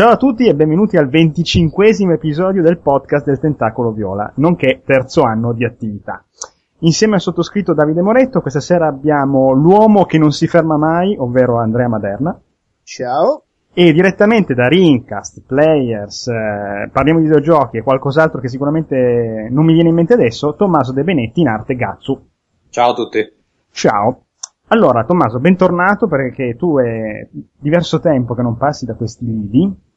[0.00, 5.24] Ciao a tutti e benvenuti al venticinquesimo episodio del podcast del Tentacolo Viola, nonché terzo
[5.24, 6.24] anno di attività.
[6.78, 11.58] Insieme al sottoscritto Davide Moretto, questa sera abbiamo l'uomo che non si ferma mai, ovvero
[11.58, 12.40] Andrea Maderna.
[12.82, 13.44] Ciao.
[13.74, 19.74] E direttamente da Rincast, Players, eh, parliamo di videogiochi e qualcos'altro che sicuramente non mi
[19.74, 22.26] viene in mente adesso, Tommaso De Benetti in arte Gazzu.
[22.70, 23.20] Ciao a tutti.
[23.70, 24.22] Ciao.
[24.68, 29.88] Allora, Tommaso, bentornato perché tu è diverso tempo che non passi da questi lidi.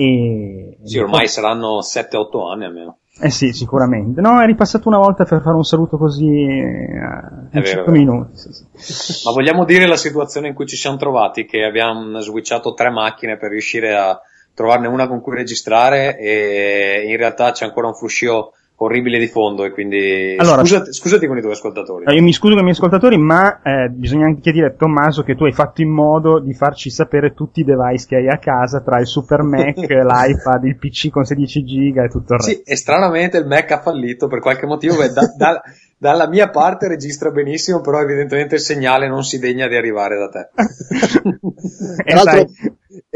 [0.00, 0.78] E...
[0.84, 2.98] Sì, ormai saranno 7-8 anni almeno.
[3.20, 4.20] Eh sì, sicuramente.
[4.20, 8.36] No, è ripassato una volta per fare un saluto così eh, in 5 minuti.
[8.36, 9.26] Sì, sì.
[9.26, 13.36] Ma vogliamo dire la situazione in cui ci siamo trovati, che abbiamo switchato tre macchine
[13.36, 14.20] per riuscire a
[14.54, 19.64] trovarne una con cui registrare e in realtà c'è ancora un fruscio orribile di fondo
[19.64, 22.04] e quindi allora, scusati, scusati, con i tuoi ascoltatori.
[22.14, 25.44] Io mi scuso con i miei ascoltatori, ma eh, bisogna anche dire, Tommaso, che tu
[25.44, 29.00] hai fatto in modo di farci sapere tutti i device che hai a casa, tra
[29.00, 32.50] il Super Mac, l'iPad, il PC con 16 giga e tutto il resto.
[32.50, 35.62] Sì, e stranamente il Mac ha fallito per qualche motivo, beh, da, da,
[35.98, 40.28] dalla mia parte registra benissimo, però evidentemente il segnale non si degna di arrivare da
[40.28, 40.48] te.
[42.04, 42.46] Tra l'altro,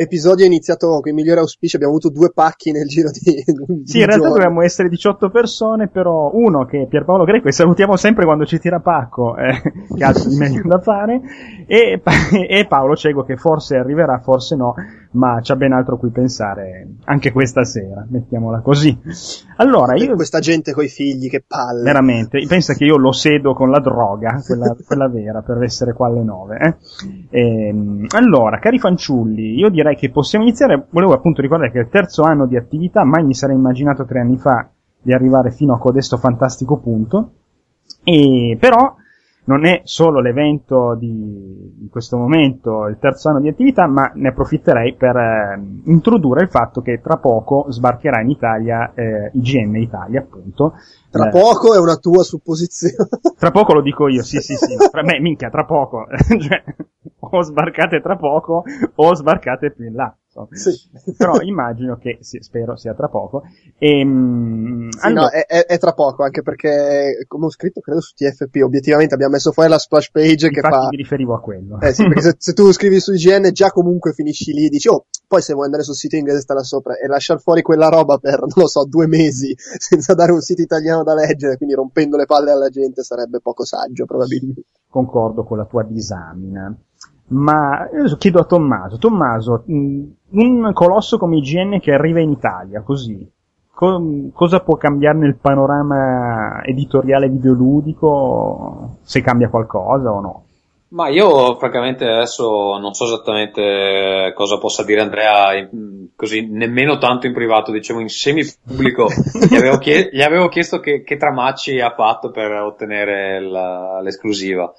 [0.03, 3.21] episodio iniziato con i migliori auspici, abbiamo avuto due pacchi nel giro di.
[3.23, 4.35] di sì, in realtà giorno.
[4.35, 8.59] dovevamo essere 18 persone, però uno che è Pierpaolo Greco, e salutiamo sempre quando ci
[8.59, 9.61] tira pacco, eh,
[9.97, 11.21] che ha di meglio da fare,
[11.67, 12.01] e,
[12.49, 14.75] e Paolo Cego che forse arriverà, forse no,
[15.13, 18.97] ma c'ha ben altro a cui pensare anche questa sera, mettiamola così.
[19.57, 20.15] Allora, io...
[20.15, 21.83] Questa gente coi figli, che palle.
[21.83, 26.07] Veramente, pensa che io lo sedo con la droga, quella, quella vera, per essere qua
[26.07, 26.59] alle nove.
[26.59, 26.77] Eh?
[27.31, 31.83] E, ehm, allora, cari fanciulli, io direi che possiamo iniziare, volevo appunto ricordare che è
[31.83, 34.69] il terzo anno di attività, mai mi sarei immaginato tre anni fa
[35.01, 37.33] di arrivare fino a codesto fantastico punto,
[38.05, 38.95] e però
[39.45, 44.29] non è solo l'evento di, di, questo momento, il terzo anno di attività, ma ne
[44.29, 50.21] approfitterei per eh, introdurre il fatto che tra poco sbarcherà in Italia eh, IGN Italia,
[50.21, 50.75] appunto.
[51.11, 52.95] Tra eh, poco è una tua supposizione.
[53.37, 54.77] Tra poco lo dico io, sì, sì, sì.
[54.91, 56.07] Tra me, minchia, tra poco.
[56.39, 56.63] cioè,
[57.19, 58.65] o sbarcate tra poco
[58.95, 60.17] o sbarcate più in là.
[60.51, 60.89] Sì.
[61.17, 63.43] Però immagino che, sì, spero sia tra poco.
[63.77, 65.23] E, ehm, sì, allora...
[65.25, 69.35] no, è, è, tra poco, anche perché, come ho scritto, credo su TFP, obiettivamente abbiamo
[69.35, 70.89] messo fuori la splash page Infatti che fa...
[70.91, 71.79] mi riferivo a quello.
[71.81, 74.89] Eh sì, perché se, se, tu scrivi su IGN già comunque finisci lì e dici,
[74.89, 77.89] oh, poi se vuoi andare sul sito inglese sta là sopra e lasciare fuori quella
[77.89, 81.75] roba per, non lo so, due mesi senza dare un sito italiano da leggere, quindi
[81.75, 84.63] rompendo le palle alla gente sarebbe poco saggio probabilmente.
[84.89, 86.75] Concordo con la tua disamina.
[87.33, 93.29] Ma adesso chiedo a Tommaso, Tommaso, un colosso come IGN che arriva in Italia, così,
[93.73, 98.99] co- cosa può cambiare nel panorama editoriale videoludico?
[99.03, 100.45] Se cambia qualcosa o no?
[100.93, 105.67] Ma io francamente adesso non so esattamente cosa possa dire Andrea,
[106.15, 109.09] così nemmeno tanto in privato, diciamo in semi pubblico.
[109.49, 114.71] gli, avevo chiesto, gli avevo chiesto che, che, tramacci ha fatto per ottenere la, l'esclusiva.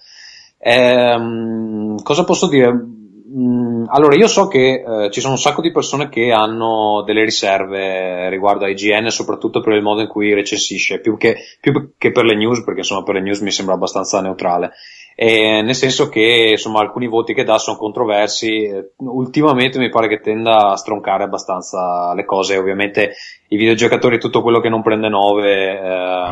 [0.66, 2.72] Ehm, cosa posso dire?
[2.72, 7.26] Mm, allora, io so che eh, ci sono un sacco di persone che hanno delle
[7.26, 12.12] riserve riguardo a IGN, soprattutto per il modo in cui recensisce, più che, più che
[12.12, 14.72] per le news, perché insomma per le news mi sembra abbastanza neutrale.
[15.16, 20.22] E nel senso che insomma alcuni voti che dà sono controversi, ultimamente mi pare che
[20.22, 23.14] tenda a stroncare abbastanza le cose, ovviamente
[23.50, 26.30] i videogiocatori tutto quello che non prende 9 eh,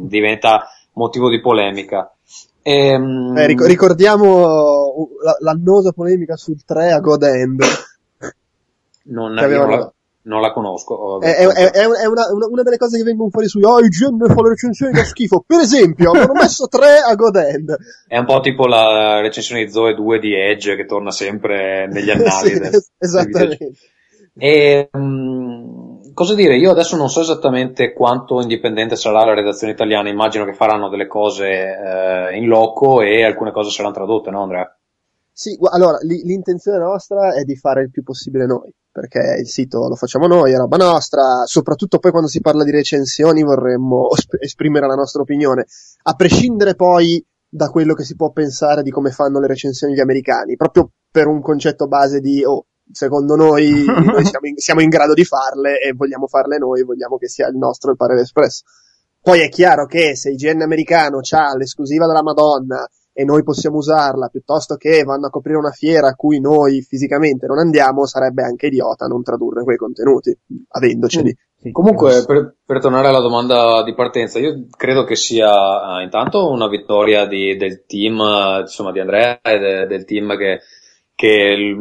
[0.08, 2.10] diventa motivo di polemica.
[2.66, 3.36] Ehm...
[3.36, 5.08] Eh, ricordiamo uh,
[5.40, 7.62] l'annosa polemica sul 3 a God End.
[9.04, 9.66] Non, aveva...
[9.66, 9.92] non, la,
[10.22, 11.20] non, la, conosco.
[11.20, 14.18] È, è, è, è una, una, una, delle cose che vengono fuori sui oh, IGN
[14.28, 15.44] fa le recensioni da schifo.
[15.46, 17.76] Per esempio, hanno messo 3 a God End.
[18.08, 22.08] È un po' tipo la recensione di Zoe 2 di Edge che torna sempre negli
[22.10, 22.48] annali.
[22.48, 23.72] sì, del, esattamente.
[24.36, 25.43] E, um,
[26.14, 26.56] cosa dire?
[26.56, 31.06] Io adesso non so esattamente quanto indipendente sarà la redazione italiana, immagino che faranno delle
[31.06, 34.78] cose eh, in loco e alcune cose saranno tradotte, no Andrea?
[35.36, 39.96] Sì, allora l'intenzione nostra è di fare il più possibile noi, perché il sito lo
[39.96, 44.08] facciamo noi, è roba nostra, soprattutto poi quando si parla di recensioni vorremmo
[44.38, 45.66] esprimere la nostra opinione,
[46.02, 50.00] a prescindere poi da quello che si può pensare di come fanno le recensioni gli
[50.00, 54.88] americani, proprio per un concetto base di oh, secondo noi, noi siamo, in, siamo, in,
[54.88, 58.64] grado di farle e vogliamo farle noi, vogliamo che sia il nostro il parere espresso.
[59.20, 62.86] Poi è chiaro che se IGN americano ha l'esclusiva della Madonna
[63.16, 67.46] e noi possiamo usarla piuttosto che vanno a coprire una fiera a cui noi fisicamente
[67.46, 70.36] non andiamo, sarebbe anche idiota non tradurre quei contenuti,
[70.68, 71.28] avendoceli.
[71.28, 71.52] Mm.
[71.64, 76.50] Sì, Comunque, per, per, tornare alla domanda di partenza, io credo che sia uh, intanto
[76.50, 80.60] una vittoria di, del team, uh, insomma, di Andrea e de, del team che
[81.14, 81.76] che,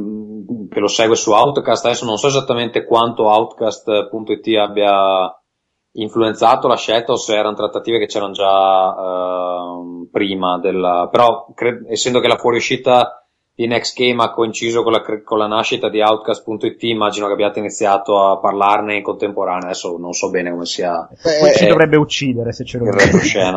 [0.70, 1.86] che, lo segue su Outcast.
[1.86, 5.36] Adesso non so esattamente quanto Outcast.it abbia
[5.96, 11.84] influenzato la scelta o se erano trattative che c'erano già uh, prima della, però cre-
[11.88, 13.23] essendo che la fuoriuscita
[13.56, 17.60] di Next Game ha coinciso con la, con la nascita di Outcast.it, immagino che abbiate
[17.60, 21.08] iniziato a parlarne in contemporanea, adesso non so bene come sia.
[21.08, 22.86] Eh, Poi ci dovrebbe uccidere se ce lo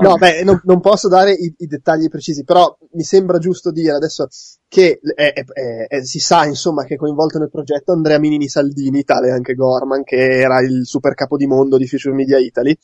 [0.00, 3.92] No, beh, non, non posso dare i, i, dettagli precisi, però mi sembra giusto dire
[3.92, 4.28] adesso
[4.68, 9.02] che è, è, è, si sa insomma che è coinvolto nel progetto Andrea Minini Saldini,
[9.02, 12.76] tale anche Gorman, che era il super capo di mondo di Future Media Italy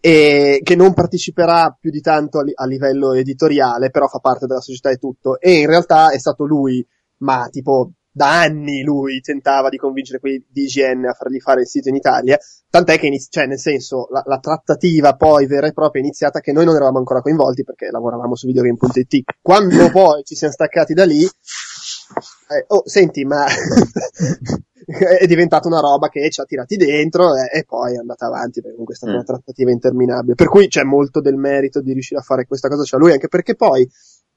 [0.00, 4.46] e che non parteciperà più di tanto a, li- a, livello editoriale, però fa parte
[4.46, 5.38] della società e tutto.
[5.38, 6.84] E in realtà è stato lui,
[7.18, 11.68] ma tipo da anni lui tentava di convincere quelli di IGN a fargli fare il
[11.68, 12.38] sito in Italia,
[12.68, 16.40] tant'è che inizi- cioè nel senso la, la, trattativa poi vera e propria è iniziata
[16.40, 19.22] che noi non eravamo ancora coinvolti perché lavoravamo su videogame.it.
[19.40, 23.44] Quando poi ci siamo staccati da lì, eh, oh senti ma
[25.18, 28.60] è diventata una roba che ci ha tirati dentro e, e poi è andata avanti
[28.60, 29.16] perché comunque è stata mm.
[29.16, 30.34] una trattativa interminabile.
[30.34, 33.28] Per cui c'è molto del merito di riuscire a fare questa cosa, cioè lui, anche
[33.28, 33.88] perché poi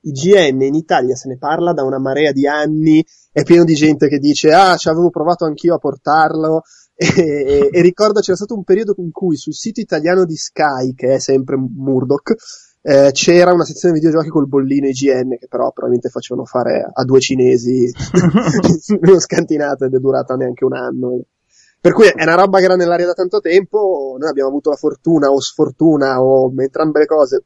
[0.02, 4.08] IGN in Italia se ne parla da una marea di anni, è pieno di gente
[4.08, 6.62] che dice ah ci avevo provato anch'io a portarlo
[6.94, 10.94] e, e, e ricordo c'era stato un periodo in cui sul sito italiano di Sky,
[10.94, 12.36] che è sempre Murdoch,
[12.86, 17.22] eh, c'era una sezione videogiochi col bollino IGN che però probabilmente facevano fare a due
[17.22, 17.90] cinesi
[19.00, 21.22] uno scantinato ed è durata neanche un anno.
[21.80, 24.76] Per cui è una roba che era nell'aria da tanto tempo, noi abbiamo avuto la
[24.76, 27.44] fortuna o sfortuna o entrambe le cose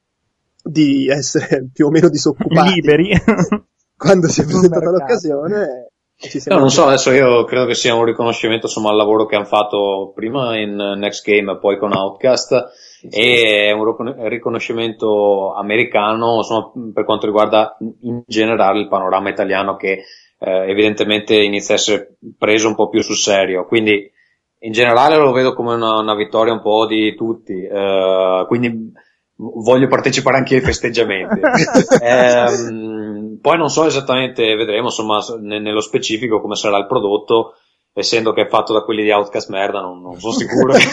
[0.64, 2.74] di essere più o meno disoccupati.
[2.74, 3.12] Liberi.
[3.96, 5.87] quando si è presentata l'occasione.
[6.46, 9.46] No, non so, adesso io credo che sia un riconoscimento insomma, al lavoro che hanno
[9.46, 12.72] fatto prima in Next Game e poi con Outcast
[13.08, 20.06] e è un riconoscimento americano insomma, per quanto riguarda in generale il panorama italiano che
[20.40, 23.66] eh, evidentemente inizia a essere preso un po' più sul serio.
[23.66, 24.12] Quindi
[24.62, 28.92] in generale lo vedo come una, una vittoria un po' di tutti eh, quindi
[29.38, 31.40] voglio partecipare anche ai festeggiamenti.
[32.00, 37.54] Eh, poi non so esattamente vedremo insomma nello specifico come sarà il prodotto
[37.94, 40.74] essendo che è fatto da quelli di Outcast merda, non, non sono sicuro.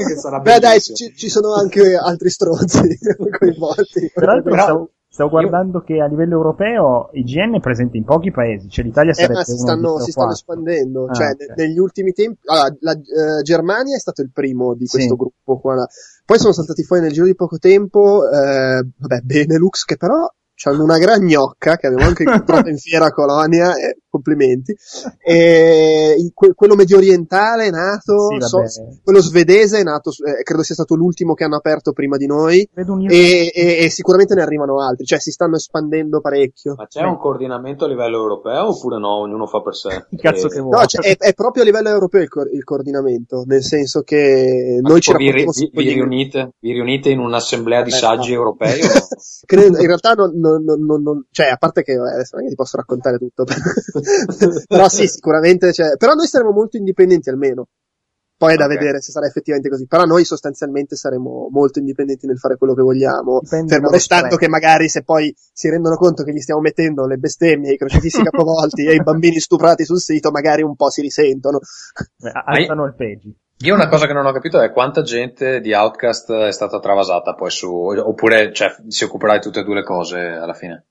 [0.00, 2.80] Che sarà Beh dai, ci, ci, sono anche altri stronzi
[3.38, 4.10] coinvolti.
[4.14, 5.84] Peraltro Però, stavo, guardando io...
[5.84, 9.44] che a livello europeo IGN è presente in pochi paesi, cioè l'Italia sarebbe eh, ma
[9.44, 11.48] si stanno, si stanno espandendo, ah, cioè okay.
[11.56, 15.16] negli ultimi tempi, allora, la uh, Germania è stato il primo di questo sì.
[15.16, 15.86] gruppo qua,
[16.24, 20.30] poi sono saltati fuori nel giro di poco tempo, eh, vabbè, Benelux che però
[20.62, 24.76] hanno una gran gnocca che avevo anche incontrato in fiera a Colonia, eh, complimenti,
[25.24, 28.62] e que- quello medio orientale è nato, sì, so,
[29.02, 32.68] quello svedese è nato, eh, credo sia stato l'ultimo che hanno aperto prima di noi,
[33.08, 36.74] e, e, e, sicuramente ne arrivano altri, cioè si stanno espandendo parecchio.
[36.76, 39.20] Ma c'è un coordinamento a livello europeo oppure no?
[39.20, 40.06] Ognuno fa per sé?
[40.16, 40.78] Cazzo che vuoi.
[40.78, 44.80] No, cioè, è, è, proprio a livello europeo il, co- il coordinamento, nel senso che
[44.82, 48.36] Ma noi ci vi, vi, vi, riunite, vi riunite in un'assemblea di saggi no.
[48.36, 48.80] europei?
[49.46, 52.50] credo, in realtà non, non, non, non, cioè a parte che adesso non è che
[52.50, 53.44] ti posso raccontare tutto
[54.66, 57.68] però sì, sicuramente, cioè, però noi saremo molto indipendenti almeno.
[58.40, 58.78] Poi è da okay.
[58.78, 59.86] vedere se sarà effettivamente così.
[59.86, 63.40] Però noi sostanzialmente saremo molto indipendenti nel fare quello che vogliamo.
[63.42, 67.18] Dipende fermo restando che magari se poi si rendono conto che gli stiamo mettendo le
[67.18, 71.58] bestemmie, i crocifissi capovolti e i bambini stuprati sul sito, magari un po' si risentono.
[72.46, 73.36] alzano il peggi.
[73.62, 77.34] Io una cosa che non ho capito è quanta gente di Outcast è stata travasata
[77.34, 80.86] poi su, oppure cioè, si occuperà di tutte e due le cose alla fine.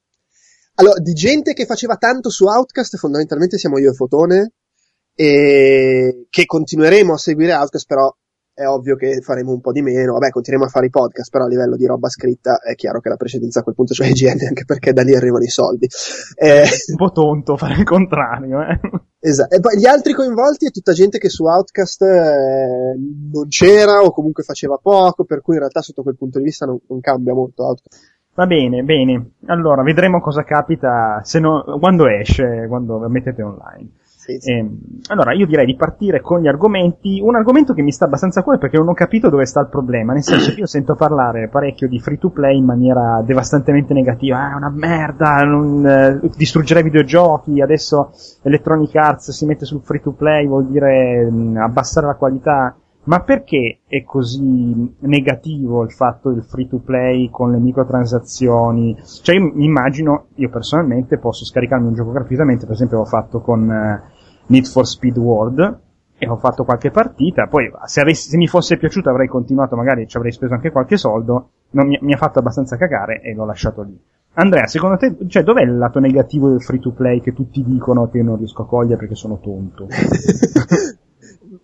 [0.80, 4.54] Allora, di gente che faceva tanto su Outcast, fondamentalmente siamo io e Fotone,
[5.14, 8.14] e che continueremo a seguire Outcast, però
[8.54, 10.14] è ovvio che faremo un po' di meno.
[10.14, 13.10] Vabbè, continueremo a fare i podcast, però a livello di roba scritta è chiaro che
[13.10, 15.88] la precedenza a quel punto c'è IGN, anche perché da lì arrivano i soldi.
[16.36, 16.64] Eh...
[16.88, 18.80] Un po' tonto fare il contrario, eh.
[19.22, 19.54] Esatto.
[19.54, 22.96] E poi gli altri coinvolti è tutta gente che su Outcast eh,
[23.32, 26.66] non c'era o comunque faceva poco, per cui in realtà sotto quel punto di vista
[26.66, 28.18] non, non cambia molto Outcast.
[28.40, 29.32] Va bene, bene.
[29.48, 33.90] Allora, vedremo cosa capita se no, quando esce, quando mettete online.
[34.02, 34.52] Sì, sì.
[34.52, 34.66] Eh,
[35.08, 37.20] allora, io direi di partire con gli argomenti.
[37.20, 39.68] Un argomento che mi sta abbastanza a cuore perché non ho capito dove sta il
[39.68, 40.14] problema.
[40.14, 44.40] Nel senso che io sento parlare parecchio di free to play in maniera devastantemente negativa.
[44.40, 47.60] Ah, è una merda, non, eh, distruggerà i videogiochi.
[47.60, 52.16] Adesso Electronic Arts si mette sul free to play, vuol dire mh, mm, abbassare la
[52.16, 52.74] qualità.
[53.04, 58.98] Ma perché è così negativo il fatto del free to play con le microtransazioni?
[59.24, 63.68] Cioè io immagino, io personalmente posso scaricarmi un gioco gratuitamente, per esempio l'ho fatto con
[63.68, 65.80] uh, Need for Speed World
[66.18, 70.06] e ho fatto qualche partita, poi se, avessi, se, mi fosse piaciuto avrei continuato, magari
[70.06, 73.46] ci avrei speso anche qualche soldo, non mi, mi ha fatto abbastanza cagare e l'ho
[73.46, 73.98] lasciato lì.
[74.34, 78.10] Andrea, secondo te, cioè, dov'è il lato negativo del free to play che tutti dicono
[78.10, 79.88] che non riesco a cogliere perché sono tonto?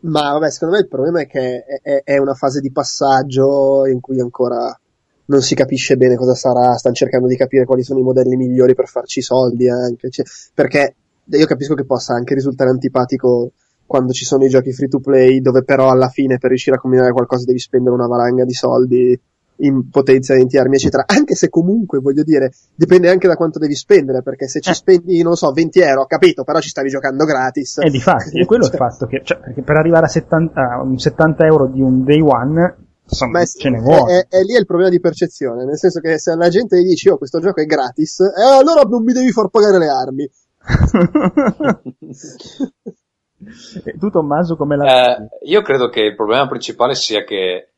[0.06, 4.00] Ma vabbè, secondo me il problema è che è, è, una fase di passaggio in
[4.00, 4.78] cui ancora
[5.26, 8.76] non si capisce bene cosa sarà, stanno cercando di capire quali sono i modelli migliori
[8.76, 13.52] per farci soldi anche, cioè, perché io capisco che possa anche risultare antipatico
[13.88, 16.80] quando ci sono i giochi free to play dove però alla fine per riuscire a
[16.80, 19.20] combinare qualcosa devi spendere una valanga di soldi
[19.58, 24.22] in potenziamenti armi eccetera anche se comunque voglio dire dipende anche da quanto devi spendere
[24.22, 24.74] perché se ci eh.
[24.74, 28.40] spendi non so 20 euro ho capito però ci stavi giocando gratis e di fatti
[28.40, 28.74] è quello cioè.
[28.74, 32.78] il fatto che cioè, per arrivare a 70, a 70 euro di un day one
[33.08, 34.26] Insomma, Beh, ce ne vuole.
[34.28, 36.88] È, è, è, lì il problema di percezione, nel senso che se alla gente gli
[36.88, 40.28] dici, oh, questo gioco è gratis, eh, allora non mi devi far pagare le armi.
[44.00, 47.75] tu Tommaso come la eh, Io credo che il problema principale sia che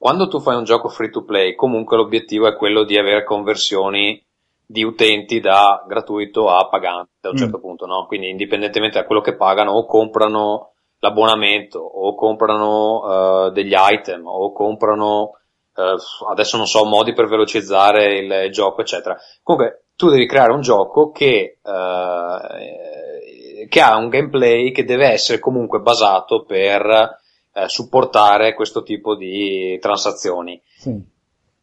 [0.00, 4.18] quando tu fai un gioco free to play, comunque l'obiettivo è quello di avere conversioni
[4.64, 7.36] di utenti da gratuito a pagante a un mm.
[7.36, 8.06] certo punto, no?
[8.06, 14.52] Quindi indipendentemente da quello che pagano o comprano l'abbonamento o comprano uh, degli item o
[14.52, 15.32] comprano
[15.74, 20.52] uh, adesso non so modi per velocizzare il, il, gioco eccetera comunque tu devi creare
[20.52, 27.18] un gioco che, uh, che ha un gameplay che deve essere comunque basato per
[27.66, 31.18] supportare questo tipo di transazioni sì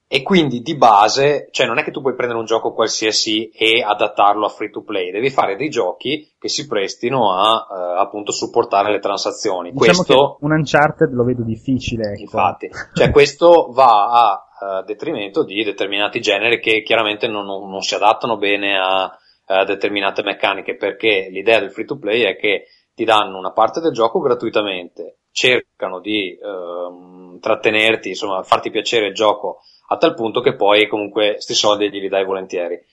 [0.10, 3.84] e quindi di base, cioè non è che tu puoi prendere un gioco qualsiasi e
[3.84, 8.32] adattarlo a free to play, devi fare dei giochi che si prestino a eh, appunto
[8.32, 9.72] supportare le transazioni.
[9.74, 12.12] Diciamo questo, un Uncharted lo vedo difficile.
[12.14, 12.22] Ecco.
[12.22, 17.82] Infatti, cioè questo va a, a, detrimento di determinati generi che chiaramente non, non, non
[17.82, 19.14] si adattano bene a,
[19.48, 23.82] a determinate meccaniche perché l'idea del free to play è che ti danno una parte
[23.82, 30.42] del gioco gratuitamente, cercano di eh, trattenerti, insomma, farti piacere il gioco a tal punto
[30.42, 32.84] che poi comunque sti soldi glieli dai volentieri.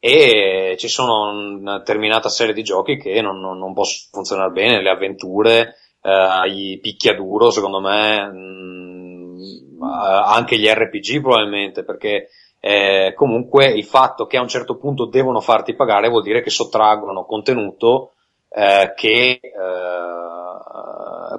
[0.00, 4.82] E ci sono una determinata serie di giochi che non, non, non possono funzionare bene,
[4.82, 13.12] le avventure, eh, i picchiaduro, secondo me, mh, mm, anche gli RPG probabilmente, perché eh,
[13.14, 17.24] comunque il fatto che a un certo punto devono farti pagare vuol dire che sottraggono
[17.24, 18.14] contenuto
[18.48, 20.12] eh, che eh,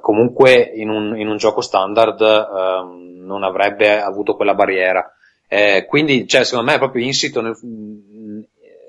[0.04, 5.10] comunque in un, in un, gioco standard ehm, non avrebbe avuto quella barriera.
[5.48, 7.56] Eh, quindi, cioè, secondo me è proprio insito nel,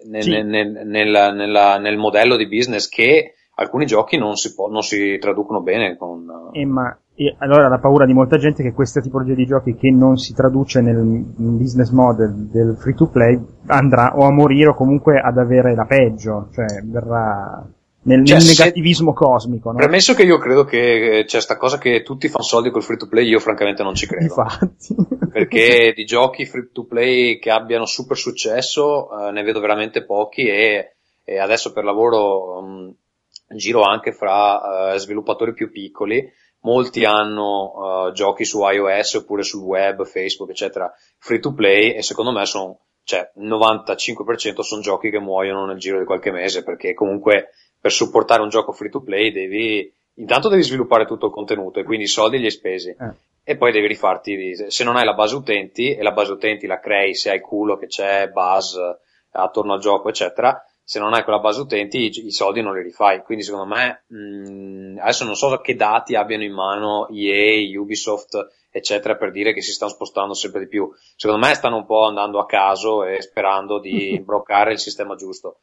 [0.09, 0.43] nel, sì.
[0.43, 5.61] nel, nel, nel, modello di business che alcuni giochi non si, può, non si traducono
[5.61, 6.51] bene con...
[6.53, 9.77] Eh, ma e allora la paura di molta gente è che questa tipologia di giochi
[9.77, 11.01] che non si traduce nel
[11.37, 15.85] business model del free to play andrà o a morire o comunque ad avere la
[15.85, 17.65] peggio, cioè verrà
[18.05, 19.71] nel, cioè, nel negativismo se, cosmico.
[19.71, 19.79] No?
[19.79, 23.09] Premesso che io credo che c'è sta cosa che tutti fanno soldi col free to
[23.09, 24.25] play, io francamente non ci credo.
[24.25, 24.95] Infatti.
[25.33, 30.47] Perché di giochi free to play che abbiano super successo eh, ne vedo veramente pochi
[30.47, 32.95] e, e adesso per lavoro mh,
[33.57, 36.31] giro anche fra uh, sviluppatori più piccoli.
[36.61, 42.03] Molti hanno uh, giochi su iOS oppure sul web, Facebook, eccetera, free to play e
[42.03, 46.63] secondo me sono, cioè, il 95% sono giochi che muoiono nel giro di qualche mese
[46.63, 47.51] perché comunque
[47.85, 51.85] per supportare un gioco free to play devi, intanto devi sviluppare tutto il contenuto e
[51.85, 52.89] quindi i soldi li hai spesi.
[52.89, 53.13] Eh.
[53.45, 56.81] E poi devi rifarti, se non hai la base utenti, e la base utenti la
[56.81, 58.79] crei se hai culo che c'è buzz
[59.33, 62.83] attorno al gioco, eccetera, se non hai quella base utenti i, i soldi non li
[62.83, 63.23] rifai.
[63.23, 68.49] Quindi secondo me, mh, mm, adesso non so che dati abbiano in mano EA, Ubisoft,
[68.71, 70.91] eccetera, per dire che si stanno spostando sempre di più.
[71.17, 75.59] Secondo me stanno un po' andando a caso e sperando di imbroccare il sistema giusto.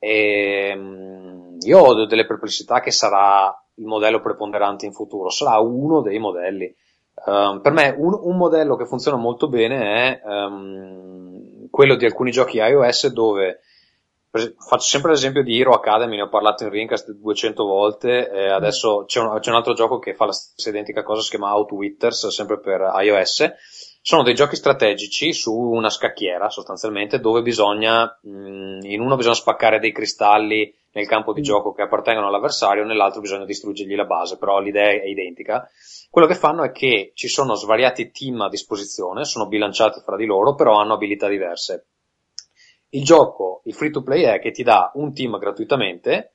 [0.00, 6.00] E, ehm, io ho delle perplessità che sarà il modello preponderante in futuro, sarà uno
[6.00, 6.74] dei modelli.
[7.26, 12.30] Um, per me un, un, modello che funziona molto bene è um, quello di alcuni
[12.30, 13.60] giochi iOS dove
[14.30, 19.04] faccio sempre l'esempio di Hero Academy, ne ho parlato in Ringcast 200 volte, e adesso
[19.06, 22.28] c'è un, c'è un, altro gioco che fa la stessa identica cosa, si chiama Outwitters,
[22.28, 23.50] sempre per iOS,
[24.02, 29.78] sono dei giochi strategici su una scacchiera sostanzialmente dove bisogna, mh, in uno bisogna spaccare
[29.78, 31.44] dei cristalli nel campo di mm.
[31.44, 35.68] gioco che appartengono all'avversario, nell'altro bisogna distruggergli la base, però l'idea è identica.
[36.08, 40.24] Quello che fanno è che ci sono svariati team a disposizione, sono bilanciati fra di
[40.24, 41.86] loro, però hanno abilità diverse.
[42.90, 46.34] Il gioco, il free to play è che ti dà un team gratuitamente,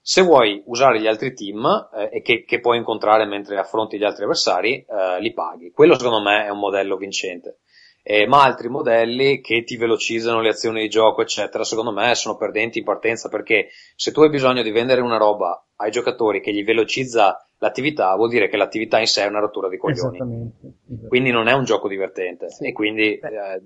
[0.00, 4.04] se vuoi usare gli altri team eh, e che, che, puoi incontrare mentre affronti gli
[4.04, 5.70] altri avversari, eh, li paghi.
[5.70, 7.58] Quello secondo me è un modello vincente.
[8.02, 12.36] Eh, ma altri modelli che ti velocizzano le azioni di gioco, eccetera, secondo me sono
[12.36, 16.52] perdenti in partenza perché se tu hai bisogno di vendere una roba ai giocatori che
[16.52, 20.16] gli velocizza l'attività, vuol dire che l'attività in sé è una rottura di coglioni.
[20.16, 20.72] Esattamente.
[21.08, 22.66] Quindi non è un gioco divertente Sì.
[22.68, 23.20] e quindi eh,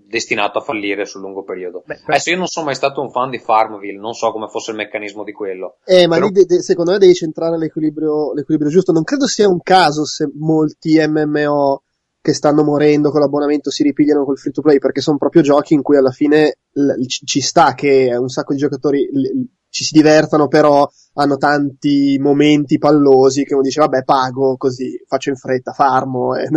[0.07, 1.83] destinato a fallire sul lungo periodo.
[1.87, 4.49] Beh, per- Adesso io non sono mai stato un fan di Farmville, non so come
[4.49, 5.77] fosse il meccanismo di quello.
[5.85, 8.91] Eh, ma Però- lì de- de- secondo me devi centrare l'equilibrio, l'equilibrio giusto.
[8.91, 11.83] Non credo sia un caso se molti MMO
[12.21, 15.75] che stanno morendo con l'abbonamento si ripigliano col free to play, perché sono proprio giochi
[15.75, 19.83] in cui alla fine l- ci ci sta che un sacco di giocatori l- ci
[19.83, 25.37] si divertano, però hanno tanti momenti pallosi che uno dice vabbè pago così, faccio in
[25.37, 26.49] fretta, farmo, e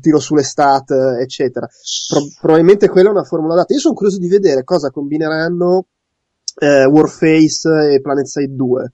[0.00, 1.68] tiro sulle stat, eccetera.
[2.08, 3.74] Pro- probabilmente quella è una formula data.
[3.74, 5.88] Io sono curioso di vedere cosa combineranno
[6.60, 8.92] eh, Warface e PlanetSide 2,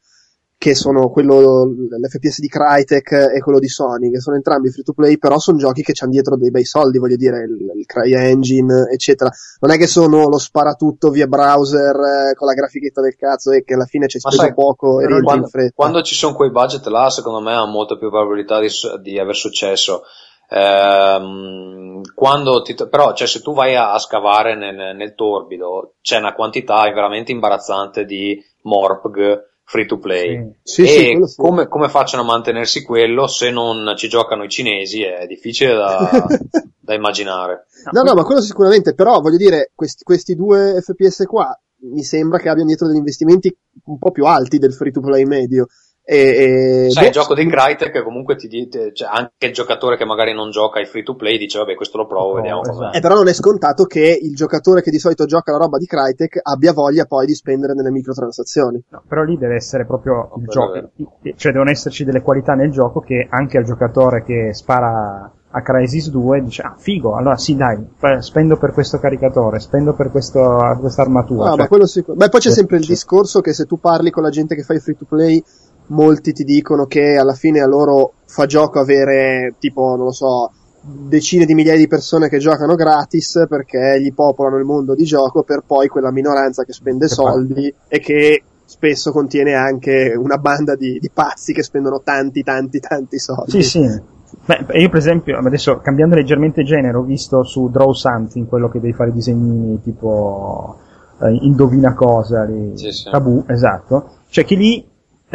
[0.58, 4.94] che sono quello, l'FPS di Crytek e quello di Sony, che sono entrambi free to
[4.94, 8.88] play, però sono giochi che hanno dietro dei bei soldi, voglio dire, il, il CryEngine,
[8.90, 9.30] eccetera.
[9.60, 13.64] Non è che sono lo sparatutto via browser eh, con la grafichetta del cazzo e
[13.64, 15.72] che alla fine ci hai speso sai, poco e in Quando, fretta.
[15.74, 18.68] quando ci sono quei budget là, secondo me ha molta più probabilità di,
[19.02, 20.04] di aver successo.
[20.48, 26.16] Ehm, quando ti, però, cioè, se tu vai a, a scavare nel, nel torbido, c'è
[26.16, 30.58] una quantità veramente imbarazzante di Morpg free to play.
[30.62, 30.86] Sì.
[30.86, 31.36] Sì, sì, e sì.
[31.36, 36.26] come, come facciano a mantenersi quello se non ci giocano i cinesi è difficile da,
[36.78, 37.66] da immaginare.
[37.90, 42.38] No, no, ma quello sicuramente, però voglio dire, questi, questi due FPS qua mi sembra
[42.38, 43.54] che abbiano dietro degli investimenti
[43.86, 45.66] un po' più alti del free to play medio.
[46.08, 49.96] E, e- Sai, boh, il gioco di Crytek comunque ti dice, cioè, anche il giocatore
[49.96, 52.60] che magari non gioca ai free to play dice vabbè questo lo provo, Lo vediamo
[52.60, 52.84] provo, com'è.
[52.90, 52.98] esatto.
[52.98, 55.86] Eh, però non è scontato che il giocatore che di solito gioca la roba di
[55.86, 58.84] Crytek abbia voglia poi di spendere nelle microtransazioni.
[58.88, 60.90] No, però lì deve essere proprio il quello è gioco,
[61.36, 66.10] cioè devono esserci delle qualità nel gioco che anche al giocatore che spara a Crysis
[66.10, 67.78] 2 dice ah figo, allora sì dai,
[68.20, 71.44] spendo per questo caricatore, spendo per questo, questa armatura.
[71.46, 72.16] Ah, cioè, ma quello sicuro.
[72.16, 74.62] Beh, poi c'è Sì, sempre il discorso che se tu parli con la gente che
[74.62, 75.42] fa i free to play,
[75.88, 80.50] molti ti dicono che alla fine a loro fa gioco avere tipo, non lo so,
[80.80, 85.42] decine di migliaia di persone che giocano gratis perché gli popolano il mondo di gioco
[85.42, 90.38] per poi quella minoranza che spende Che fa- soldi e che spesso contiene anche una
[90.38, 93.50] banda di, di pazzi che spendono tanti, tanti, tanti soldi.
[93.50, 94.14] Sì, sì.
[94.44, 98.80] Beh, io per esempio, adesso cambiando leggermente genere, ho visto su Draw Something quello che
[98.80, 100.76] devi fare i disegnini tipo
[101.22, 103.08] eh, indovina cosa, lì, Sì, sì.
[103.10, 104.10] tabù, esatto.
[104.28, 104.84] Cioè che lì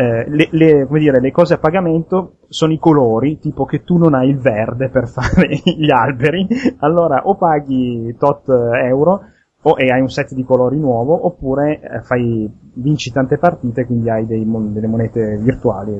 [0.01, 4.15] eh, le, le- dire, le cose a pagamento sono i colori, tipo che tu non
[4.15, 6.47] hai il verde per fare gli alberi,
[6.79, 9.21] allora o paghi tot euro
[9.61, 14.09] o, e hai un set di colori nuovo, oppure eh, fai, vinci tante partite, quindi
[14.09, 15.99] hai dei delle monete virtuali.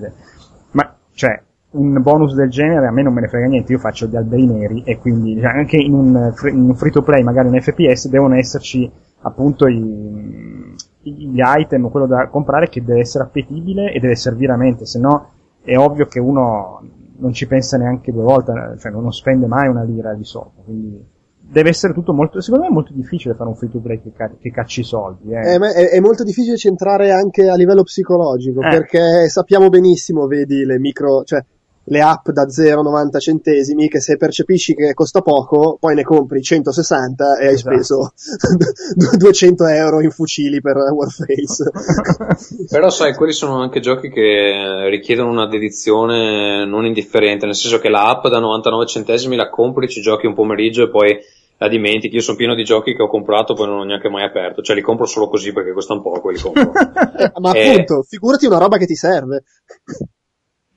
[0.72, 1.40] Ma, cioè,
[1.72, 4.48] un bonus del genere a me non me ne frega niente, io faccio gli alberi
[4.48, 8.10] neri e quindi cioè, anche in un, in un free to play, magari un FPS,
[8.10, 10.71] devono esserci appunto i,
[11.02, 15.00] gli item, quello da comprare che deve essere appetibile e deve servire a mente, se
[15.00, 15.30] no
[15.64, 16.82] è ovvio che uno
[17.18, 21.06] non ci pensa neanche due volte, cioè non spende mai una lira di solito, quindi
[21.40, 24.12] deve essere tutto molto, secondo me è molto difficile fare un free to play che,
[24.14, 25.54] ca- che cacci i soldi, eh.
[25.54, 28.70] Eh, ma è, è molto difficile centrare anche a livello psicologico, Eh.
[28.70, 31.44] perché sappiamo benissimo, vedi, le micro, cioè,
[31.92, 37.38] le app da 0,90 centesimi, che se percepisci che costa poco, poi ne compri 160
[37.38, 37.74] e hai Esatto.
[37.76, 38.14] speso
[39.18, 41.70] 200 euro in fucili per Warface.
[42.72, 47.90] Però sai, quelli sono anche giochi che richiedono una dedizione non indifferente, nel senso che
[47.90, 51.18] la app da 99 centesimi la compri, ci giochi un pomeriggio e poi
[51.58, 52.16] la dimentichi.
[52.16, 54.78] Io sono pieno di giochi che ho comprato poi non ho neanche mai aperto, cioè
[54.78, 56.72] li compro solo così perché costano poco e li compro.
[57.22, 57.70] Eh, ma Eh.
[57.70, 59.44] appunto, figurati una roba che ti serve.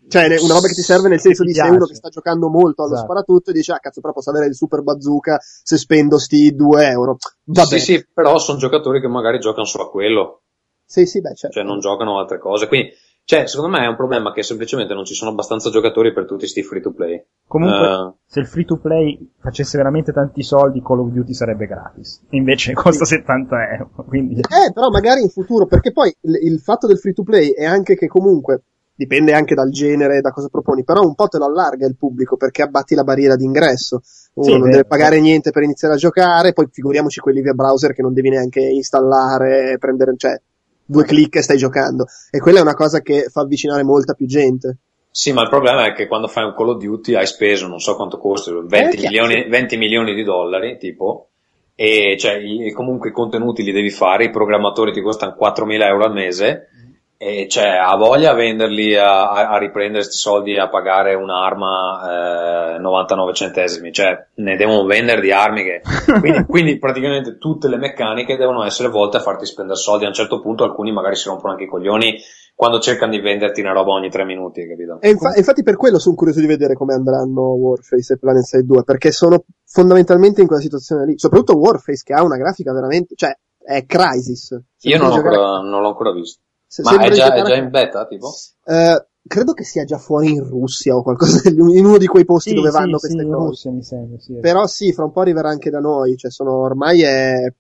[0.06, 2.82] Cioè, una roba che ti serve nel senso di se uno che sta giocando molto
[2.82, 3.06] allo Esatto.
[3.10, 6.86] sparatutto e dice, ah cazzo, però posso avere il super bazooka se spendo sti 2
[6.88, 7.16] euro.
[7.44, 7.66] Vabbè.
[7.66, 10.42] sì, sì, però sono giocatori che magari giocano solo a quello,
[10.84, 11.56] Sì, sì, beh, certo.
[11.56, 12.68] cioè non giocano a altre cose.
[12.68, 12.90] Quindi,
[13.24, 16.46] cioè, secondo me è un problema che semplicemente non ci sono abbastanza giocatori per tutti
[16.46, 17.24] sti free to play.
[17.46, 18.12] Comunque, Eh.
[18.26, 22.20] se il free to play facesse veramente tanti soldi, Call of Duty sarebbe gratis.
[22.30, 23.90] Invece costa 70 euro.
[24.06, 27.52] Quindi, Eh, però magari in futuro, perché poi il, il fatto del free to play
[27.52, 28.62] è anche che comunque
[28.94, 31.96] dipende anche dal genere e da cosa proponi, però un po' te lo allarga il
[31.96, 34.00] pubblico perché abbatti la barriera d'ingresso.
[34.34, 34.70] Uno Sì, non vero.
[34.72, 38.30] deve pagare niente per iniziare a giocare, poi figuriamoci quelli via browser che non devi
[38.30, 40.40] neanche installare, prendere, cioè,
[40.84, 42.06] due clic e stai giocando.
[42.30, 44.76] E quella è una cosa che fa avvicinare molta più gente.
[45.10, 47.78] Sì, ma il problema è che quando fai un Call of Duty hai speso, non
[47.78, 51.28] so quanto costa, 20, Eh, milioni, 20 milioni di dollari, tipo,
[51.76, 52.40] e cioè
[52.74, 56.68] comunque i contenuti li devi fare, i programmatori ti costano 4.000 euro al mese,
[57.16, 62.78] e cioè ha voglia a venderli a, a riprendere questi soldi a pagare un'arma eh,
[62.78, 63.92] 99 centesimi?
[63.92, 65.80] Cioè ne devono vendere di armi che
[66.20, 70.04] quindi, quindi, praticamente tutte le meccaniche devono essere volte a farti spendere soldi.
[70.04, 72.18] A un certo punto alcuni magari si rompono anche i coglioni
[72.54, 74.98] quando cercano di venderti una roba ogni tre minuti capito?
[75.00, 78.62] e infa- infatti per quello sono curioso di vedere come andranno Warface e Planet Side
[78.64, 81.18] 2 perché sono fondamentalmente in quella situazione lì.
[81.18, 85.88] Soprattutto Warface che ha una grafica veramente cioè è Crisis io non, ancora, non l'ho
[85.88, 86.42] ancora visto
[86.74, 88.32] se Ma è già, è già, in beta, tipo?
[88.64, 92.50] Uh, credo che sia già fuori in Russia o qualcosa, in uno di quei posti
[92.50, 93.46] sì, dove vanno sì, queste sì, cose.
[93.46, 96.56] Russia, mi sembra, sì, Però sì, fra un po' arriverà anche da noi, cioè sono,
[96.56, 97.52] ormai è,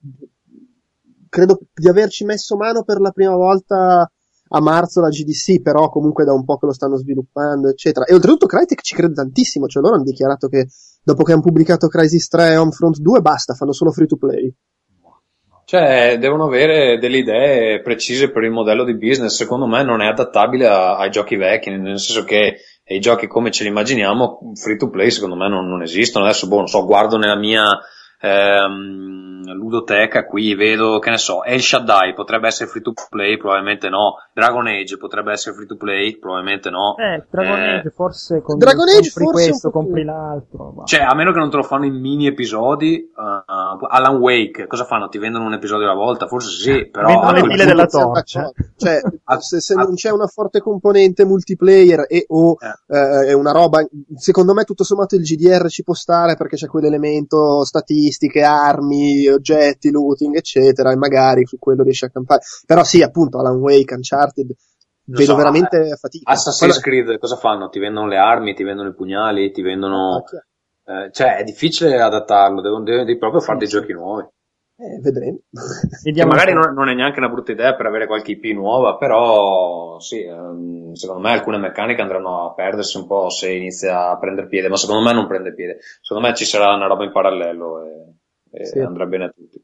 [1.28, 4.10] credo di averci messo mano per la prima volta
[4.48, 8.06] a marzo la GDC, però comunque da un po' che lo stanno sviluppando, eccetera.
[8.06, 10.66] E oltretutto Crytek ci crede tantissimo, cioè loro hanno dichiarato che
[11.04, 14.52] dopo che hanno pubblicato Crisis 3 e Homefront 2 basta, fanno solo free to play.
[15.74, 19.34] Cioè, devono avere delle idee precise per il modello di business.
[19.34, 23.50] Secondo me non è adattabile a, ai giochi vecchi, nel senso che i giochi come
[23.50, 26.26] ce li immaginiamo, free to play, secondo me non, non esistono.
[26.26, 27.64] Adesso, boh, non so, guardo nella mia
[28.20, 33.88] ehm, ludoteca qui vedo, che ne so, El Shaddai potrebbe essere free to play, probabilmente
[33.88, 34.16] no.
[34.32, 36.96] Dragon Age potrebbe essere free to play, probabilmente no.
[36.96, 40.72] Eh, Dragon eh, Age forse con, Dragon Age compri forse questo, compri l'altro.
[40.76, 40.84] Ma.
[40.84, 44.84] Cioè, a meno che non te lo fanno in mini episodi, uh, Alan Wake, cosa
[44.84, 45.08] fanno?
[45.08, 46.26] Ti vendono un episodio alla volta?
[46.26, 47.08] Forse sì, però...
[47.08, 48.50] Vendono le file della torcia.
[48.76, 49.00] Cioè,
[49.40, 53.28] se, se non c'è una forte componente multiplayer e o eh.
[53.28, 57.64] eh, una roba, secondo me tutto sommato il GDR ci può stare perché c'è quell'elemento
[58.04, 62.42] statistiche, armi, oggetti, looting, eccetera, e magari su quello riesce a campare.
[62.66, 66.30] Però sì, appunto, Alan Wake, Uncharted, non vedo so, veramente eh, fatica.
[66.30, 67.68] Assassin's Creed cosa fanno?
[67.68, 70.24] Ti vendono le armi, ti vendono i pugnali, ti vendono...
[70.84, 74.26] Ah, eh, cioè, è difficile adattarlo, devono, devi proprio fare dei giochi nuovi.
[74.76, 75.38] Eh, vedremo.
[76.02, 80.00] Che magari non, non, è neanche una brutta idea per avere qualche IP nuova, però
[80.00, 84.48] sì, ehm, secondo me alcune meccaniche andranno a perdersi un po' se inizia a prendere
[84.48, 85.78] piede, ma secondo me non prende piede.
[86.00, 88.14] Secondo me ci sarà una roba in parallelo e,
[88.50, 88.80] e sì.
[88.80, 89.62] andrà bene a tutti.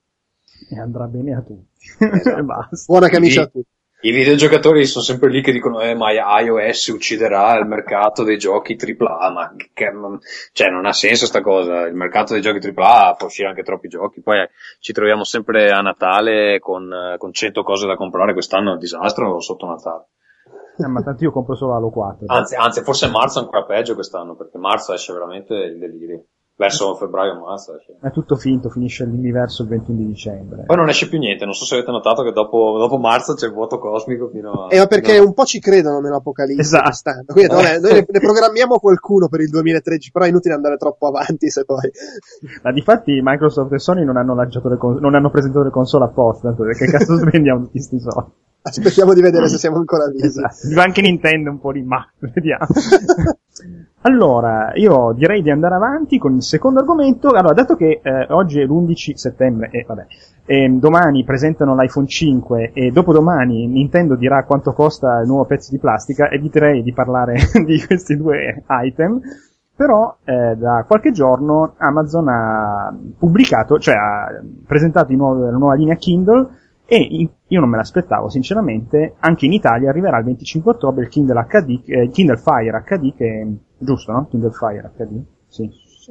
[0.70, 1.66] E andrà bene a tutti.
[1.98, 2.68] Esatto.
[2.86, 3.79] Buona camicia a tutti.
[4.02, 6.10] I videogiocatori sono sempre lì che dicono eh, ma
[6.40, 9.92] iOS ucciderà il mercato dei giochi AAA, ma che,
[10.52, 13.88] cioè, non ha senso sta cosa, il mercato dei giochi AAA può uscire anche troppi
[13.88, 18.32] giochi, poi eh, ci troviamo sempre a Natale con, eh, con 100 cose da comprare,
[18.32, 20.06] quest'anno è un disastro sotto Natale.
[20.78, 22.24] Eh, ma tanto io compro solo Halo 4.
[22.26, 26.24] Anzi, anzi, forse marzo è ancora peggio quest'anno, perché marzo esce veramente il delirio
[26.60, 27.96] verso febbraio marzo esce.
[27.98, 30.64] È tutto finto, finisce l'universo il 21 di dicembre.
[30.66, 33.46] Poi non esce più niente, non so se avete notato che dopo, dopo marzo c'è
[33.46, 34.66] il vuoto cosmico fino a...
[34.68, 35.22] Eh, ma perché a...
[35.22, 37.32] un po' ci credono nell'apocalisse esatto.
[37.32, 37.54] Quindi eh.
[37.54, 41.64] noi ne, ne, programmiamo qualcuno per il 2013, però è inutile andare troppo avanti se
[41.64, 41.90] poi...
[42.62, 44.98] Ma di fatti Microsoft e Sony non hanno, lanciato le con...
[45.00, 48.30] non hanno presentato le console apposta, perché cazzo spendiamo tutti sti soldi?
[48.62, 50.26] Aspettiamo di vedere se siamo ancora vivi.
[50.26, 50.78] Esatto.
[50.78, 52.66] Anche Nintendo un po' di ma, vediamo.
[54.02, 57.28] allora, io direi di andare avanti con il secondo argomento.
[57.28, 60.06] Allora, dato che eh, oggi è l'11 settembre e vabbè,
[60.46, 65.78] e domani presentano l'iPhone 5 e dopodomani Nintendo dirà quanto costa il nuovo pezzo di
[65.78, 69.20] plastica, eviterei di parlare di questi due item.
[69.76, 75.94] Però eh, da qualche giorno Amazon ha pubblicato, cioè ha presentato nuovo, la nuova linea
[75.94, 76.48] Kindle
[76.86, 81.08] e in, io non me l'aspettavo sinceramente, anche in Italia arriverà il 25 ottobre il
[81.08, 83.46] Kindle HD, eh, Kindle Fire HD che,
[83.80, 84.26] giusto no?
[84.28, 85.22] Kindle Fire HD?
[85.48, 85.70] Sì.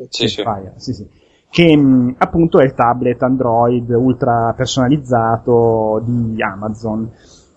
[0.10, 0.42] Sì, sì.
[0.42, 1.08] Fire, sì, sì.
[1.50, 7.10] Che mh, appunto è il tablet Android ultra personalizzato di Amazon.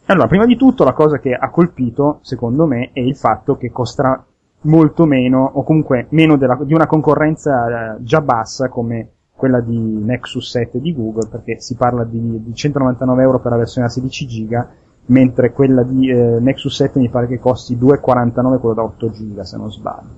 [0.07, 3.71] Allora, prima di tutto la cosa che ha colpito, secondo me, è il fatto che
[3.71, 4.25] costerà
[4.63, 9.77] molto meno, o comunque meno della, di una concorrenza eh, già bassa come quella di
[9.77, 13.91] Nexus 7 di Google, perché si parla di, di 199 euro per la versione a
[13.91, 14.71] 16 giga,
[15.07, 19.45] mentre quella di eh, Nexus 7 mi pare che costi 2,49 quello da 8 giga,
[19.45, 20.17] se non sbaglio.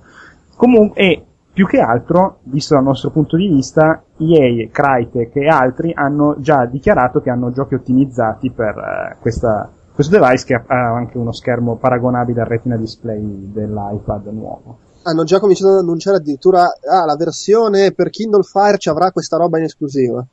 [0.55, 5.91] Comunque, e più che altro, visto dal nostro punto di vista, EA, Crytek e altri
[5.93, 11.17] hanno già dichiarato che hanno giochi ottimizzati per eh, questa, questo device che ha anche
[11.17, 17.05] uno schermo paragonabile al retina display dell'iPad nuovo hanno già cominciato ad annunciare addirittura ah,
[17.05, 20.25] la versione per Kindle Fire ci avrà questa roba in esclusiva.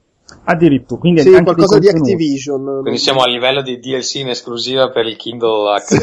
[0.45, 2.81] Addirittura, quindi sì, qualcosa di Activision.
[2.83, 5.95] Quindi siamo a livello di DLC in esclusiva per il Kindle HD.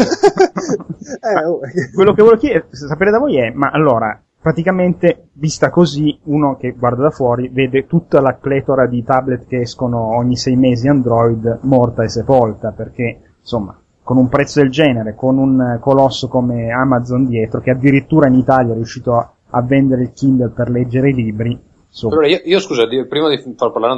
[1.21, 1.59] eh, oh.
[1.93, 6.71] Quello che volevo chiedere, sapere da voi è, ma allora, praticamente, vista così, uno che
[6.71, 11.59] guarda da fuori vede tutta la pletora di tablet che escono ogni sei mesi Android
[11.63, 13.77] morta e sepolta, perché, insomma,
[14.09, 18.71] con un prezzo del genere, con un colosso come Amazon dietro, che addirittura in Italia
[18.71, 21.67] è riuscito a, a vendere il Kindle per leggere i libri.
[22.03, 23.93] Allora, io, io, scusa, prima di far parlare,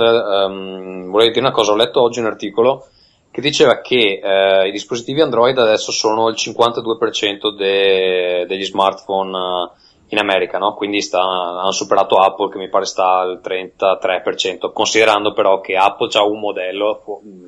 [0.45, 2.88] um, volevo dire una cosa, ho letto oggi un articolo
[3.32, 9.71] che diceva che eh, i dispositivi Android adesso sono il 52% de- degli smartphone uh,
[10.10, 10.73] in America, no?
[10.73, 16.10] quindi sta, hanno superato Apple che mi pare sta al 33%, considerando però che Apple
[16.13, 17.01] ha un modello,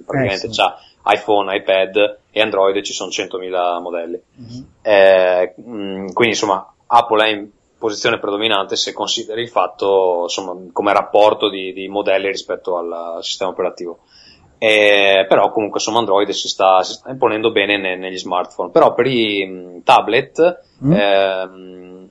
[0.06, 0.62] praticamente eh, sì.
[0.62, 4.22] ha iPhone, iPad e Android ci sono 100.000 modelli.
[4.40, 4.64] Mm-hmm.
[4.82, 7.50] Eh, quindi insomma Apple è in
[7.84, 13.52] posizione predominante se consideri il fatto insomma come rapporto di, di modelli rispetto al sistema
[13.52, 14.00] operativo.
[14.58, 18.72] Eh, però comunque insomma Android si sta, si sta imponendo bene ne, negli smartphone.
[18.72, 20.92] Però per i tablet, mm.
[20.94, 22.08] ehm,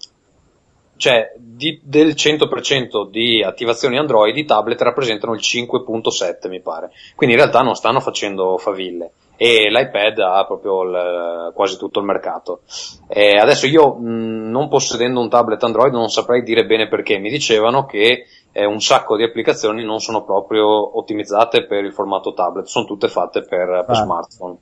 [1.02, 6.92] cioè di, del 100% di attivazioni Android, i tablet rappresentano il 5.7 mi pare.
[7.16, 12.04] Quindi in realtà non stanno facendo faville e l'iPad ha proprio il, quasi tutto il
[12.04, 12.60] mercato.
[13.08, 17.30] E adesso io mh, non possedendo un tablet Android non saprei dire bene perché, mi
[17.30, 22.66] dicevano che eh, un sacco di applicazioni non sono proprio ottimizzate per il formato tablet,
[22.66, 24.56] sono tutte fatte per, per smartphone.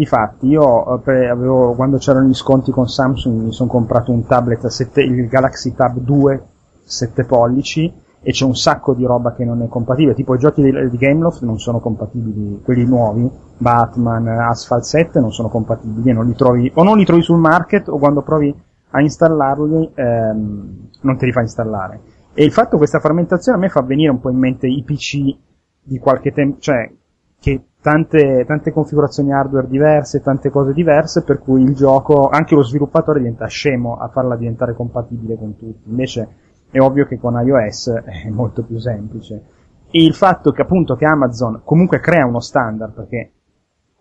[0.00, 4.66] Difatti, io eh, avevo, quando c'erano gli sconti con Samsung mi sono comprato un tablet,
[4.66, 6.42] 7, il Galaxy Tab 2
[6.82, 10.62] 7 pollici e c'è un sacco di roba che non è compatibile, tipo i giochi
[10.62, 16.24] di, di Gameloft non sono compatibili, quelli nuovi, Batman, Asphalt 7 non sono compatibili, non
[16.24, 18.54] li trovi, o non li trovi sul market o quando provi
[18.92, 22.00] a installarli ehm, non te li fa installare.
[22.32, 24.82] E il fatto che questa frammentazione a me fa venire un po' in mente i
[24.82, 25.36] PC
[25.82, 26.90] di qualche tempo, cioè
[27.38, 32.62] che tante, tante configurazioni hardware diverse, tante cose diverse, per cui il gioco, anche lo
[32.62, 35.88] sviluppatore diventa scemo a farla diventare compatibile con tutti.
[35.88, 36.28] Invece
[36.70, 39.42] è ovvio che con iOS è molto più semplice.
[39.90, 43.32] E il fatto che appunto che Amazon comunque crea uno standard, perché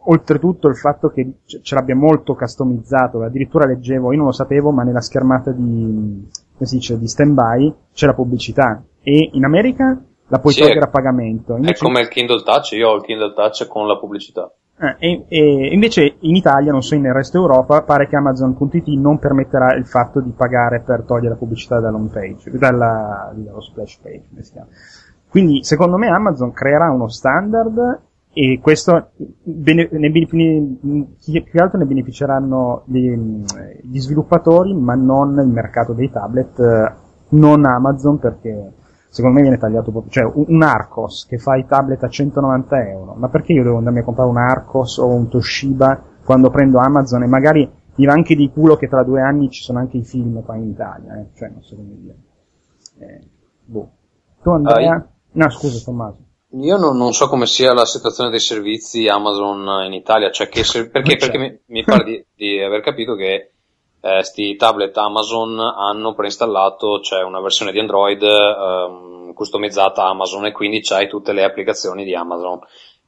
[0.01, 4.83] oltretutto il fatto che ce l'abbia molto customizzato, addirittura leggevo, io non lo sapevo, ma
[4.83, 8.83] nella schermata di, come si dice, di standby c'è la pubblicità.
[9.01, 11.55] E in America la puoi sì, togliere a pagamento.
[11.55, 11.73] Invece...
[11.73, 14.51] È come il Kindle Touch, io ho il Kindle Touch con la pubblicità.
[14.81, 19.19] Eh, e, e, invece in Italia, non so nel resto Europa, pare che Amazon.it non
[19.19, 24.23] permetterà il fatto di pagare per togliere la pubblicità dall'home page, dalla, dallo splash page,
[25.29, 29.09] Quindi secondo me Amazon creerà uno standard e questo
[29.43, 33.09] bene, ne, più che altro ne beneficeranno gli,
[33.81, 36.93] gli, sviluppatori ma non il mercato dei tablet
[37.29, 38.71] non Amazon perché
[39.09, 43.13] secondo me viene tagliato proprio cioè un Arcos che fa i tablet a 190 euro
[43.13, 47.23] ma perché io devo andarmi a comprare un Arcos o un Toshiba quando prendo Amazon
[47.23, 50.03] e magari mi va anche di culo che tra due anni ci sono anche i
[50.03, 51.27] film qua in Italia eh?
[51.35, 52.15] cioè non so come dire
[52.99, 53.27] eh,
[53.65, 53.89] boh.
[54.41, 54.93] tu Andrea?
[54.93, 59.85] Ah, no scusa Tommaso io non, non, so come sia la situazione dei servizi Amazon
[59.85, 63.51] in Italia, cioè che se, perché, perché mi, mi, pare di, di, aver capito che
[64.01, 70.51] eh, sti tablet Amazon hanno preinstallato cioè una versione di Android ehm, customizzata Amazon e
[70.51, 72.59] quindi c'hai tutte le applicazioni di Amazon.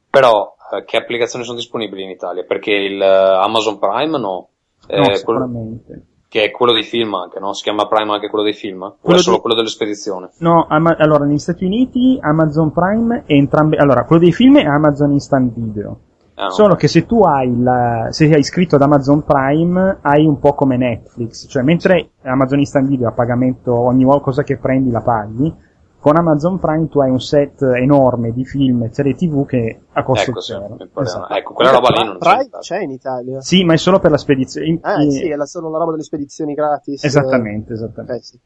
[0.08, 2.44] Però eh, che applicazioni sono disponibili in Italia?
[2.44, 4.48] Perché il uh, Amazon Prime no.
[4.86, 5.84] Eh, no, sicuramente.
[5.86, 7.52] Quello, che è quello dei film anche, no?
[7.52, 8.94] Si chiama Prime anche quello dei film?
[9.00, 9.42] Quello o è solo di...
[9.42, 10.28] quello delle spedizioni?
[10.38, 14.64] No, ama- allora negli Stati Uniti Amazon Prime è entrambe, allora quello dei film è
[14.64, 16.00] Amazon Instant Video.
[16.42, 16.80] Ah, Solo okay.
[16.80, 20.76] che se tu hai la, se sei iscritto ad Amazon Prime hai un po' come
[20.76, 25.54] Netflix, cioè mentre Amazon Instant Video a pagamento ogni cosa che prendi la paghi,
[26.02, 30.02] con Amazon Prime tu hai un set enorme di film e serie tv che a
[30.02, 30.76] costo ecco, zero.
[30.76, 31.32] Sì, esatto.
[31.32, 32.58] Ecco, quella roba lì non Prime c'è.
[32.58, 33.40] c'è in Italia.
[33.40, 34.78] Sì, ma è solo per la spedizione.
[34.82, 35.12] Ah, in...
[35.12, 37.04] sì, è la, solo la roba delle spedizioni gratis.
[37.04, 38.16] Esattamente, esattamente.
[38.16, 38.40] Eh, sì.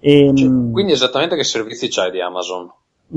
[0.00, 2.72] e, ehm, cioè, quindi esattamente che servizi c'hai di Amazon?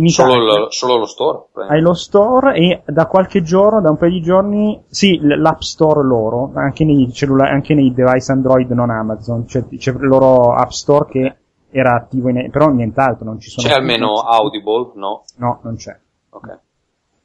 [0.08, 1.46] Solo, lo, solo lo store?
[1.70, 6.04] Hai lo store e da qualche giorno, da un paio di giorni, sì, l'app store
[6.04, 10.70] loro, anche nei, cellulari, anche nei device Android non Amazon, c'è, c'è il loro app
[10.70, 11.36] store che
[11.70, 13.68] era attivo in, però nient'altro, non ci sono.
[13.68, 15.24] C'è almeno Audible, no?
[15.38, 15.98] No, non c'è.
[16.30, 16.60] Ok.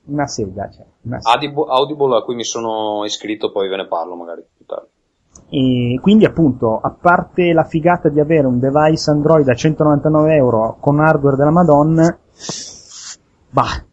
[0.04, 0.84] Una sega c'è.
[1.02, 1.34] Una sega.
[1.34, 4.88] Audible, Audible a cui mi sono iscritto, poi ve ne parlo magari più tardi.
[5.48, 10.76] E quindi appunto, a parte la figata di avere un device Android a 199 euro
[10.80, 12.18] con hardware della Madonna,
[13.50, 13.84] bah,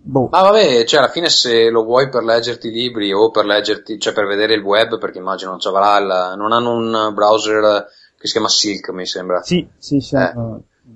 [0.00, 0.28] Boh.
[0.30, 4.14] Ma vabbè, cioè alla fine se lo vuoi per leggerti libri o per leggerti, cioè
[4.14, 8.26] per vedere il web, perché immagino non ci avrà il, non hanno un browser che
[8.26, 9.42] si chiama Silk, mi sembra.
[9.42, 10.16] Sì, sì, sì.
[10.16, 10.32] Eh.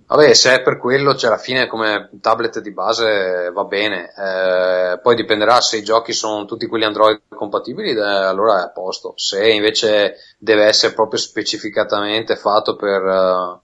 [0.06, 4.98] Vabbè, se è per quello, cioè alla fine come tablet di base va bene, eh,
[5.00, 9.12] poi dipenderà se i giochi sono tutti quelli Android compatibili, eh, allora è a posto.
[9.16, 13.60] Se invece deve essere proprio specificatamente fatto per, uh,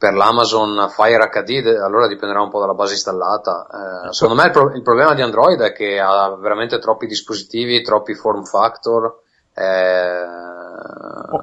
[0.00, 4.06] per l'Amazon Fire HD, allora dipenderà un po' dalla base installata.
[4.08, 7.82] Eh, secondo me il, pro- il, problema di Android è che ha veramente troppi dispositivi,
[7.82, 9.20] troppi form factor,
[9.52, 10.24] eh,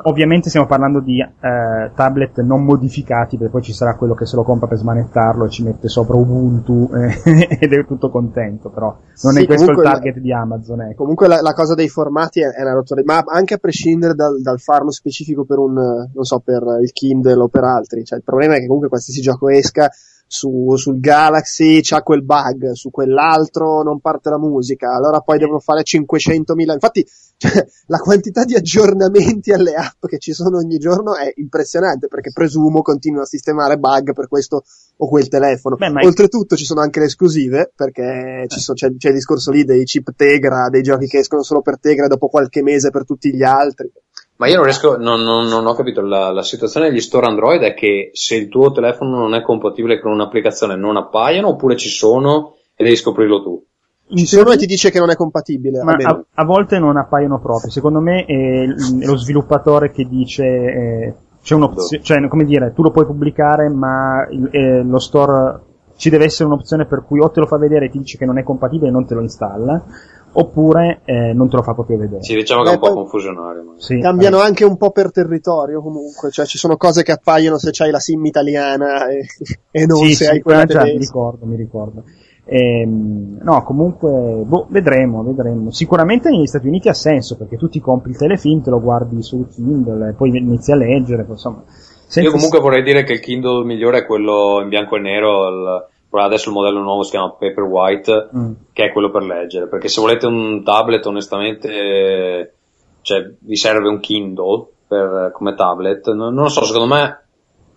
[0.04, 4.36] ovviamente stiamo parlando di uh, tablet non modificati, perché poi ci sarà quello che se
[4.36, 8.96] lo compra per smanettarlo e ci mette sopra Ubuntu eh, ed è tutto contento, però
[9.24, 10.82] non sì, è questo il target la, di Amazon.
[10.82, 10.96] Ecco.
[11.02, 14.42] Comunque la, la, cosa dei formati è, è una rottura, ma anche a prescindere dal,
[14.42, 18.24] dal, farlo specifico per un, non so, per il Kindle o per altri, cioè il
[18.24, 19.90] problema è che comunque qualsiasi gioco esca
[20.28, 25.60] su, sul Galaxy c'ha quel bug, su quell'altro non parte la musica, allora poi devono
[25.60, 26.74] fare 500.000.
[26.74, 32.08] Infatti, cioè, la quantità di aggiornamenti alle app che ci sono ogni giorno è impressionante
[32.08, 34.64] perché presumo continuino a sistemare bug per questo
[34.98, 35.76] o quel telefono.
[35.76, 38.60] Beh, Oltretutto ci sono anche le esclusive perché eh.
[38.60, 41.80] so, c'è, c'è il discorso lì dei chip Tegra, dei giochi che escono solo per
[41.80, 43.92] Tegra dopo qualche mese per tutti gli altri.
[44.38, 47.62] Ma io non riesco, non, non, non ho capito, la, la, situazione degli store Android
[47.62, 51.90] è che se il tuo telefono non è compatibile con un'applicazione non appaiono oppure ci
[51.90, 53.66] sono e devi scoprirlo tu.
[54.10, 55.84] Ci sono e ti dice che non è compatibile.
[55.84, 57.70] Ma a, a, volte non appaiono proprio.
[57.70, 58.66] Secondo me è
[59.06, 64.26] lo sviluppatore che dice eh, c'è un'opzione, cioè come dire, tu lo puoi pubblicare ma
[64.30, 65.62] il, eh, lo store
[65.98, 68.26] ci deve essere un'opzione per cui o te lo fa vedere e ti dice che
[68.26, 69.84] non è compatibile e non te lo installa
[70.34, 72.22] oppure eh, non te lo fa proprio vedere.
[72.22, 73.74] Sì, diciamo che è un po' confusionario.
[73.78, 74.46] Sì, cambiano eh.
[74.46, 78.00] anche un po' per territorio comunque, cioè ci sono cose che appaiono se c'hai la
[78.00, 79.26] sim italiana e,
[79.72, 82.04] e non sì, se sì, hai quella già, mi ricordo, mi ricordo.
[82.50, 84.10] Ehm, no, comunque,
[84.46, 85.70] boh, vedremo, vedremo.
[85.72, 89.22] Sicuramente negli Stati Uniti ha senso perché tu ti compri il telefilm, te lo guardi
[89.22, 91.64] sul Kindle e poi inizi a leggere, insomma.
[92.16, 95.86] Io comunque vorrei dire che il Kindle migliore è quello in bianco e nero, il,
[96.12, 98.52] adesso il modello nuovo si chiama Paperwhite, mm.
[98.72, 102.54] che è quello per leggere, perché se volete un tablet onestamente
[103.02, 107.27] cioè, vi serve un Kindle per, come tablet, non, non lo so, secondo me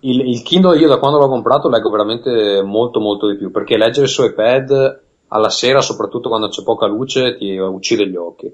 [0.00, 3.76] il, il, Kindle io da quando l'ho comprato leggo veramente molto molto di più, perché
[3.76, 8.52] leggere su iPad alla sera, soprattutto quando c'è poca luce, ti uccide gli occhi.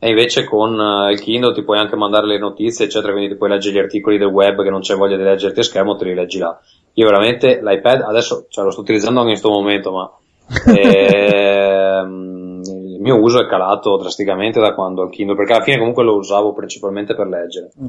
[0.00, 3.36] E invece con uh, il Kindle ti puoi anche mandare le notizie, eccetera, quindi ti
[3.36, 6.04] puoi leggere gli articoli del web che non c'è voglia di leggerti a schermo, te
[6.04, 6.56] li leggi là.
[6.94, 10.12] Io veramente l'iPad adesso cioè, lo sto utilizzando anche in questo momento, ma
[10.72, 16.04] ehm, il mio uso è calato drasticamente da quando il Kindle, perché alla fine comunque
[16.04, 17.72] lo usavo principalmente per leggere.
[17.80, 17.86] Mm.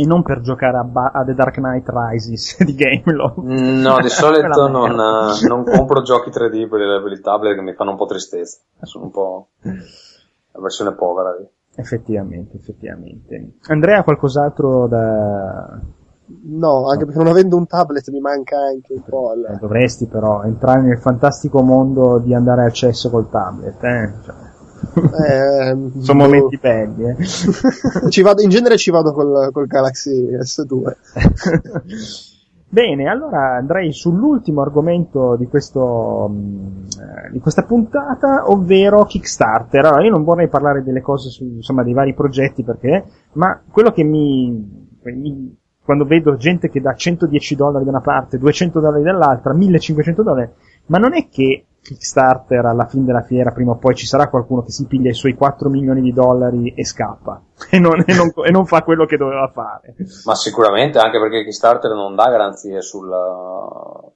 [0.00, 3.38] E non per giocare a, ba- a, The Dark Knight Rises di Gameloft.
[3.38, 6.80] No, di solito non, non, compro giochi 3D per,
[7.10, 8.60] il tablet che mi fanno un po' tristezza.
[8.82, 11.36] Sono un po' la versione povera.
[11.74, 13.54] Effettivamente, effettivamente.
[13.66, 15.80] Andrea, qualcos'altro da,
[16.42, 19.32] No, anche perché non avendo un tablet mi manca anche un po'.
[19.34, 19.44] Il...
[19.44, 24.12] Eh, dovresti però entrare nel fantastico mondo di andare a cesso col tablet, eh?
[24.22, 24.47] Cioè.
[24.94, 26.14] Eh, Sono boh.
[26.14, 27.16] momenti belli, eh.
[28.10, 30.92] ci vado, in genere ci vado col, col Galaxy S2.
[32.70, 36.84] Bene, allora andrei sull'ultimo argomento di, questo, mm,
[37.32, 39.86] di questa puntata, ovvero Kickstarter.
[39.86, 43.90] Allora, io non vorrei parlare delle cose su, insomma, dei vari progetti perché, ma quello
[43.90, 49.02] che mi, mi quando vedo gente che dà 110 dollari da una parte, 200 dollari
[49.02, 50.50] dall'altra, 1500 dollari,
[50.88, 54.62] ma non è che Kickstarter alla fine della fiera prima o poi ci sarà qualcuno
[54.62, 58.30] che si piglia i suoi 4 milioni di dollari e scappa e non, e non,
[58.44, 59.94] e non fa quello che doveva fare.
[60.24, 63.08] Ma sicuramente anche perché Kickstarter non dà garanzie sul...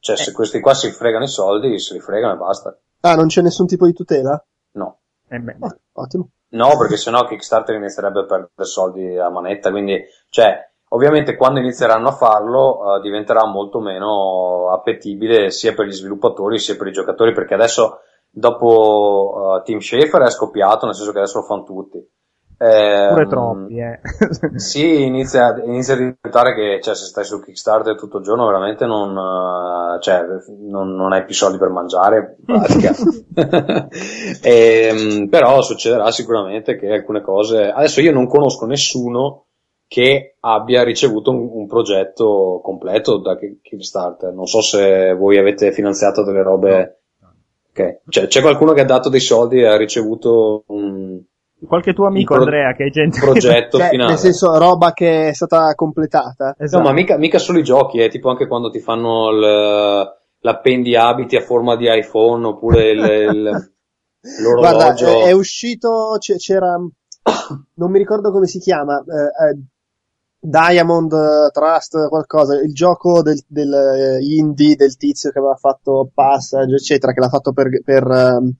[0.01, 0.33] cioè se eh.
[0.33, 2.79] questi qua si fregano i soldi, se li fregano e basta.
[3.01, 4.43] Ah, non c'è nessun tipo di tutela?
[4.73, 4.99] No.
[5.29, 5.57] Eh beh.
[5.61, 6.29] Oh, ottimo.
[6.51, 12.09] No, perché sennò Kickstarter inizierebbe a perdere soldi a manetta, quindi, cioè, Ovviamente quando inizieranno
[12.09, 17.33] a farlo uh, diventerà molto meno appetibile sia per gli sviluppatori sia per i giocatori
[17.33, 18.01] perché adesso
[18.31, 22.07] dopo uh, Team Schafer è scoppiato nel senso che adesso lo fanno tutti.
[22.59, 24.01] Eh, Pure troppi, eh.
[24.55, 28.87] sì, inizia, inizia, a diventare che cioè, se stai su Kickstarter tutto il giorno veramente
[28.87, 30.25] non, uh, cioè,
[30.69, 32.37] non, non hai più soldi per mangiare.
[34.43, 37.69] e, um, però succederà sicuramente che alcune cose...
[37.69, 39.47] Adesso io non conosco nessuno
[39.93, 44.33] che abbia ricevuto un, un, progetto completo da Kickstarter.
[44.33, 47.03] Non so se voi avete finanziato delle robe.
[47.21, 47.35] No.
[47.69, 47.99] Okay.
[48.09, 51.21] Cioè, c'è qualcuno che ha dato dei soldi e ha ricevuto un.
[51.69, 53.21] Qualche tuo amico, pro- Andrea, che hai gente.
[53.21, 54.13] progetto cioè, finale.
[54.13, 56.57] Nel senso, roba che è stata completata.
[56.59, 56.83] Esatto.
[56.83, 60.97] No, ma mica, mica solo i giochi, è tipo anche quando ti fanno il, l'appendi
[60.97, 62.99] abiti a forma di iPhone oppure il,
[63.31, 63.73] il,
[64.43, 65.05] l'orologio.
[65.05, 66.79] Guarda, è uscito, c'era,
[67.75, 69.72] non mi ricordo come si chiama, eh, eh
[70.45, 76.11] Diamond eh, Trust qualcosa, il gioco del, del uh, indie del tizio che aveva fatto
[76.13, 78.53] Passage, eccetera, che l'ha fatto per, per um,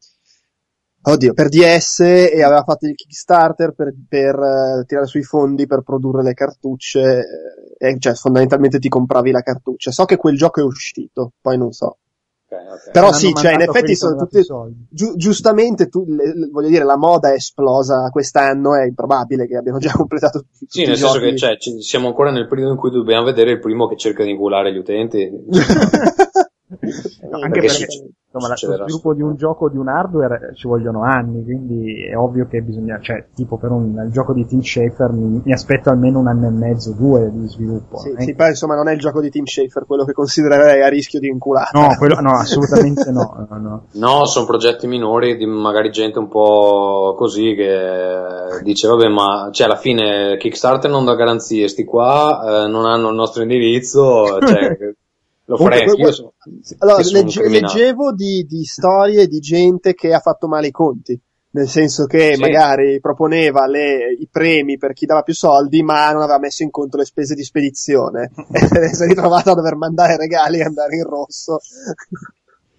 [1.03, 5.83] oddio, per DS e aveva fatto il Kickstarter per, per uh, tirare sui fondi per
[5.83, 7.25] produrre le cartucce,
[7.77, 9.91] e cioè fondamentalmente ti compravi la cartuccia.
[9.91, 11.99] So che quel gioco è uscito, poi non so.
[12.57, 12.93] Okay.
[12.93, 14.43] Però sì, cioè, in effetti sono tutti,
[14.89, 19.57] giu- giustamente, tu, le, le, voglio dire, la moda è esplosa quest'anno, è improbabile che
[19.57, 22.79] abbiano già completato tutti Sì, nel senso che cioè, ci, siamo ancora nel periodo in
[22.79, 25.31] cui dobbiamo vedere il primo che cerca di inculare gli utenti.
[25.31, 25.61] no,
[27.41, 31.45] anche perché, perché insomma, lo sviluppo di un gioco di un hardware ci vogliono anni,
[31.45, 35.43] quindi è ovvio che bisogna, cioè, tipo per un il gioco di Team Schafer mi,
[35.45, 37.99] mi, aspetto almeno un anno e mezzo, due di sviluppo.
[37.99, 38.23] Sì, eh.
[38.23, 41.21] sì poi insomma non è il gioco di Team Schafer quello che considererei a rischio
[41.21, 41.79] di inculata.
[41.79, 43.47] No, quello, no, assolutamente no.
[43.49, 43.85] No, no.
[43.93, 49.67] no, sono progetti minori di magari gente un po' così che dice vabbè ma cioè
[49.67, 54.77] alla fine Kickstarter non dà garanzie, sti qua eh, non hanno il nostro indirizzo, cioè
[55.45, 55.89] lo farei.
[56.13, 56.35] So,
[56.79, 61.21] allora, legge, leggevo di, di, storie di gente che ha fatto male i conti.
[61.55, 62.41] Nel senso che sì.
[62.41, 66.71] magari proponeva le, i premi per chi dava più soldi, ma non aveva messo in
[66.71, 68.31] conto le spese di spedizione.
[68.53, 71.59] e si è ritrovato a dover mandare regali e andare in rosso.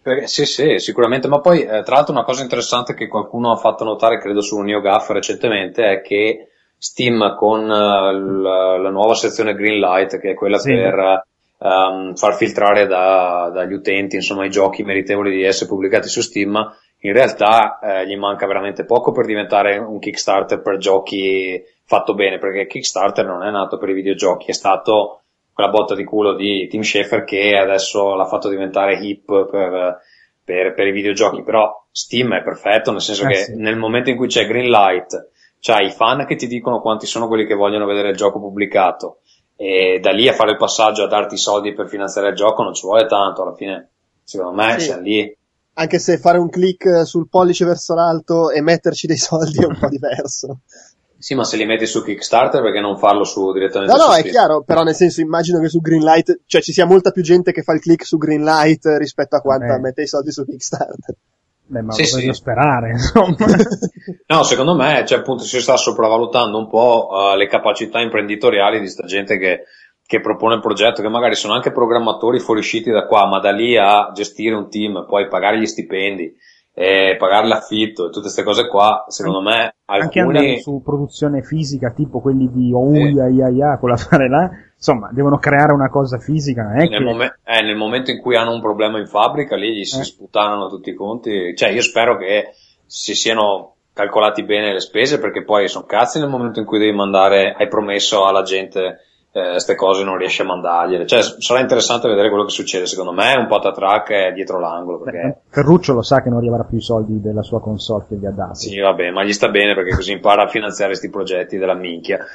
[0.01, 1.27] Eh, sì, sì, sicuramente.
[1.27, 4.59] Ma poi, eh, tra l'altro, una cosa interessante che qualcuno ha fatto notare, credo su
[4.59, 10.57] NeoGAF recentemente, è che Steam con uh, la, la, nuova sezione Greenlight, che è quella
[10.57, 10.73] sì.
[10.73, 11.25] per
[11.63, 16.55] um, far filtrare da, dagli utenti insomma, i giochi meritevoli di essere pubblicati su Steam,
[16.99, 22.37] in realtà eh, gli manca veramente poco per diventare un Kickstarter per giochi fatto bene,
[22.37, 25.21] perché Kickstarter non è nato per i videogiochi, è stato
[25.53, 29.99] quella botta di culo di Tim Schafer che adesso l'ha fatto diventare hip per,
[30.43, 33.55] per, per i videogiochi, però Steam è perfetto, nel senso eh che sì.
[33.55, 37.45] nel momento in cui c'è Greenlight, c'hai i fan che ti dicono quanti sono quelli
[37.45, 39.19] che vogliono vedere il gioco pubblicato,
[39.55, 42.63] e da lì a fare il passaggio a darti i soldi per finanziare il gioco
[42.63, 43.89] non ci vuole tanto, alla fine
[44.23, 44.85] secondo me sì.
[44.85, 45.37] siamo lì.
[45.75, 49.77] Anche se fare un click sul pollice verso l'alto e metterci dei soldi è un
[49.79, 50.59] po' diverso.
[51.17, 54.13] Sì, ma se li metti su Kickstarter perché non farlo su direttamente no, No, no,
[54.13, 57.53] è chiaro, però nel senso immagino che su Greenlight, cioè ci sia molta più gente
[57.53, 59.79] che fa il click su Greenlight rispetto a quanta eh.
[59.79, 61.15] mette i soldi su Kickstarter.
[61.73, 62.31] Beh, ma sì, sì.
[62.33, 63.35] sperare, insomma.
[64.27, 68.87] no, secondo me, cioè, appunto, si sta sopravvalutando un po' uh, le capacità imprenditoriali di
[68.87, 69.63] sta gente che,
[70.05, 73.75] che propone il progetto, che magari sono anche programmatori fuoriusciti da qua, ma da lì
[73.75, 76.31] a gestire un team, poi pagare gli stipendi,
[76.75, 80.03] e pagare l'affitto e tutte queste cose qua, secondo me alcuni...
[80.03, 83.55] Anche andare su produzione fisica, tipo quelli di Ouya, sì.
[83.55, 86.99] Ia, quella fare là, insomma, devono creare una cosa fisica, nel, che...
[86.99, 90.03] mom- eh, nel, momento in cui hanno un problema in fabbrica, lì gli si eh.
[90.03, 92.53] sputano tutti i conti, cioè io spero che
[92.87, 96.95] si siano calcolati bene le spese, perché poi sono cazzi nel momento in cui devi
[96.95, 98.97] mandare, hai promesso alla gente
[99.33, 101.07] queste eh, cose non riesce a mandargliele.
[101.07, 102.85] Cioè, sarà interessante vedere quello che succede.
[102.85, 104.99] Secondo me un patatrack è dietro l'angolo.
[104.99, 105.19] Perché...
[105.19, 108.27] Beh, Ferruccio lo sa che non riavrà più i soldi della sua console che gli
[108.27, 108.53] ha dato.
[108.53, 112.19] Sì, vabbè, ma gli sta bene perché così impara a finanziare questi progetti della minchia.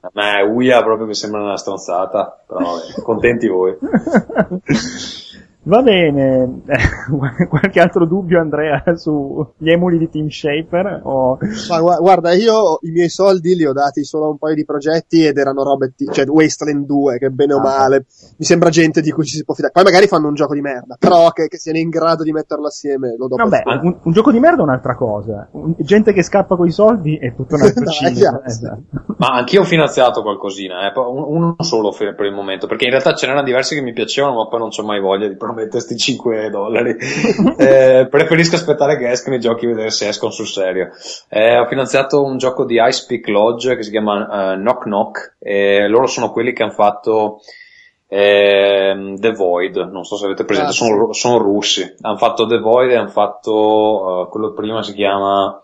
[0.00, 3.76] a me Uia proprio mi sembra una stronzata, però vabbè, contenti voi.
[5.64, 6.62] Va bene,
[7.48, 11.02] qualche altro dubbio Andrea sugli emuli di Team Shaper?
[11.04, 11.38] O...
[11.68, 15.24] Ma guarda, io i miei soldi li ho dati solo a un paio di progetti
[15.24, 18.06] ed erano robe, t- cioè Wasteland 2, che bene o ah, male,
[18.38, 19.72] mi sembra gente di cui ci si può fidare.
[19.72, 22.66] Poi magari fanno un gioco di merda, però che, che siano in grado di metterlo
[22.66, 25.46] assieme lo do Vabbè, un, un, gioco di merda è un'altra cosa.
[25.52, 28.42] Un, gente che scappa con i soldi è tutto un altro no, cinema.
[28.44, 28.82] Esatto.
[29.18, 33.26] Ma anch'io ho finanziato qualcosina, eh, uno solo per il momento, perché in realtà ce
[33.26, 36.50] n'erano diversi che mi piacevano, ma poi non c'ho mai voglia di mettere questi 5
[36.50, 36.96] dollari.
[37.58, 40.90] eh, preferisco aspettare che escano i giochi e vedere se escono sul serio.
[41.28, 45.36] Eh, ho finanziato un gioco di Ice Peak Lodge che si chiama uh, Knock Knock
[45.38, 47.40] e loro sono quelli che hanno fatto
[48.08, 51.94] eh, The Void, non so se avete presente, ah, sono, sono, russi.
[52.00, 55.62] Hanno fatto The Void e hanno fatto uh, quello prima si chiama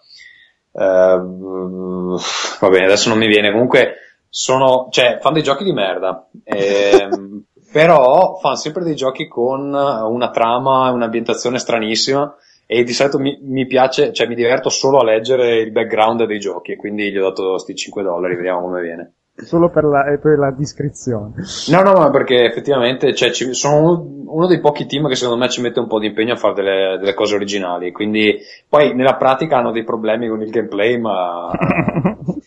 [0.78, 2.16] Uh,
[2.60, 3.50] va bene, adesso non mi viene.
[3.50, 3.94] Comunque,
[4.28, 6.28] sono, cioè, fanno dei giochi di merda.
[6.44, 7.08] E,
[7.70, 12.34] però fanno sempre dei giochi con una trama e un'ambientazione stranissima
[12.70, 16.38] e di solito mi, mi, piace, cioè mi diverto solo a leggere il background dei
[16.38, 19.12] giochi e quindi gli ho dato questi 5 dollari, vediamo come viene.
[19.34, 21.34] Solo per la, per la descrizione.
[21.68, 25.48] No, no, ma perché effettivamente cioè, ci, sono uno dei pochi team che secondo me
[25.48, 28.36] ci mette un po' di impegno a fare delle, delle cose originali, quindi
[28.68, 31.50] poi nella pratica hanno dei problemi con il gameplay, ma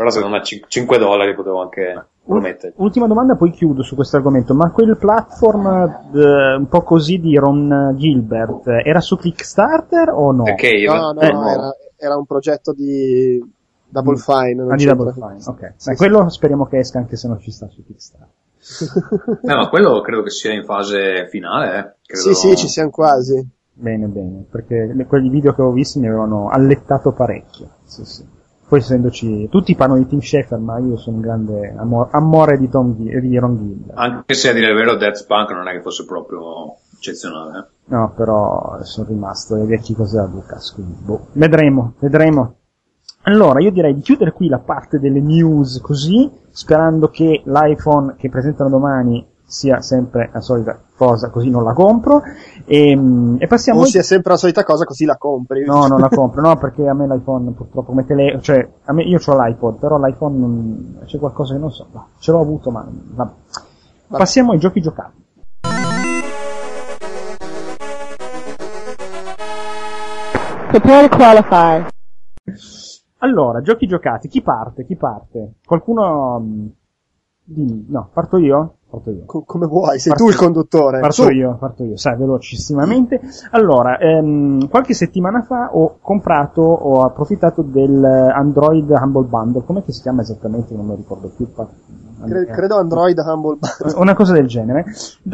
[0.00, 2.72] però secondo me 5 dollari potevo anche promettere.
[2.76, 4.54] Ultima domanda, poi chiudo su questo argomento.
[4.54, 5.66] Ma quel platform
[6.14, 10.44] eh, un po' così di Ron Gilbert era su Kickstarter o no?
[10.44, 13.46] Okay, no, no, eh, no, Era, era, un progetto di
[13.86, 14.16] Double mm.
[14.16, 14.72] Fine.
[14.72, 15.74] Ah, di Double Fine, ok.
[15.76, 15.96] Sì, Beh, sì.
[15.96, 18.28] quello speriamo che esca anche se non ci sta su Kickstarter.
[19.44, 21.94] eh, ma quello credo che sia in fase finale, eh.
[22.06, 22.22] Credo...
[22.22, 23.46] Sì, sì, ci siamo quasi.
[23.74, 27.68] Bene, bene, perché quegli video che ho visto mi avevano allettato parecchio.
[27.84, 28.38] Sì, sì
[28.70, 32.68] poi essendoci tutti parlano di Tim Schafer ma io sono un grande amor, amore di,
[32.68, 35.82] Tom, di Ron Gill anche se a dire il vero Death Punk non è che
[35.82, 37.58] fosse proprio eccezionale.
[37.58, 37.94] Eh?
[37.94, 41.28] No, però sono rimasto ai vecchi cose da Lucas, quindi boh.
[41.32, 42.54] Vedremo, vedremo.
[43.22, 48.28] Allora, io direi di chiudere qui la parte delle news così, sperando che l'iPhone che
[48.28, 52.22] presentano domani sia sempre la solita cosa, così non la compro.
[52.64, 52.96] E,
[53.36, 53.80] e passiamo.
[53.80, 55.64] O sia sempre la solita cosa, così la compri.
[55.64, 58.38] No, non la compro, no, perché a me l'iPhone purtroppo mette le.
[58.40, 61.88] cioè, a me, io ho l'iPod, però l'iPhone non, c'è qualcosa che non so.
[61.90, 62.86] No, ce l'ho avuto, ma.
[62.88, 63.32] Vabbè.
[64.06, 65.18] Passiamo ai giochi giocati.
[70.68, 71.86] Prepare to qualify.
[73.18, 74.86] Allora, giochi giocati, chi parte?
[74.86, 75.54] Chi parte?
[75.64, 76.38] Qualcuno...
[76.40, 76.66] mm,
[77.42, 78.76] Dimmi, no, parto io?
[78.90, 79.22] Parto io.
[79.24, 80.98] Co- come vuoi, sei Parto tu il conduttore.
[80.98, 81.30] Parto Su.
[81.30, 83.20] io, parto io, sai, velocissimamente.
[83.52, 89.92] Allora, ehm, qualche settimana fa ho comprato, ho approfittato del Android Humble Bundle, com'è che
[89.92, 90.74] si chiama esattamente?
[90.74, 91.46] Non mi ricordo più.
[92.22, 94.00] Cre- credo Android Humble Bundle.
[94.00, 94.84] una cosa del genere,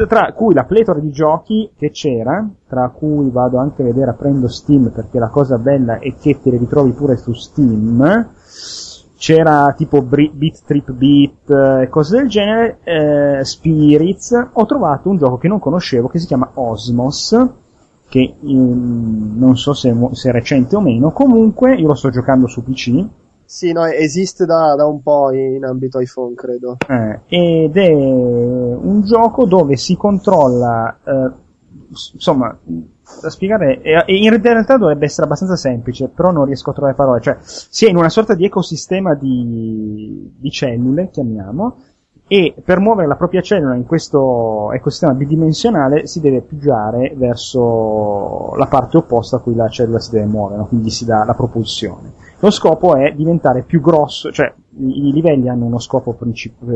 [0.07, 4.49] tra cui la pletora di giochi che c'era, tra cui vado anche a vedere aprendo
[4.49, 8.29] Steam perché la cosa bella è che te le ritrovi pure su Steam.
[9.19, 14.49] C'era tipo Beat Trip Beat eh, e cose del genere, eh, Spirits.
[14.53, 17.35] Ho trovato un gioco che non conoscevo che si chiama Osmos,
[18.09, 21.12] che mm, non so se, se è recente o meno.
[21.12, 23.07] Comunque io lo sto giocando su PC.
[23.47, 26.77] Sì, no, esiste da, da un po' in ambito iPhone, credo.
[26.87, 31.31] Eh, ed è un gioco dove si controlla, eh,
[32.12, 32.57] insomma,
[33.22, 37.20] da spiegare, e in realtà dovrebbe essere abbastanza semplice, però non riesco a trovare parole,
[37.20, 41.77] cioè si è in una sorta di ecosistema di, di cellule, chiamiamo,
[42.29, 48.66] e per muovere la propria cellula in questo ecosistema bidimensionale si deve pigiare verso la
[48.66, 50.66] parte opposta a cui la cellula si deve muovere, no?
[50.66, 52.12] quindi si dà la propulsione.
[52.41, 56.18] Lo scopo è diventare più grosso, cioè i, livelli hanno uno scopo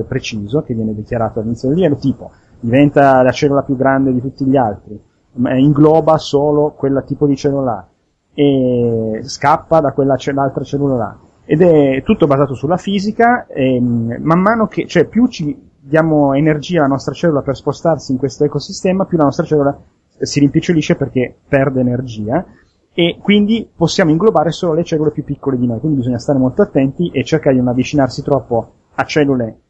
[0.07, 2.31] preciso che viene dichiarato all'inizio del livello, tipo
[2.61, 5.01] diventa la cellula più grande di tutti gli altri,
[5.35, 7.89] ingloba solo quel tipo di cellula
[8.35, 11.19] e scappa da quella ce- l'altra cellula là.
[11.45, 16.35] Ed è tutto basato sulla fisica, e mm, man mano che, cioè più ci diamo
[16.35, 19.77] energia alla nostra cellula per spostarsi in questo ecosistema, più la nostra cellula
[20.21, 22.45] si rimpicciolisce perché perde energia
[22.93, 26.63] e quindi possiamo inglobare solo le cellule più piccole di noi, quindi bisogna stare molto
[26.63, 29.61] attenti e cercare di non avvicinarsi troppo a cellule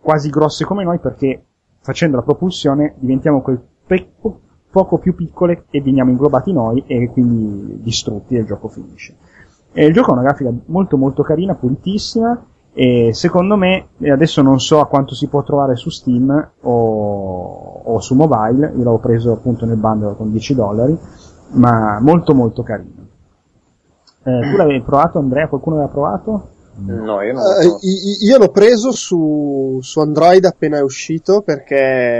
[0.00, 1.42] quasi grosse come noi perché
[1.84, 7.10] facendo la propulsione diventiamo quel pe- po- poco più piccole e veniamo inglobati noi e
[7.12, 9.14] quindi distrutti e il gioco finisce.
[9.70, 14.58] E il gioco ha una grafica molto molto carina, pulitissima e secondo me, adesso non
[14.58, 19.32] so a quanto si può trovare su Steam o, o su mobile, io l'avevo preso
[19.32, 20.98] appunto nel bundle con 10 dollari,
[21.50, 23.06] ma molto molto carino.
[24.24, 25.48] Eh, tu l'avevi provato Andrea?
[25.48, 26.48] Qualcuno l'aveva provato?
[26.76, 27.78] No, io non Eh, so.
[27.82, 31.74] i- io l'ho preso su, su Android appena è uscito perché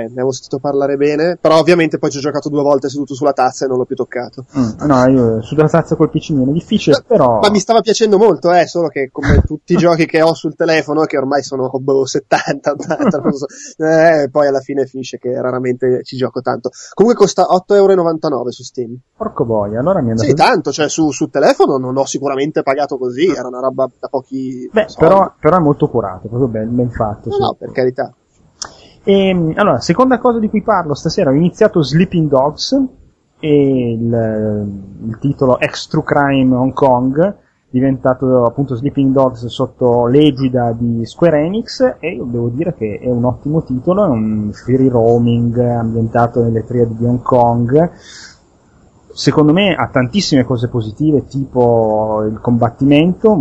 [0.07, 3.33] ne avevo sentito parlare bene, però ovviamente poi ci ho giocato due volte seduto sulla
[3.33, 4.45] tazza e non l'ho più toccato.
[4.57, 7.41] Mm, no, io sulla tazza col PC viene difficile, però...
[7.41, 10.55] Ma mi stava piacendo molto, eh, solo che come tutti i giochi che ho sul
[10.55, 13.47] telefono, che ormai sono boh, 70, 80, non so,
[13.79, 16.71] eh, poi alla fine finisce che raramente ci gioco tanto.
[16.95, 18.97] Comunque costa 8,99€ su Steam.
[19.17, 20.29] Porco boia, allora mi è andato...
[20.29, 24.09] Sì, tanto, cioè su, sul telefono non ho sicuramente pagato così, era una roba da
[24.09, 24.95] pochi Beh, soldi.
[24.99, 27.31] però, però è molto curato, proprio ben, ben fatto.
[27.31, 28.13] No, no, per carità.
[29.03, 32.83] E, allora, seconda cosa di cui parlo stasera, ho iniziato Sleeping Dogs,
[33.39, 34.67] e il,
[35.07, 37.37] il titolo Ex True Crime Hong Kong,
[37.69, 43.11] diventato appunto Sleeping Dogs sotto l'egida di Square Enix, e io devo dire che è
[43.11, 47.91] un ottimo titolo, è un free roaming ambientato nelle triadi di Hong Kong,
[49.13, 53.35] secondo me ha tantissime cose positive, tipo il combattimento,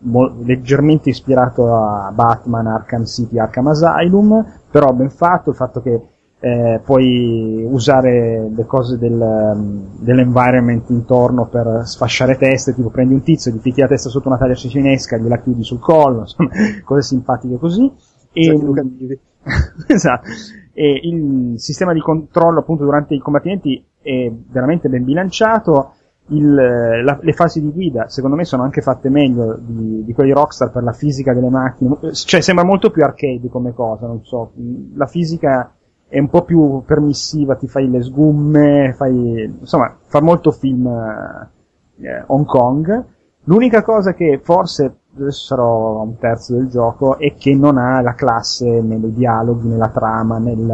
[0.00, 6.02] mo- leggermente ispirato a Batman, Arkham City, Arkham Asylum, però ben fatto, il fatto che
[6.40, 13.22] eh, puoi usare le cose del, um, dell'environment intorno per sfasciare teste, tipo prendi un
[13.22, 16.50] tizio, gli picchi la testa sotto una taglia cinesca, gliela chiudi sul collo, insomma,
[16.84, 17.90] cose simpatiche così.
[18.32, 19.18] E, educativi.
[19.88, 20.28] esatto.
[20.72, 25.94] E il sistema di controllo appunto durante i combattimenti è veramente ben bilanciato.
[26.30, 30.32] Il, la- le fasi di guida secondo me sono anche fatte meglio di, di quelli
[30.32, 31.96] Rockstar per la fisica delle macchine.
[32.12, 34.52] Cioè sembra molto più arcade come cosa, non so.
[34.94, 35.72] La fisica
[36.06, 42.24] è un po' più permissiva, ti fai le sgumme, fai, insomma, fa molto film eh,
[42.26, 43.04] Hong Kong.
[43.44, 48.14] L'unica cosa che forse adesso sarò un terzo del gioco è che non ha la
[48.14, 50.66] classe nei dialoghi, nella trama, nel,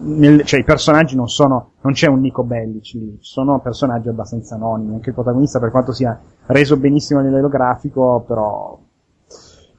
[0.00, 4.54] nel- cioè i personaggi non sono, non c'è un Nico Bellic lì, sono personaggi abbastanza
[4.54, 8.78] anonimi, anche il protagonista per quanto sia reso benissimo a livello grafico, però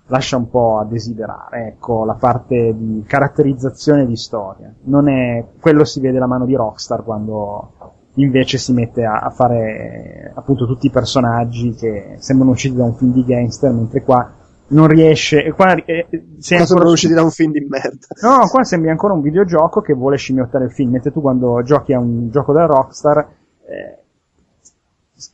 [0.08, 4.74] lascia un po' a desiderare, ecco, la parte di caratterizzazione di storia.
[4.84, 7.72] Non è, quello si vede la mano di Rockstar quando
[8.16, 12.96] invece si mette a, a fare appunto tutti i personaggi che sembrano usciti da un
[12.96, 14.32] film di gangster, mentre qua
[14.68, 15.52] non riesce.
[15.52, 16.08] Qua, eh,
[16.40, 18.08] sei ancora usciti da un film di merda.
[18.22, 20.92] No, qua sembri ancora un videogioco che vuole scimmiottare il film.
[20.92, 23.28] Mentre tu quando giochi a un gioco da Rockstar
[23.68, 23.98] eh,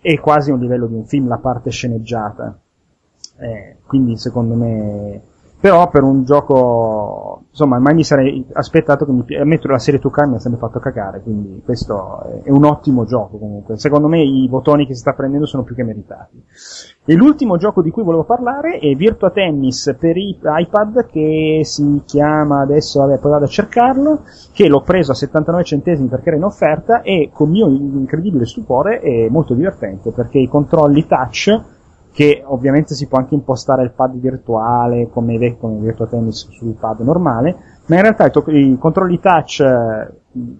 [0.01, 2.59] è quasi un livello di un film la parte sceneggiata.
[3.38, 5.21] Eh, quindi secondo me
[5.60, 10.30] però per un gioco, insomma, mai mi sarei aspettato che mi, ammetto la serie 2K
[10.30, 13.78] mi ha sempre fatto cagare, quindi questo è un ottimo gioco comunque.
[13.78, 16.41] Secondo me i votoni che si sta prendendo sono più che meritati.
[17.03, 22.62] E l'ultimo gioco di cui volevo parlare è Virtua Tennis per iPad che si chiama
[22.62, 24.22] adesso, vabbè, poi vado a cercarlo,
[24.53, 28.99] che l'ho preso a 79 centesimi perché era in offerta e con mio incredibile stupore
[28.99, 31.78] è molto divertente perché i controlli touch
[32.20, 36.76] che ovviamente si può anche impostare il pad virtuale come, i come Virtua Tennis sul
[36.78, 37.55] pad normale,
[37.86, 39.63] ma in realtà i, to- i controlli touch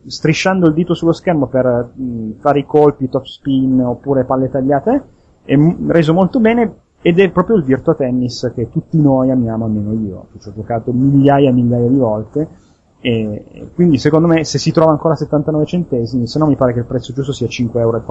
[0.06, 5.04] strisciando il dito sullo schermo per mh, fare i colpi, top spin oppure palle tagliate
[5.44, 9.66] è m- reso molto bene ed è proprio il Virtua Tennis che tutti noi amiamo,
[9.66, 12.48] almeno io, che ci ho giocato migliaia e migliaia di volte
[13.02, 16.74] e quindi secondo me se si trova ancora a 79 centesimi, se no mi pare
[16.74, 18.02] che il prezzo giusto sia 5,49 euro.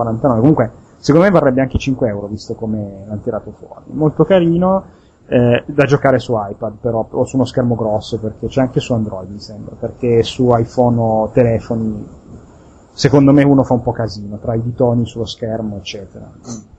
[0.40, 3.84] Comunque, secondo me varrebbe anche 5 euro visto come l'hanno tirato fuori.
[3.88, 4.84] Molto carino,
[5.26, 8.94] eh, da giocare su iPad però, o su uno schermo grosso, perché c'è anche su
[8.94, 12.06] Android mi sembra, perché su iPhone o telefoni,
[12.92, 16.24] secondo me uno fa un po' casino, tra i ditoni sullo schermo, eccetera.
[16.24, 16.76] Mm.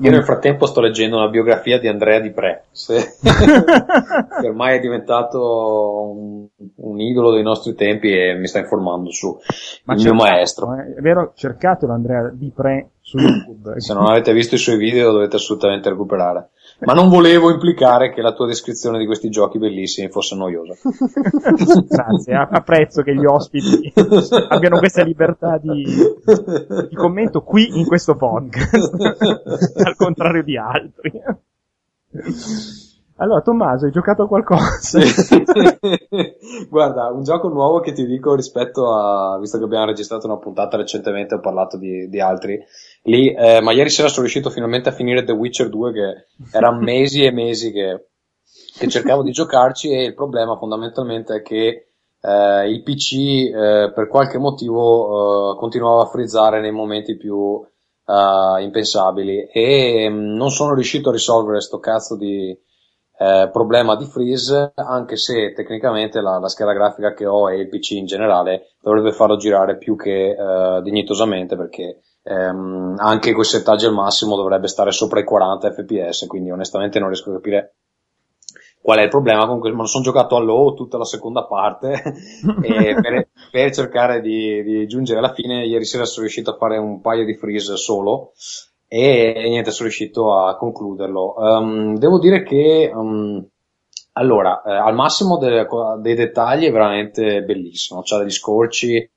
[0.00, 2.64] Io nel frattempo sto leggendo una biografia di Andrea Di Pre,
[4.40, 9.38] che ormai è diventato un, un, idolo dei nostri tempi e mi sta informando su
[9.84, 10.74] Ma il mio maestro.
[10.74, 10.94] Eh?
[10.96, 13.80] È vero, cercatelo Andrea Di Pre su YouTube.
[13.80, 16.50] se non avete visto i suoi video dovete assolutamente recuperare.
[16.80, 20.74] Ma non volevo implicare che la tua descrizione di questi giochi bellissimi fosse noiosa.
[21.88, 23.92] Grazie, apprezzo che gli ospiti
[24.48, 25.84] abbiano questa libertà di,
[26.88, 28.94] di commento qui in questo podcast,
[29.84, 31.12] al contrario di altri.
[33.16, 34.98] Allora, Tommaso, hai giocato a qualcosa?
[36.68, 40.76] Guarda, un gioco nuovo che ti dico rispetto a, visto che abbiamo registrato una puntata
[40.76, 42.58] recentemente, ho parlato di, di altri,
[43.02, 46.72] lì, eh, ma ieri sera sono riuscito finalmente a finire The Witcher 2 che era
[46.72, 48.08] mesi e mesi che,
[48.76, 51.90] che cercavo di giocarci e il problema fondamentalmente è che
[52.20, 57.64] eh, il PC eh, per qualche motivo eh, continuava a frizzare nei momenti più
[58.06, 59.50] eh, impensabili.
[59.52, 62.58] E mh, mm, non sono riuscito a risolvere sto cazzo di
[63.16, 67.68] eh, problema di freeze, anche se tecnicamente la, la, scheda grafica che ho e il
[67.68, 73.46] PC in generale dovrebbe farlo girare più che eh, dignitosamente perché ehm, anche con i
[73.46, 77.74] settaggi al massimo dovrebbe stare sopra i 40 fps, quindi onestamente non riesco a capire
[78.80, 79.46] qual è il problema.
[79.46, 81.92] Questo, me lo sono giocato a low tutta la seconda parte
[82.62, 86.78] e per, per cercare di, di, giungere alla fine ieri sera sono riuscito a fare
[86.78, 88.32] un paio di freeze solo
[88.94, 91.34] e, e niente, sono riuscito a concluderlo.
[91.36, 93.44] Um, devo dire che um,
[94.12, 95.66] allora, eh, al massimo de,
[96.00, 99.10] dei dettagli è veramente bellissimo, c'ha degli scorci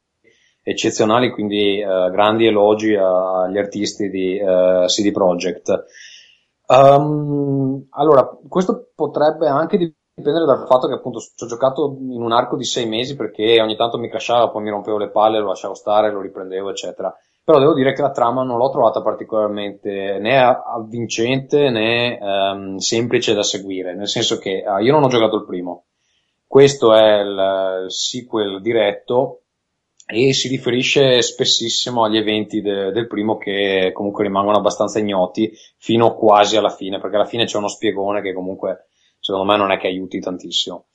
[0.63, 5.85] eccezionali, quindi eh, grandi elogi agli artisti di eh, CD Projekt.
[6.65, 12.31] Um, allora, questo potrebbe anche dipendere dal fatto che appunto ci ho giocato in un
[12.31, 15.49] arco di sei mesi perché ogni tanto mi crashava, poi mi rompevo le palle, lo
[15.49, 17.15] lasciavo stare, lo riprendevo, eccetera.
[17.47, 23.33] Però devo dire che la trama non l'ho trovata particolarmente né avvincente né um, semplice
[23.33, 25.85] da seguire, nel senso che uh, io non ho giocato il primo.
[26.45, 29.43] Questo è il, il sequel diretto
[30.05, 36.15] e si riferisce spessissimo agli eventi de, del primo che comunque rimangono abbastanza ignoti fino
[36.15, 38.89] quasi alla fine, perché alla fine c'è uno spiegone che comunque
[39.21, 40.87] secondo me non è che aiuti tantissimo.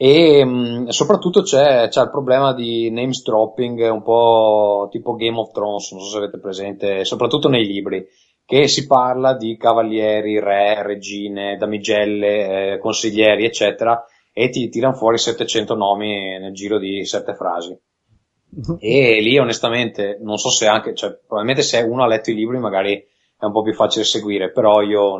[0.00, 5.50] E mh, soprattutto c'è, c'è, il problema di names dropping un po' tipo Game of
[5.50, 8.06] Thrones, non so se avete presente, soprattutto nei libri,
[8.44, 15.18] che si parla di cavalieri, re, regine, damigelle, eh, consiglieri, eccetera, e ti tirano fuori
[15.18, 17.76] 700 nomi nel giro di 7 frasi.
[18.78, 22.58] E lì onestamente non so se anche, cioè probabilmente se uno ha letto i libri
[22.58, 23.04] magari
[23.36, 25.18] è un po' più facile seguire, però io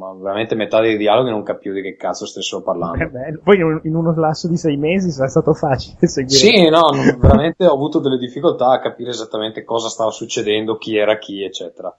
[0.00, 3.02] mh, veramente metà dei dialoghi non capivo di che cazzo stessero parlando.
[3.04, 6.38] Eh poi in uno lasso di sei mesi sarà stato facile seguire.
[6.38, 11.18] Sì, no, veramente ho avuto delle difficoltà a capire esattamente cosa stava succedendo, chi era
[11.18, 11.94] chi, eccetera.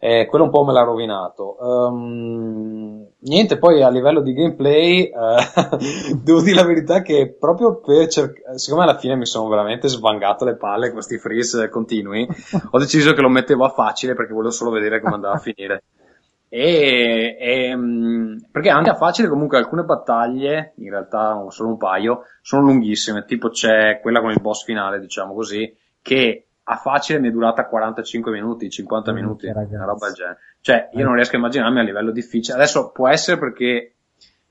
[0.00, 1.56] Eh, quello un po' me l'ha rovinato.
[1.58, 5.76] Um, niente, poi a livello di gameplay, uh,
[6.22, 10.44] devo dire la verità che proprio per cercare, siccome alla fine mi sono veramente svangato
[10.44, 12.28] le palle con questi freeze continui,
[12.70, 15.82] ho deciso che lo mettevo a facile perché volevo solo vedere come andava a finire.
[16.48, 22.24] E, e, mm, perché anche a facile comunque alcune battaglie, in realtà solo un paio,
[22.40, 27.28] sono lunghissime, tipo c'è quella con il boss finale, diciamo così, che a facile mi
[27.28, 30.38] è durata 45 minuti, 50 minuti, una roba del genere.
[30.60, 32.56] Cioè, io non riesco a immaginarmi a livello difficile.
[32.56, 33.94] Adesso può essere perché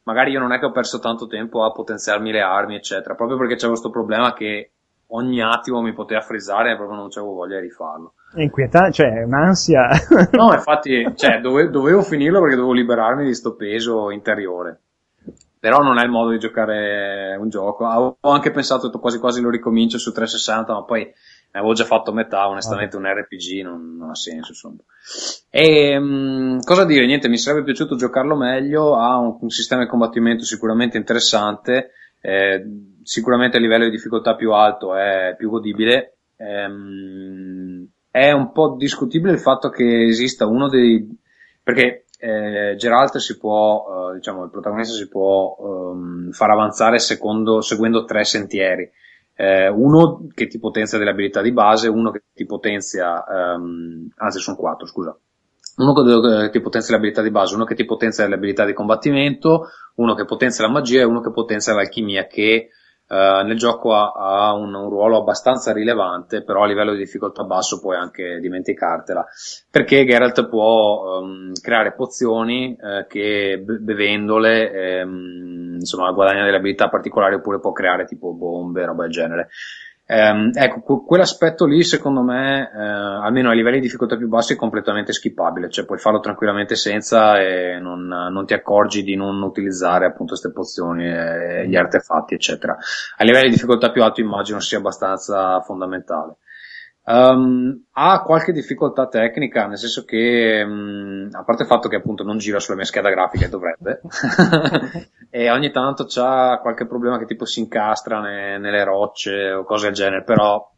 [0.04, 3.38] magari io non è che ho perso tanto tempo a potenziarmi le armi, eccetera, proprio
[3.38, 4.72] perché c'è questo problema che
[5.08, 8.14] ogni attimo mi poteva frizzare e proprio non avevo voglia di rifarlo.
[8.34, 9.89] È inquietante, cioè, è un'ansia.
[10.32, 14.82] no, infatti, cioè, dove, dovevo finirlo perché dovevo liberarmi di sto peso interiore.
[15.60, 17.86] Però non è il modo di giocare un gioco.
[17.86, 21.12] Avevo anche pensato, quasi quasi lo ricomincio su 360, ma poi
[21.51, 24.82] avevo già fatto metà, onestamente un RPG non, non ha senso, insomma.
[25.49, 27.05] E, mh, cosa dire?
[27.05, 31.91] Niente, mi sarebbe piaciuto giocarlo meglio, ha un, un sistema di combattimento sicuramente interessante,
[32.22, 32.65] eh,
[33.03, 39.34] sicuramente a livello di difficoltà più alto è più godibile, ehm, è un po' discutibile
[39.34, 41.07] il fatto che esista uno dei,
[41.61, 47.61] perché eh, Geralt si può, eh, diciamo, il protagonista si può um, far avanzare secondo,
[47.61, 48.89] seguendo tre sentieri.
[49.36, 53.24] Eh, uno che ti potenzia delle abilità di base, uno che ti potenzia,
[53.55, 55.15] um, anzi sono quattro, scusa,
[55.78, 58.74] uno che ti potenzia le abilità di base, uno che ti potenzia le abilità di
[58.74, 62.70] combattimento, uno che potenzia la magia e uno che potenzia l'alchimia che
[63.10, 67.46] Uh, nel gioco ha, ha un, un, ruolo abbastanza rilevante, però a livello di difficoltà
[67.46, 69.26] basso puoi anche dimenticartela,
[69.72, 77.36] perché Geralt può um, creare pozioni uh, che bevendole um, insomma guadagna delle abilità particolari
[77.36, 79.48] oppure può creare tipo bombe, roba del genere.
[80.10, 84.55] Um, ecco, quell'aspetto lì secondo me, eh, almeno a livelli di difficoltà più bassi, è
[84.55, 90.05] completamente skippabile, cioè puoi farlo tranquillamente senza e non, non ti accorgi di non utilizzare
[90.05, 92.78] appunto queste pozioni, e gli artefatti, eccetera.
[93.18, 96.38] A livelli di difficoltà più alto immagino sia abbastanza fondamentale.
[97.10, 102.24] Um, ha qualche difficoltà tecnica, nel senso che, um, a parte il fatto che appunto
[102.24, 104.01] non gira sulla mia scheda grafica e dovrebbe,
[105.32, 109.86] e ogni tanto c'ha qualche problema che tipo si incastra ne, nelle rocce o cose
[109.86, 110.70] del genere, però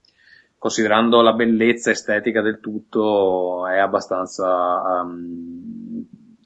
[0.60, 6.06] considerando la bellezza estetica del tutto è abbastanza um,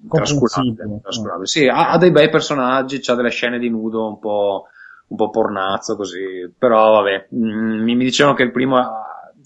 [0.09, 1.01] trascurabile.
[1.01, 1.45] trascurabile.
[1.45, 4.67] Sì, ha, ha, dei bei personaggi, ha delle scene di nudo un po',
[5.07, 8.77] un po' pornazzo così, però vabbè, mm, mi, mi dicevano che il primo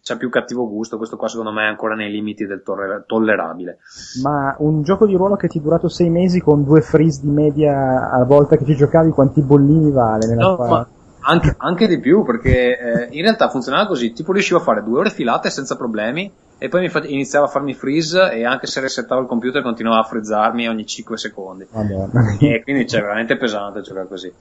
[0.08, 3.80] c'ha più cattivo gusto, questo qua secondo me è ancora nei limiti del toller- tollerabile.
[4.24, 7.30] Ma un gioco di ruolo che ti è durato sei mesi con due freeze di
[7.30, 10.28] media a volta che ci giocavi, quanti bollini vale?
[10.28, 10.88] Nella no, ma
[11.28, 14.99] anche, anche, di più, perché eh, in realtà funzionava così, tipo riuscivo a fare due
[14.99, 19.21] ore filate senza problemi, e poi fa- iniziava a farmi freeze e anche se resettavo
[19.21, 21.67] il computer continuava a frizzarmi ogni 5 secondi.
[21.69, 22.36] Madonna.
[22.39, 24.34] E quindi c'è veramente pesante giocare così.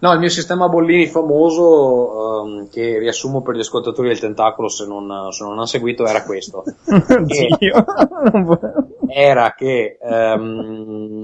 [0.00, 4.84] No, il mio sistema bollini famoso, um, che riassumo per gli ascoltatori del tentacolo se
[4.86, 6.64] non, se non hanno seguito, era questo.
[9.06, 11.22] era che um,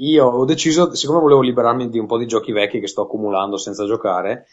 [0.00, 3.56] io ho deciso, siccome volevo liberarmi di un po' di giochi vecchi che sto accumulando
[3.56, 4.46] senza giocare,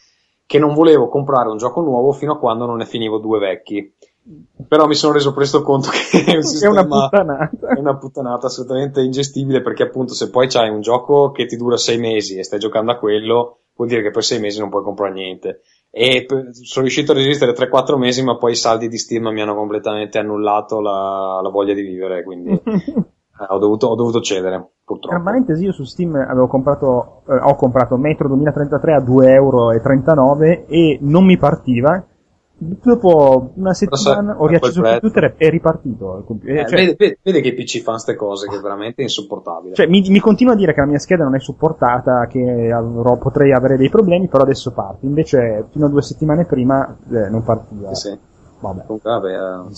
[0.46, 3.92] che non volevo comprare un gioco nuovo fino a quando non ne finivo due vecchi
[4.66, 7.68] però mi sono reso presto conto che è, un è una puttanata.
[7.74, 11.76] È una puttanata assolutamente ingestibile perché appunto se poi c'hai un gioco che ti dura
[11.76, 14.82] sei mesi e stai giocando a quello, vuol dire che per sei mesi non puoi
[14.82, 15.62] comprare niente.
[15.90, 19.54] E sono riuscito a resistere 3-4 mesi, ma poi i saldi di Steam mi hanno
[19.54, 22.60] completamente annullato la, la voglia di vivere, quindi
[23.40, 25.14] eh, ho, dovuto, ho, dovuto, cedere, purtroppo.
[25.14, 29.70] Per parentesi, io su Steam avevo comprato, eh, ho comprato Metro 2033 a 2,39 euro
[30.66, 32.04] e non mi partiva
[32.60, 36.56] dopo una settimana ho riacceso il computer e è ripartito computer.
[36.56, 39.74] Eh, cioè, vede, vede, che i PC fanno queste cose che è veramente insopportabile.
[39.74, 43.16] Cioè, mi, mi, continua a dire che la mia scheda non è supportata, che avrò,
[43.16, 45.06] potrei avere dei problemi, però adesso parte.
[45.06, 47.94] Invece, fino a due settimane prima eh, non partiva.
[47.94, 48.18] Sì, sì.
[48.60, 48.82] Vabbè.
[48.86, 49.58] Comunque, vabbè.
[49.60, 49.70] Uh...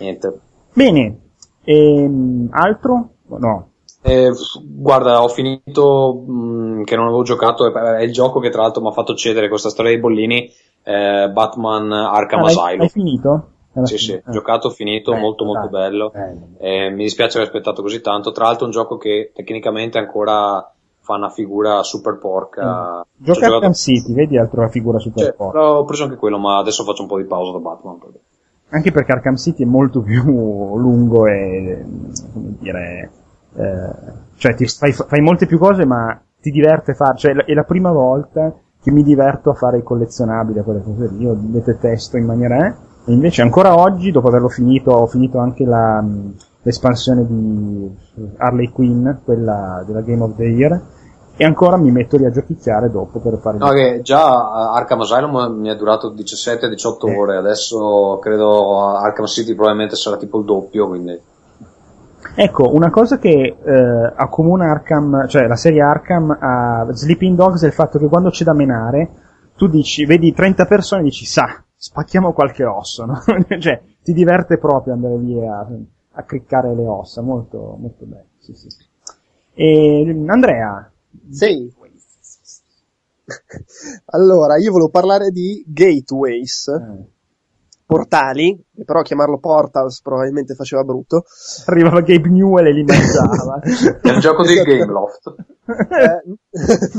[0.00, 0.38] Niente.
[0.72, 1.18] Bene.
[1.64, 3.08] Ehm, altro?
[3.26, 3.68] No.
[4.02, 4.30] Eh,
[4.62, 8.82] guarda, ho finito mh, che non avevo giocato, è, è il gioco che tra l'altro
[8.82, 10.50] mi ha fatto cedere questa storia dei bollini
[10.82, 12.80] eh, Batman Arkham ah, Asylum.
[12.82, 13.48] Hai finito?
[13.84, 14.22] sì, sì, eh.
[14.28, 16.12] giocato, finito, bello, molto molto dai, bello.
[16.58, 18.30] Eh, mi dispiace aver aspettato così tanto.
[18.30, 22.98] Tra l'altro è un gioco che tecnicamente ancora fa una figura super porca.
[22.98, 23.24] Mm.
[23.24, 25.78] Gioca Arkham City, vedi altra figura super cioè, porca.
[25.78, 27.98] Ho preso anche quello, ma adesso faccio un po' di pausa da Batman.
[27.98, 28.20] Perché...
[28.74, 30.22] Anche perché Arkham City è molto più
[30.76, 31.84] lungo e,
[32.32, 33.10] come dire,
[33.54, 37.62] eh, cioè ti fai, fai molte più cose ma ti diverte fare, cioè è la
[37.62, 38.52] prima volta
[38.82, 42.26] che mi diverto a fare i collezionabili, a quelle cose lì, io le detesto in
[42.26, 42.66] maniera...
[42.66, 42.74] Eh?
[43.06, 46.02] E invece ancora oggi, dopo averlo finito, ho finito anche la,
[46.62, 47.96] l'espansione di
[48.38, 50.82] Harley Quinn, quella della Game of the Year,
[51.36, 55.58] e ancora mi metto lì a giochicchiare dopo per fare no, che già Arkham Asylum
[55.58, 57.16] mi è durato 17-18 eh.
[57.16, 61.20] ore adesso credo Arkham City probabilmente sarà tipo il doppio quindi
[62.36, 67.66] Ecco, una cosa che eh, accomuna Arkham, cioè la serie Arkham a Sleeping Dogs è
[67.66, 69.10] il fatto che quando c'è da menare,
[69.56, 73.20] tu dici, vedi 30 persone e dici, sa, spacchiamo qualche osso, no?
[73.60, 75.68] cioè, ti diverte proprio andare via a,
[76.12, 78.68] a criccare le ossa, molto, molto bello, sì, sì.
[79.52, 80.88] E, Andrea.
[81.30, 81.72] Sì.
[84.06, 86.68] allora, io volevo parlare di Gateways.
[86.68, 87.12] Eh
[87.86, 91.24] portali, però chiamarlo portals probabilmente faceva brutto.
[91.66, 93.60] Arrivava Gabe Newell e li mangiava.
[94.02, 95.34] è un gioco di Gameloft.
[95.66, 96.22] Eh,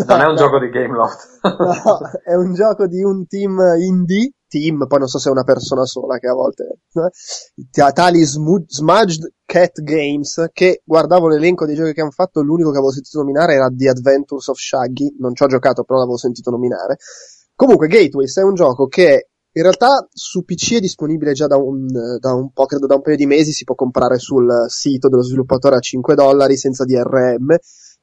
[0.07, 1.39] non è un no, gioco di Gameloft.
[1.43, 5.43] no, è un gioco di un team indie, team, poi non so se è una
[5.43, 6.79] persona sola che a volte...
[6.93, 12.77] Eh, tali Smudged Cat Games, che guardavo l'elenco dei giochi che hanno fatto, l'unico che
[12.77, 16.49] avevo sentito nominare era The Adventures of Shaggy, non ci ho giocato però l'avevo sentito
[16.49, 16.97] nominare.
[17.53, 21.85] Comunque Gateways è un gioco che in realtà su PC è disponibile già da un,
[22.19, 25.23] da un po', credo da un paio di mesi, si può comprare sul sito dello
[25.23, 27.55] sviluppatore a 5 dollari senza DRM,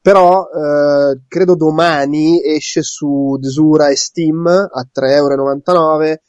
[0.03, 5.61] però eh, credo domani esce su Desura e Steam a 3,99 euro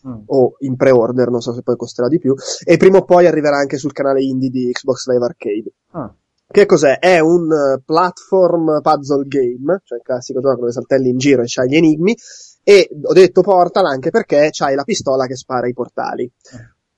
[0.07, 0.23] mm.
[0.27, 3.57] o in pre-order, non so se poi costerà di più, e prima o poi arriverà
[3.57, 5.73] anche sul canale indie di Xbox Live Arcade.
[5.91, 6.13] Ah.
[6.45, 6.99] Che cos'è?
[6.99, 11.67] È un platform puzzle game, cioè il classico gioco dove saltelli in giro e c'hai
[11.67, 12.15] gli enigmi,
[12.63, 16.31] e ho detto Portal anche perché c'hai la pistola che spara i portali.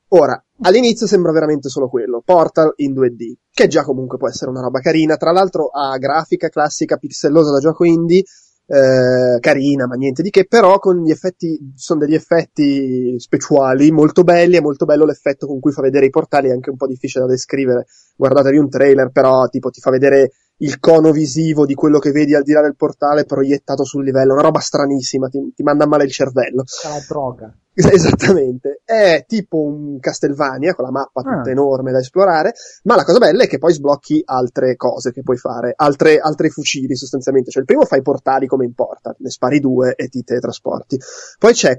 [0.09, 4.61] Ora, all'inizio sembra veramente solo quello, Portal in 2D, che già comunque può essere una
[4.61, 8.23] roba carina, tra l'altro ha grafica classica pixellosa da gioco indie,
[8.67, 14.23] eh, carina, ma niente di che, però con gli effetti, sono degli effetti speciali molto
[14.23, 16.87] belli, è molto bello l'effetto con cui fa vedere i portali, è anche un po'
[16.87, 17.85] difficile da descrivere,
[18.15, 22.33] guardatevi un trailer, però tipo ti fa vedere il cono visivo di quello che vedi
[22.33, 26.05] al di là del portale proiettato sul livello, una roba stranissima, ti, ti manda male
[26.05, 26.63] il cervello.
[26.63, 27.53] C'è la droga.
[27.75, 31.51] Esattamente, è tipo un Castelvania con la mappa tutta ah.
[31.51, 32.53] enorme da esplorare,
[32.83, 36.49] ma la cosa bella è che poi sblocchi altre cose che puoi fare, altre, altri
[36.49, 40.97] fucili sostanzialmente, cioè il primo fai portali come importa, ne spari due e ti teletrasporti,
[41.37, 41.77] poi c'è,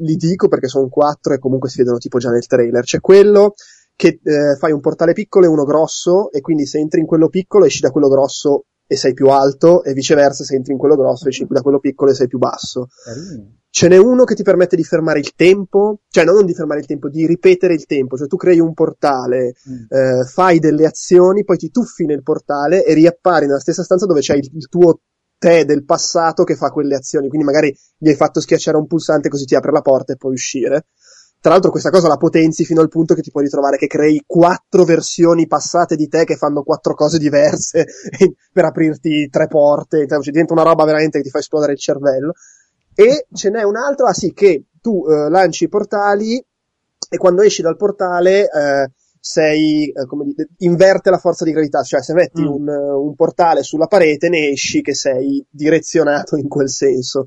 [0.00, 3.54] li dico perché sono quattro e comunque si vedono tipo già nel trailer, c'è quello
[4.00, 7.28] che eh, fai un portale piccolo e uno grosso e quindi se entri in quello
[7.28, 10.96] piccolo esci da quello grosso e sei più alto e viceversa se entri in quello
[10.96, 12.86] grosso esci da quello piccolo e sei più basso.
[13.04, 13.58] Carino.
[13.68, 16.86] Ce n'è uno che ti permette di fermare il tempo, cioè non di fermare il
[16.86, 19.84] tempo, di ripetere il tempo, cioè tu crei un portale, mm.
[19.90, 24.20] eh, fai delle azioni, poi ti tuffi nel portale e riappari nella stessa stanza dove
[24.20, 25.02] c'è il, il tuo
[25.38, 29.28] te del passato che fa quelle azioni, quindi magari gli hai fatto schiacciare un pulsante
[29.28, 30.86] così ti apre la porta e puoi uscire.
[31.40, 34.22] Tra l'altro questa cosa la potenzi fino al punto che ti puoi ritrovare che crei
[34.26, 37.86] quattro versioni passate di te che fanno quattro cose diverse
[38.52, 42.32] per aprirti tre porte, cioè diventa una roba veramente che ti fa esplodere il cervello.
[42.94, 46.36] E ce n'è un'altra, ah sì, che tu eh, lanci i portali
[47.08, 51.82] e quando esci dal portale eh, sei, eh, come dite, inverte la forza di gravità,
[51.82, 52.46] cioè se metti mm.
[52.46, 57.24] un, un portale sulla parete ne esci che sei direzionato in quel senso.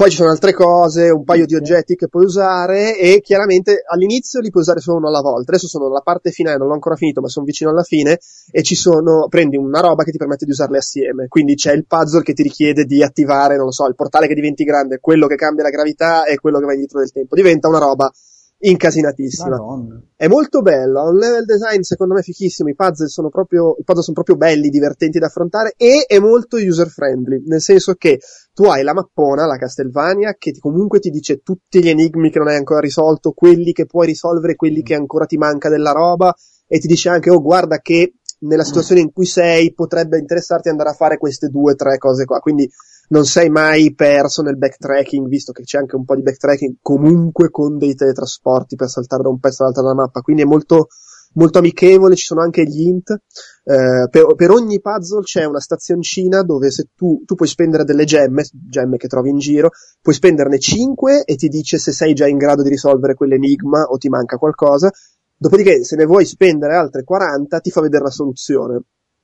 [0.00, 4.40] Poi ci sono altre cose, un paio di oggetti che puoi usare e chiaramente all'inizio
[4.40, 5.50] li puoi usare solo uno alla volta.
[5.50, 8.18] Adesso sono alla parte finale, non l'ho ancora finito, ma sono vicino alla fine
[8.50, 11.28] e ci sono, prendi una roba che ti permette di usarle assieme.
[11.28, 14.32] Quindi c'è il puzzle che ti richiede di attivare, non lo so, il portale che
[14.32, 17.34] diventi grande, quello che cambia la gravità e quello che va indietro nel tempo.
[17.34, 18.10] Diventa una roba
[18.60, 19.48] incasinatissima.
[19.48, 20.02] Madonna.
[20.14, 23.84] È molto bello, ha un level design secondo me fichissimo, i puzzle sono proprio, i
[23.84, 28.20] puzzle sono proprio belli, divertenti da affrontare e è molto user friendly, nel senso che
[28.52, 32.48] tu hai la mappona, la Castelvania, che comunque ti dice tutti gli enigmi che non
[32.48, 36.34] hai ancora risolto, quelli che puoi risolvere, quelli che ancora ti manca della roba
[36.66, 40.90] e ti dice anche, oh guarda che nella situazione in cui sei potrebbe interessarti andare
[40.90, 42.70] a fare queste due o tre cose qua, quindi
[43.10, 47.50] non sei mai perso nel backtracking, visto che c'è anche un po' di backtracking comunque
[47.50, 50.86] con dei teletrasporti per saltare da un pezzo all'altro della mappa, quindi è molto,
[51.34, 53.10] molto amichevole, ci sono anche gli int.
[53.10, 58.04] Eh, per, per, ogni puzzle c'è una stazioncina dove se tu, tu puoi spendere delle
[58.04, 62.28] gemme, gemme che trovi in giro, puoi spenderne 5 e ti dice se sei già
[62.28, 64.88] in grado di risolvere quell'enigma o ti manca qualcosa.
[65.36, 68.82] Dopodiché, se ne vuoi spendere altre 40, ti fa vedere la soluzione.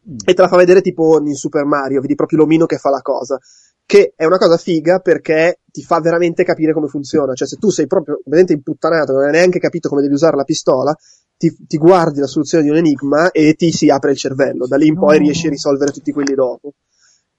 [0.09, 0.16] Mm.
[0.24, 3.03] E te la fa vedere tipo in Super Mario, vedi proprio l'omino che fa la
[3.03, 3.39] cosa
[3.87, 7.34] che è una cosa figa perché ti fa veramente capire come funziona.
[7.34, 10.43] Cioè, se tu sei proprio veramente imputtanato, non hai neanche capito come devi usare la
[10.43, 10.95] pistola,
[11.39, 14.66] ti, ti, guardi la soluzione di un enigma e ti si apre il cervello.
[14.66, 16.72] Da lì in poi riesci a risolvere tutti quelli dopo.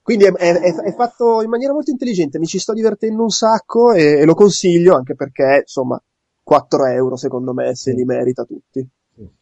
[0.00, 3.92] Quindi è, è, è, fatto in maniera molto intelligente, mi ci sto divertendo un sacco
[3.92, 6.02] e, e lo consiglio anche perché, insomma,
[6.42, 8.88] 4 euro secondo me se li merita tutti.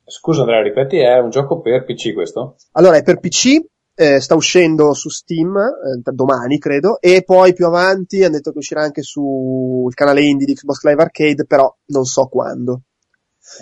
[0.04, 2.56] Scusa Andrea, ripeti, è un gioco per PC questo?
[2.72, 3.64] Allora, è per PC,
[3.96, 8.58] eh, sta uscendo su Steam eh, domani credo e poi più avanti hanno detto che
[8.58, 12.82] uscirà anche sul canale indie di Xbox Live Arcade però non so quando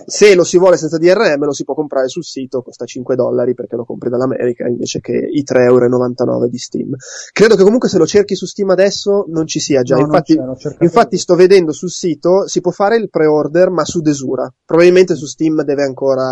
[0.07, 3.53] Se lo si vuole senza DRM lo si può comprare sul sito, costa 5 dollari
[3.53, 6.95] perché lo compri dall'America invece che i 3,99 euro di Steam.
[7.33, 10.39] Credo che comunque se lo cerchi su Steam adesso non ci sia già, No, infatti,
[10.81, 14.51] infatti sto vedendo sul sito, si può fare il pre-order ma su desura.
[14.65, 16.25] Probabilmente su Steam deve ancora,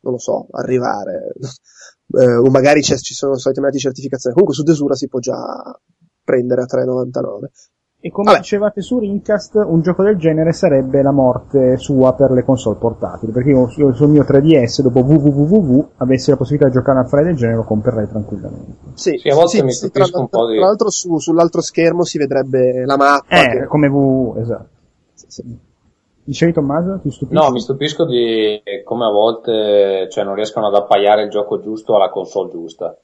[0.00, 1.34] non lo so, arrivare.
[2.16, 4.34] Eh, o magari c'è- ci sono solitamente certificazioni.
[4.34, 5.34] Comunque su desura si può già
[6.22, 7.50] prendere a 3,99.
[8.04, 8.40] E come Vabbè.
[8.40, 13.32] dicevate su Rincast, un gioco del genere sarebbe la morte sua per le console portatili.
[13.32, 17.06] Perché io, io sul mio 3DS, dopo www, avessi la possibilità di giocare a un
[17.06, 18.76] affare del genere, lo comprerei tranquillamente.
[18.92, 22.04] Sì, Sì, a volte mi tra, stupisco un po' di- tra l'altro su- sull'altro schermo
[22.04, 23.42] si vedrebbe la mappa.
[23.42, 24.68] Eh, che- come www, esatto.
[25.14, 25.58] sì, sì.
[26.24, 27.00] Dicevi Tommaso?
[27.02, 27.42] Ti stupisci?
[27.42, 31.94] No, mi stupisco di come a volte cioè, non riescono ad appaiare il gioco giusto
[31.96, 32.96] alla console giusta.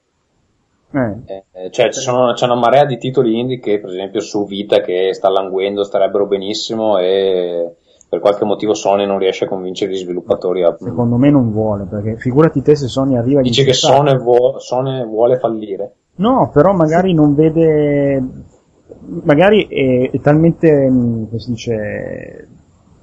[0.93, 1.43] Eh.
[1.53, 4.81] Eh, cioè, ci sono, c'è una marea di titoli indie che, per esempio, su Vita
[4.81, 7.75] che sta languendo, starebbero benissimo e
[8.09, 10.75] per qualche motivo Sony non riesce a convincere gli sviluppatori a...
[10.77, 14.21] Secondo me non vuole, perché figurati te se Sony arriva a Dice che insultare- Sony,
[14.21, 15.93] vuo- Sony vuole fallire.
[16.15, 18.21] No, però magari non vede.
[19.23, 22.47] Magari è, è talmente, mh, come si dice,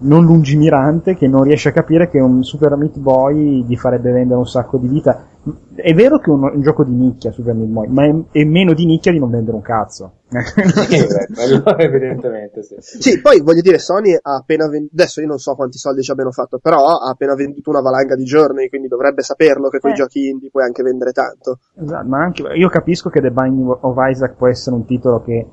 [0.00, 4.38] non lungimirante che non riesce a capire che un Super Meat Boy gli farebbe vendere
[4.38, 5.26] un sacco di vita.
[5.74, 8.44] È vero che è un, un gioco di nicchia Super Meat Boy, ma è, è
[8.44, 10.12] meno di nicchia di non vendere un cazzo.
[10.28, 12.76] Sì, beh, evidentemente sì.
[12.78, 16.10] Sì, poi voglio dire, Sony ha appena venduto, adesso io non so quanti soldi ci
[16.10, 19.90] abbiano fatto, però ha appena venduto una valanga di giorni, quindi dovrebbe saperlo che con
[19.90, 19.96] i Eh.
[19.96, 21.60] giochi indie puoi anche vendere tanto.
[21.80, 25.46] Esatto, ma anche, io capisco che The Binding of Isaac può essere un titolo che,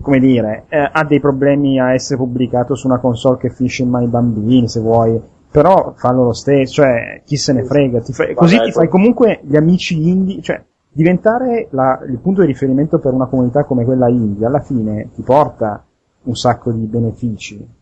[0.00, 3.90] come dire, eh, ha dei problemi a essere pubblicato su una console che finisce in
[3.90, 5.20] mano i bambini, se vuoi,
[5.50, 9.40] però fallo lo stesso, cioè, chi se ne frega, ti fai- così ti fai comunque
[9.42, 14.08] gli amici indie, cioè, diventare la- il punto di riferimento per una comunità come quella
[14.08, 15.84] indie, alla fine ti porta
[16.22, 17.78] un sacco di benefici.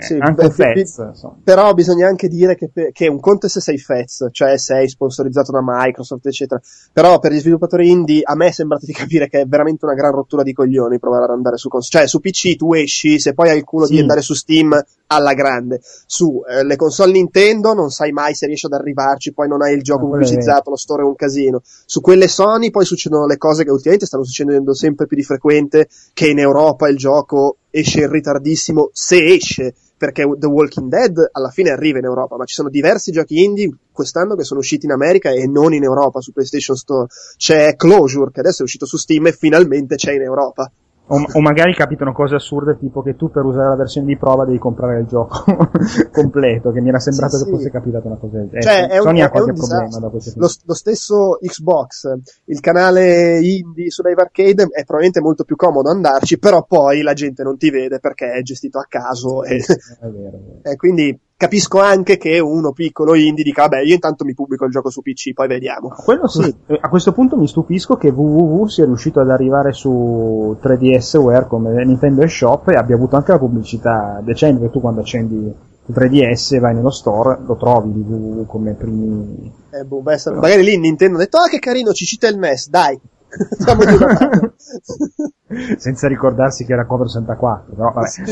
[0.00, 1.36] Eh, Sì, anche beh, Fez, insomma.
[1.44, 5.52] Però bisogna anche dire che, che un conto è se sei Fez, cioè sei sponsorizzato
[5.52, 6.60] da Microsoft, eccetera.
[6.92, 9.94] Però per gli sviluppatori indie a me è sembrato di capire che è veramente una
[9.94, 12.00] gran rottura di coglioni provare ad andare su console.
[12.00, 13.94] Cioè su PC tu esci, se poi hai il culo Sì.
[13.94, 15.80] di andare su Steam alla grande.
[16.06, 19.74] Su eh, le console Nintendo non sai mai se riesci ad arrivarci, poi non hai
[19.74, 21.60] il gioco Ah, pubblicizzato, lo store è un casino.
[21.64, 25.88] Su quelle Sony poi succedono le cose che ultimamente stanno succedendo sempre più di frequente,
[26.14, 31.50] che in Europa il gioco esce in ritardissimo, se esce, perché The Walking Dead alla
[31.50, 34.92] fine arriva in Europa, ma ci sono diversi giochi indie quest'anno che sono usciti in
[34.92, 37.06] America e non in Europa su PlayStation Store.
[37.36, 40.72] C'è Closure, che adesso è uscito su Steam e finalmente c'è in Europa.
[41.12, 44.44] O, o magari capitano cose assurde tipo che tu per usare la versione di prova
[44.44, 45.44] devi comprare il gioco
[46.12, 47.56] completo, che mi era sembrato Sì, che sì.
[47.56, 48.62] fosse capitato una cosa del genere.
[48.62, 52.12] Cioè, è un, Sony è ha qualche un problema da questo Lo, lo stesso Xbox,
[52.44, 57.12] il canale indie su Live Arcade è probabilmente molto più comodo andarci, però poi la
[57.12, 59.72] gente non ti vede perché è gestito a caso e, punto.
[59.72, 60.60] È vero, è vero.
[60.70, 64.70] e quindi capisco anche che uno piccolo indie dica vabbè io intanto mi pubblico il
[64.70, 65.88] gioco su PC, poi vediamo.
[65.88, 71.46] Quello sì, a questo punto mi stupisco che www sia riuscito ad arrivare su 3DSware
[71.46, 75.94] come Nintendo eShop e abbia avuto anche la pubblicità decente, che tu quando accendi il
[75.94, 79.50] 3DS e vai nello store lo trovi di www come primi...
[79.70, 82.68] Eh, boh, beh, magari lì Nintendo ha detto ah che carino ci cita il MES,
[82.68, 83.00] dai.
[85.78, 88.08] Senza ricordarsi che era Cover 64, però vabbè.
[88.08, 88.22] Sì.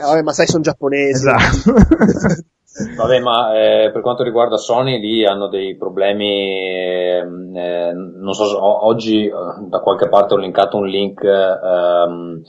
[0.00, 1.26] Vabbè, ma sai sono giapponesi.
[1.26, 1.74] Esatto.
[2.96, 7.18] Vabbè, ma eh, per quanto riguarda Sony, lì hanno dei problemi.
[7.18, 9.32] ehm, eh, non so, oggi eh,
[9.68, 12.42] da qualche parte ho linkato un link ehm,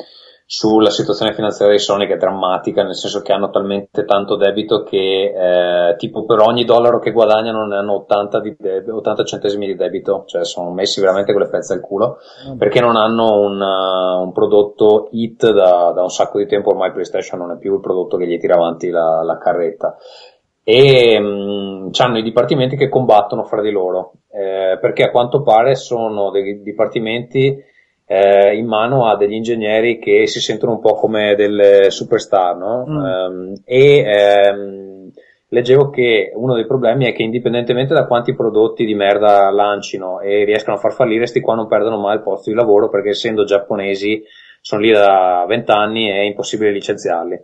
[0.52, 4.82] sulla situazione finanziaria di Sony che è drammatica, nel senso che hanno talmente tanto debito
[4.82, 9.68] che eh, tipo per ogni dollaro che guadagnano ne hanno 80, di deb- 80 centesimi
[9.68, 12.18] di debito, cioè sono messi veramente con le pezze al culo
[12.58, 16.94] perché non hanno un, uh, un prodotto hit da, da un sacco di tempo, ormai
[16.94, 19.98] PlayStation non è più il prodotto che gli tira avanti la, la carretta.
[20.64, 25.76] E mh, hanno i dipartimenti che combattono fra di loro, eh, perché a quanto pare
[25.76, 27.68] sono dei dipartimenti
[28.12, 32.84] eh, in mano a degli ingegneri che si sentono un po' come delle superstar, no?
[32.90, 33.06] Mm.
[33.06, 35.12] Ehm, e ehm,
[35.50, 40.44] leggevo che uno dei problemi è che indipendentemente da quanti prodotti di merda lancino e
[40.44, 43.44] riescano a far fallire, sti qua non perdono mai il posto di lavoro perché essendo
[43.44, 44.24] giapponesi
[44.60, 47.40] sono lì da vent'anni e è impossibile licenziarli.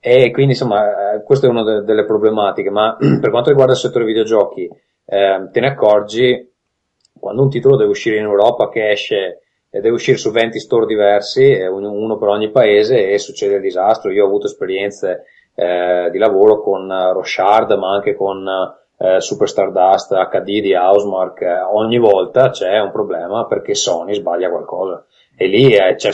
[0.00, 3.78] E quindi insomma, eh, questa è una de- delle problematiche, ma per quanto riguarda il
[3.78, 4.68] settore videogiochi,
[5.06, 6.52] eh, te ne accorgi
[7.18, 9.38] quando un titolo deve uscire in Europa che esce
[9.80, 13.60] deve uscire su 20 store diversi, eh, un- uno per ogni paese e succede il
[13.62, 14.10] disastro.
[14.12, 15.24] Io ho avuto esperienze
[15.56, 18.44] eh, di lavoro con eh, Rochard, ma anche con
[18.98, 21.40] eh, Super Stardust HD di Housemark.
[21.42, 25.04] Eh, ogni volta c'è un problema perché Sony sbaglia qualcosa.
[25.36, 26.10] E lì eh, c'è-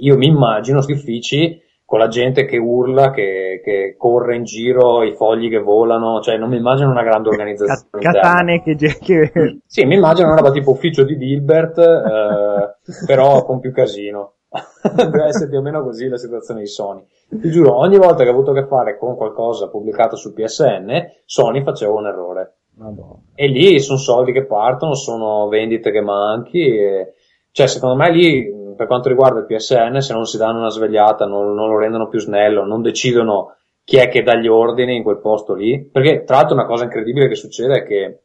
[0.00, 1.60] io mi immagino sti uffici
[1.94, 6.36] con la gente che urla, che, che, corre in giro, i fogli che volano, cioè
[6.36, 8.02] non mi immagino una grande organizzazione.
[8.02, 9.30] Catane che, che...
[9.64, 14.38] Sì, mi immagino una roba tipo ufficio di Dilbert, eh, però con più casino.
[14.92, 17.04] Deve essere più o meno così la situazione di Sony.
[17.28, 20.90] Ti giuro, ogni volta che ho avuto a che fare con qualcosa pubblicato sul PSN,
[21.24, 22.56] Sony faceva un errore.
[22.74, 23.20] Madonna.
[23.36, 26.58] E lì sono soldi che partono, sono vendite che manchi.
[26.58, 27.14] E...
[27.52, 31.26] Cioè, secondo me lì per quanto riguarda il PSN, se non si danno una svegliata,
[31.26, 35.02] non, non, lo rendono più snello, non decidono chi è che dà gli ordini in
[35.02, 35.82] quel posto lì.
[35.84, 38.20] Perché, tra l'altro, una cosa incredibile che succede è che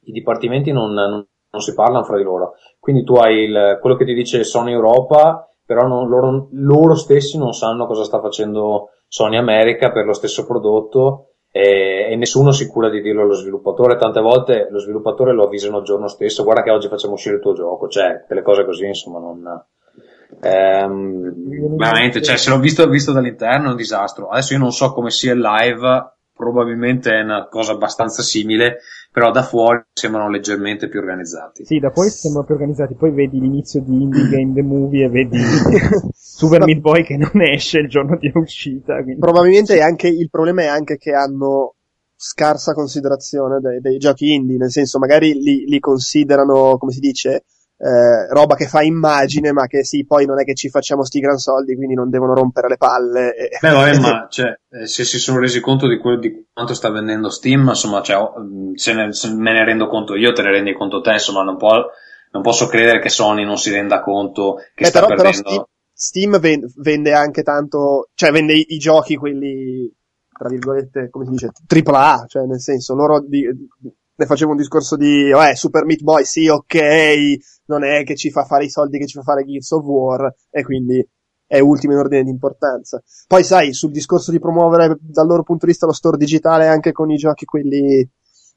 [0.00, 2.54] i dipartimenti non, non, non si parlano fra di loro.
[2.78, 7.52] Quindi tu hai il, quello che ti dice Sony Europa, però loro, loro stessi non
[7.52, 12.90] sanno cosa sta facendo Sony America per lo stesso prodotto e, e, nessuno si cura
[12.90, 13.96] di dirlo allo sviluppatore.
[13.96, 17.40] Tante volte lo sviluppatore lo avvisano il giorno stesso, guarda che oggi facciamo uscire il
[17.40, 19.64] tuo gioco, cioè delle cose così, insomma, non...
[20.42, 24.28] Ehm, veramente, cioè, se l'ho visto, visto dall'interno è un disastro.
[24.28, 28.78] Adesso io non so come sia il live, probabilmente è una cosa abbastanza simile,
[29.18, 31.64] però da fuori sembrano leggermente più organizzati.
[31.64, 35.08] Sì, da fuori sembrano più organizzati, poi vedi l'inizio di Indie Game The Movie e
[35.08, 35.38] vedi
[36.14, 39.02] Super Meat Boy che non esce il giorno di uscita.
[39.02, 39.18] Quindi.
[39.18, 41.74] Probabilmente anche, il problema è anche che hanno
[42.14, 47.44] scarsa considerazione dei, dei giochi indie, nel senso magari li, li considerano, come si dice,
[47.80, 51.20] eh, roba che fa immagine, ma che sì, poi non è che ci facciamo sti
[51.20, 53.34] gran soldi, quindi non devono rompere le palle.
[53.60, 56.90] Beh, vabbè, ma cioè, eh, se si sono resi conto di, quello, di quanto sta
[56.90, 58.18] vendendo Steam, insomma, cioè,
[58.74, 61.56] se, ne, se, me ne rendo conto io, te ne rendi conto te, insomma, non,
[61.56, 61.86] può,
[62.32, 65.42] non posso credere che Sony non si renda conto che Beh, sta però, perdendo.
[65.42, 69.88] Però Steam, Steam vende anche tanto, cioè vende i, i giochi, quelli
[70.38, 73.44] tra virgolette, come si dice, tripla A, cioè nel senso, loro di,
[74.18, 76.76] ne facevo un discorso di, eh, Super Meat Boy, sì, ok,
[77.66, 80.34] non è che ci fa fare i soldi che ci fa fare Gears of War,
[80.50, 81.06] e quindi
[81.46, 83.00] è ultimo in ordine di importanza.
[83.28, 86.90] Poi sai, sul discorso di promuovere dal loro punto di vista lo store digitale anche
[86.90, 88.06] con i giochi quelli,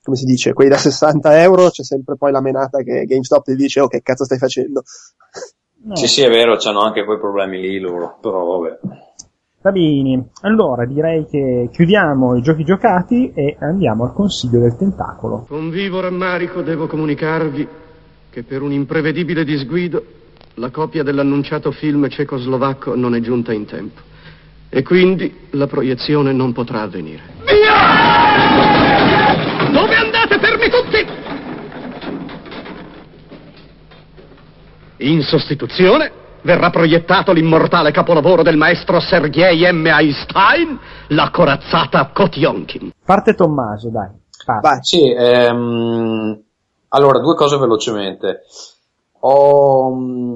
[0.02, 3.56] come si dice, quelli da 60 euro, c'è sempre poi la menata che GameStop ti
[3.56, 4.82] dice, oh che cazzo stai facendo?
[5.84, 5.96] No.
[5.96, 8.80] Sì, sì, è vero, hanno anche quei problemi lì loro, però vabbè.
[9.64, 15.46] Va bene, allora direi che chiudiamo i giochi giocati e andiamo al consiglio del tentacolo.
[15.48, 17.68] Con vivo rammarico devo comunicarvi
[18.32, 20.04] che per un imprevedibile disguido
[20.56, 24.02] la copia dell'annunciato film cecoslovacco non è giunta in tempo
[24.68, 27.22] e quindi la proiezione non potrà avvenire.
[27.46, 27.76] Via!
[29.70, 31.06] Dove andate fermi tutti?
[35.06, 39.86] In sostituzione verrà proiettato l'immortale capolavoro del maestro Sergei M.
[39.86, 40.80] Einstein,
[41.10, 42.92] la corazzata Kotionkin.
[43.06, 44.10] Parte Tommaso, dai.
[44.46, 44.68] Parte.
[44.68, 44.78] Vai.
[44.82, 46.44] Sì, ehm,
[46.90, 48.42] allora, due cose velocemente.
[49.24, 49.88] Ho,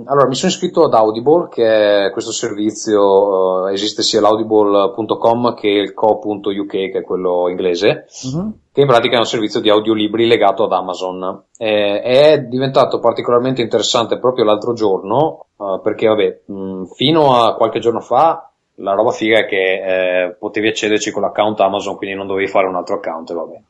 [0.05, 5.67] allora, mi sono iscritto ad Audible, che è questo servizio, uh, esiste sia l'audible.com che
[5.67, 8.53] il co.uk, che è quello inglese, uh-huh.
[8.71, 11.45] che in pratica è un servizio di audiolibri legato ad Amazon.
[11.57, 17.79] Eh, è diventato particolarmente interessante proprio l'altro giorno, uh, perché vabbè, mh, fino a qualche
[17.79, 22.27] giorno fa la roba figa è che eh, potevi accederci con l'account Amazon, quindi non
[22.27, 23.61] dovevi fare un altro account, vabbè.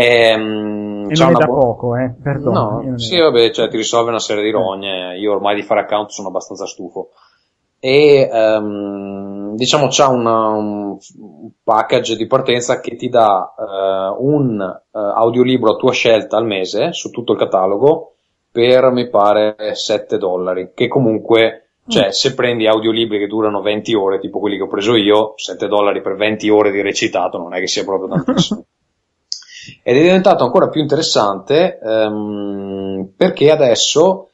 [0.00, 2.82] Ehm, e non è da bo- poco, eh, perdono.
[2.84, 5.18] No, sì, vabbè, cioè ti risolve una serie di rogne.
[5.18, 7.08] Io ormai di fare account sono abbastanza stufo.
[7.80, 10.98] E um, diciamo c'ha una, un
[11.64, 16.92] package di partenza che ti dà uh, un uh, audiolibro a tua scelta al mese
[16.92, 18.14] su tutto il catalogo
[18.50, 20.70] per mi pare 7 dollari.
[20.74, 22.10] Che comunque, cioè, mm.
[22.10, 26.02] se prendi audiolibri che durano 20 ore, tipo quelli che ho preso io, 7 dollari
[26.02, 28.64] per 20 ore di recitato non è che sia proprio tantissimo.
[29.82, 34.28] ed è diventato ancora più interessante ehm, perché adesso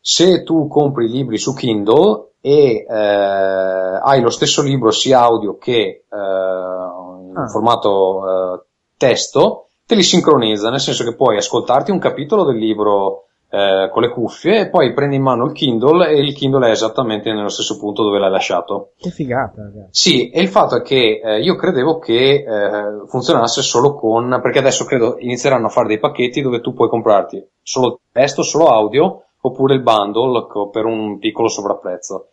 [0.00, 6.04] se tu compri libri su Kindle e eh, hai lo stesso libro sia audio che
[6.10, 7.48] eh, in ah.
[7.48, 8.62] formato eh,
[8.96, 14.02] testo, te li sincronizza, nel senso che puoi ascoltarti un capitolo del libro eh, con
[14.02, 17.48] le cuffie e poi prendi in mano il Kindle e il Kindle è esattamente nello
[17.48, 18.92] stesso punto dove l'hai lasciato.
[18.98, 19.88] Che figata, ragazzi.
[19.90, 24.58] Sì, e il fatto è che eh, io credevo che eh, funzionasse solo con, perché
[24.58, 29.22] adesso credo inizieranno a fare dei pacchetti dove tu puoi comprarti solo testo, solo audio,
[29.40, 32.28] oppure il bundle per un piccolo sovrapprezzo.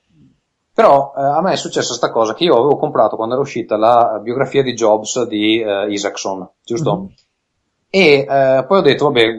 [0.74, 3.78] Però eh, a me è successa questa cosa che io avevo comprato quando era uscita
[3.78, 6.98] la biografia di Jobs di eh, Isaacson, giusto?
[6.98, 7.06] Mm-hmm.
[7.90, 9.38] E eh, poi ho detto, vabbè,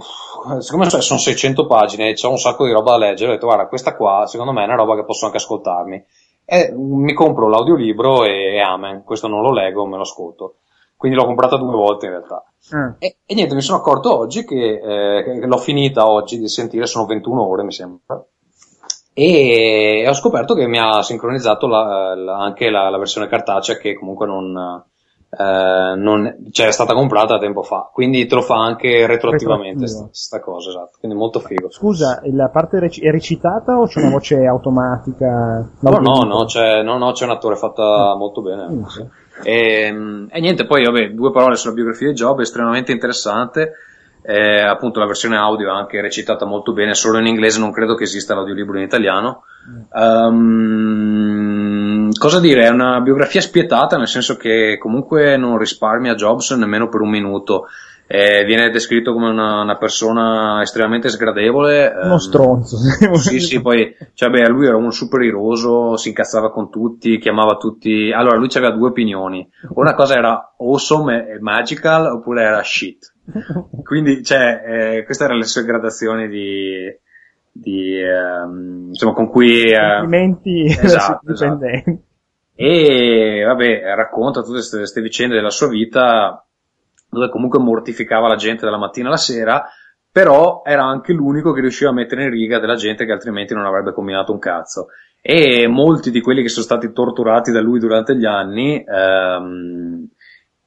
[0.61, 3.67] siccome sono 600 pagine e c'è un sacco di roba da leggere, ho detto, guarda,
[3.67, 6.05] questa qua secondo me è una roba che posso anche ascoltarmi.
[6.45, 10.57] E mi compro l'audiolibro e, e amen, questo non lo leggo, me lo ascolto.
[10.97, 12.45] Quindi l'ho comprata due volte in realtà.
[12.75, 12.91] Mm.
[12.99, 16.87] E, e, niente, mi sono accorto oggi che, eh, che l'ho finita oggi di sentire,
[16.87, 18.25] sono 21 ore mi sembra.
[19.13, 23.95] e ho scoperto che mi ha sincronizzato la, la, anche la, la, versione cartacea che
[23.95, 24.91] comunque non, eh,
[25.45, 30.71] non cioè è stata comprata tempo fa quindi te lo fa anche retroattivamente questa cosa
[30.71, 30.97] esatto.
[30.99, 31.71] Quindi molto figo.
[31.71, 35.69] Scusa la parte rec- è recitata o c'è una voce automatica?
[35.81, 38.19] No no no c'è, no, no, c'è un attore fatta mm.
[38.19, 38.69] molto bene.
[38.69, 39.05] Mm, sì.
[39.43, 43.73] e, e, niente poi vabbè due parole sulla biografia di Job estremamente interessante.
[44.29, 47.95] Eh, appunto la versione audio è anche recitata molto bene, solo in inglese non credo
[47.95, 49.45] che esista l'audiolibro in italiano.
[49.93, 51.76] Um,
[52.19, 52.65] cosa dire?
[52.65, 57.67] È una biografia spietata, nel senso che comunque non risparmia Jobs nemmeno per un minuto.
[58.09, 61.93] Eh, viene descritto come una, una, persona estremamente sgradevole.
[62.03, 62.77] Uno ehm, stronzo.
[63.19, 67.57] sì, sì, poi, cioè, beh, lui era un super iroso, si incazzava con tutti, chiamava
[67.57, 68.13] tutti.
[68.13, 69.49] Allora, lui aveva due opinioni.
[69.71, 73.13] Una cosa era awesome e magical, oppure era shit.
[73.83, 74.63] Quindi, cioè,
[74.99, 76.85] eh, queste erano le sue gradazioni di,
[77.61, 79.71] di ehm, insomma, con cui...
[79.71, 81.67] Eh, Complimenti esatto, esatto.
[82.55, 86.45] E, vabbè, racconta tutte queste vicende della sua vita,
[87.11, 89.69] dove comunque mortificava la gente dalla mattina alla sera,
[90.11, 93.67] però era anche l'unico che riusciva a mettere in riga della gente che altrimenti non
[93.67, 94.87] avrebbe combinato un cazzo.
[95.21, 100.09] E molti di quelli che sono stati torturati da lui durante gli anni, ehm,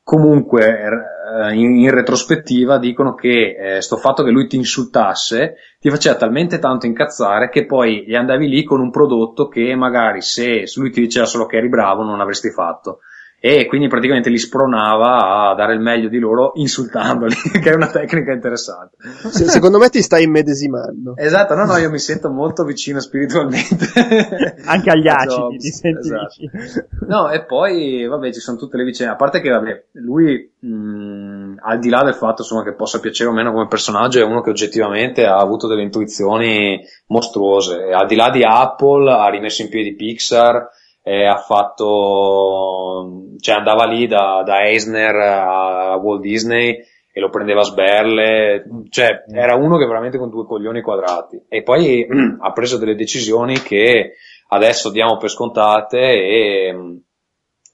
[0.10, 6.16] comunque eh, in, retrospettiva dicono che eh, sto fatto che lui ti insultasse ti faceva
[6.16, 10.90] talmente tanto incazzare che poi gli andavi lì con un prodotto che magari se lui
[10.90, 13.02] ti diceva solo che eri bravo non avresti fatto
[13.42, 17.88] e quindi praticamente li spronava a dare il meglio di loro insultandoli, che è una
[17.88, 18.98] tecnica interessante.
[19.30, 21.16] Se, secondo me ti stai immedesimando.
[21.16, 23.88] Esatto, no, no, io mi sento molto vicino spiritualmente.
[24.66, 27.06] Anche agli acidi ti senti esatto.
[27.08, 31.60] No, e poi, vabbè, ci sono tutte le vicende, a parte che, vabbè, lui, mh,
[31.62, 34.42] al di là del fatto, insomma, che possa piacere o meno come personaggio, è uno
[34.42, 37.90] che oggettivamente ha avuto delle intuizioni mostruose.
[37.94, 40.68] Al di là di Apple, ha rimesso in piedi Pixar,
[41.04, 46.78] eh, ha fatto, cioè andava lì da, da Eisner a Walt Disney
[47.12, 51.46] e lo prendeva a sberle, cioè era uno che veramente con due coglioni quadrati.
[51.48, 52.06] E poi
[52.40, 54.16] ha preso delle decisioni che
[54.50, 57.02] adesso diamo per scontate e,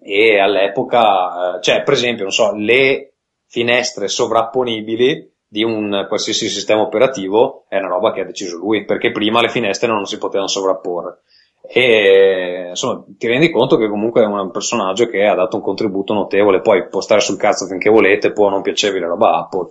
[0.01, 3.13] e all'epoca, eh, cioè per esempio, non so, le
[3.47, 9.11] finestre sovrapponibili di un qualsiasi sistema operativo è una roba che ha deciso lui, perché
[9.11, 11.21] prima le finestre non si potevano sovrapporre
[11.67, 16.13] e insomma ti rendi conto che comunque è un personaggio che ha dato un contributo
[16.13, 19.69] notevole poi può stare sul cazzo finché volete può non piacervi la roba Apple.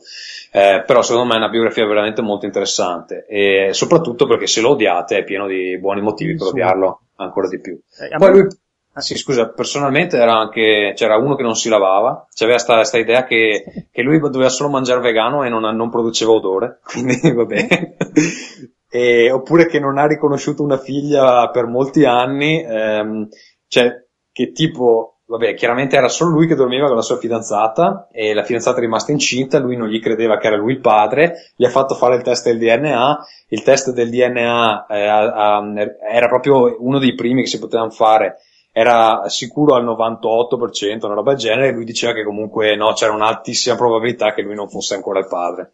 [0.53, 4.71] Eh, però secondo me è una biografia veramente molto interessante e soprattutto perché se lo
[4.71, 7.79] odiate è pieno di buoni motivi per odiarlo ancora di più.
[7.99, 8.49] Eh, poi lui
[8.97, 13.25] sì, scusa, personalmente era anche, c'era uno che non si lavava, c'aveva sta, sta idea
[13.25, 17.67] che, che, lui doveva solo mangiare vegano e non, non produceva odore, quindi vabbè
[18.95, 23.29] e, oppure che non ha riconosciuto una figlia per molti anni, ehm,
[23.67, 28.33] cioè che tipo, vabbè, chiaramente era solo lui che dormiva con la sua fidanzata e
[28.35, 31.65] la fidanzata è rimasta incinta, lui non gli credeva che era lui il padre, gli
[31.65, 33.19] ha fatto fare il test del DNA,
[33.49, 35.73] il test del DNA eh, a, a,
[36.09, 38.37] era proprio uno dei primi che si potevano fare
[38.71, 43.13] era sicuro al 98%, una roba del genere, e lui diceva che comunque no, c'era
[43.13, 45.73] un'altissima probabilità che lui non fosse ancora il padre.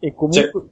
[0.00, 0.62] E comunque, cioè,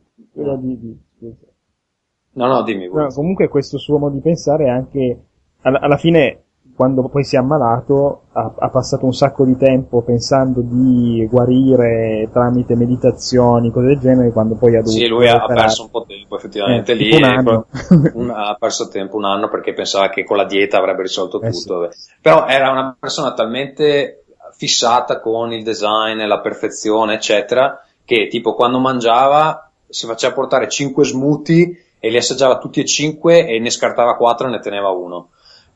[2.35, 2.89] No, no, dimmi.
[2.89, 5.19] No, comunque questo suo modo di pensare è anche,
[5.63, 6.43] alla, alla fine,
[6.75, 12.31] quando poi si è ammalato, ha, ha, passato un sacco di tempo pensando di guarire
[12.33, 14.97] tramite meditazioni, cose del genere, quando poi ha dovuto...
[14.97, 17.67] Sì, lui ha perso un po' di tempo effettivamente eh, lì, un anno.
[18.15, 21.51] un, ha perso tempo un anno perché pensava che con la dieta avrebbe risolto eh,
[21.51, 21.91] tutto.
[21.91, 22.13] Sì.
[22.21, 24.25] Però era una persona talmente
[24.57, 31.05] fissata con il design, la perfezione, eccetera, che tipo quando mangiava si faceva portare 5
[31.05, 35.29] smoothie e li assaggiava tutti e cinque e ne scartava quattro e ne teneva uno.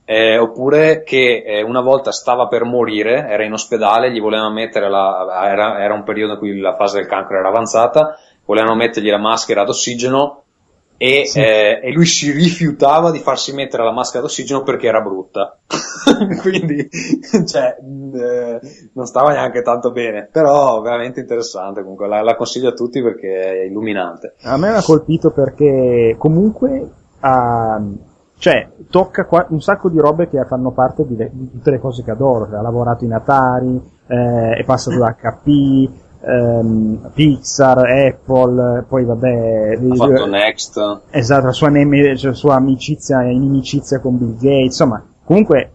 [0.05, 4.89] Eh, oppure che eh, una volta stava per morire, era in ospedale, gli volevano mettere
[4.89, 9.09] la, era, era un periodo in cui la fase del cancro era avanzata, volevano mettergli
[9.09, 10.46] la maschera d'ossigeno
[10.97, 11.41] e, sì.
[11.41, 15.59] eh, e, lui si rifiutava di farsi mettere la maschera d'ossigeno perché era brutta.
[16.41, 16.89] Quindi,
[17.47, 18.61] cioè, eh,
[18.95, 23.63] non stava neanche tanto bene, però veramente interessante comunque, la, la, consiglio a tutti perché
[23.63, 24.35] è illuminante.
[24.43, 26.89] A me ha colpito perché comunque
[27.21, 27.83] ha,
[28.39, 32.03] cioè, tocca qua, un sacco di robe che fanno parte di, di, tutte le cose
[32.03, 35.91] che adoro, ha lavorato in Atari, eh, è passato da HP,
[36.27, 39.79] ehm, Pixar, Apple, poi vabbè...
[39.89, 41.01] Ha fatto Next.
[41.11, 45.71] Esatto, la sua, neme, cioè, sua amicizia, inimicizia con Bill Gates, insomma, comunque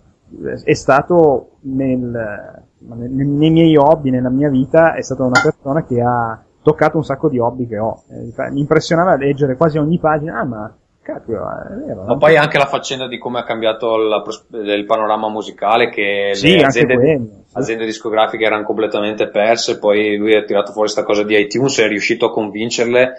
[0.63, 6.41] è stato nel, nei miei hobby, nella mia vita, è stata una persona che ha
[6.61, 8.03] toccato un sacco di hobby che ho.
[8.09, 12.03] Eh, mi impressionava leggere quasi ogni pagina, ah ma Cazzo, è vero.
[12.03, 14.21] Ma poi anche la faccenda di come ha cambiato la
[14.51, 17.27] il panorama musicale, che Sì, le aziende, quello.
[17.53, 21.85] aziende discografiche erano completamente perse, poi lui ha tirato fuori questa cosa di iTunes e
[21.85, 23.13] è riuscito a convincerle,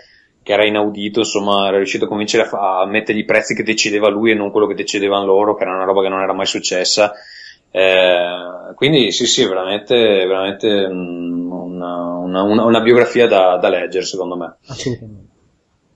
[0.44, 4.08] che era inaudito, insomma, era riuscito a convincerle a, a mettere i prezzi che decideva
[4.08, 6.46] lui e non quello che decidevano loro, che era una roba che non era mai
[6.46, 7.12] successa.
[7.74, 14.04] Eh, quindi sì, sì, veramente, veramente mm, una, una- una- una biografia da, da leggere,
[14.04, 14.56] secondo me.
[14.68, 15.30] Assolutamente.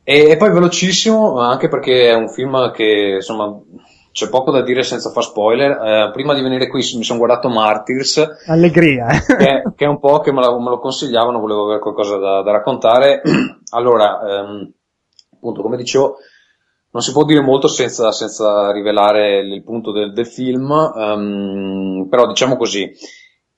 [0.08, 3.60] E, e poi velocissimo, anche perché è un film che insomma
[4.12, 5.72] c'è poco da dire senza far spoiler.
[5.72, 9.36] Eh, prima di venire qui mi sono guardato Martyrs, Allegria, eh.
[9.36, 12.40] che, che è un po' che me, la- me lo consigliavano, volevo avere qualcosa da,
[12.42, 13.20] da raccontare.
[13.74, 14.72] allora, ehm,
[15.34, 16.18] appunto, come dicevo,
[16.92, 22.28] non si può dire molto senza, senza rivelare il punto del, del film, ehm, però
[22.28, 22.88] diciamo così,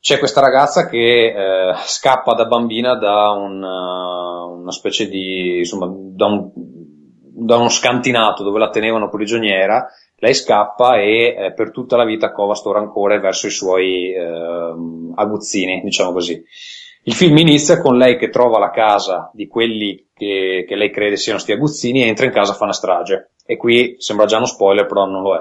[0.00, 5.88] c'è questa ragazza che eh, scappa da bambina da un, eh, una specie di, insomma,
[5.90, 11.96] da, un, da uno scantinato dove la tenevano prigioniera, lei scappa e eh, per tutta
[11.96, 16.42] la vita cova sto rancore verso i suoi ehm, aguzzini, diciamo così.
[17.04, 21.16] Il film inizia con lei che trova la casa di quelli che, che lei crede
[21.16, 23.30] siano sti aguzzini e entra in casa a fare una strage.
[23.46, 25.40] E qui sembra già uno spoiler, però non lo è.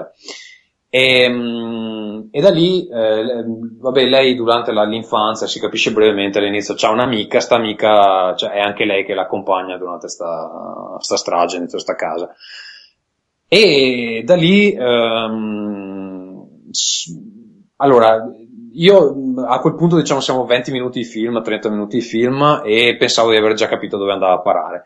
[0.90, 3.44] E, mm, e da lì, eh,
[3.78, 8.60] vabbè, lei durante la- l'infanzia, si capisce brevemente all'inizio, c'ha un'amica, sta amica, cioè, è
[8.60, 12.34] anche lei che l'accompagna durante sta, sta strage dentro sta casa.
[13.48, 16.46] E da lì, ehm,
[17.76, 18.30] allora,
[18.72, 19.14] io
[19.46, 23.30] a quel punto diciamo siamo 20 minuti di film, 30 minuti di film e pensavo
[23.30, 24.84] di aver già capito dove andava a parare.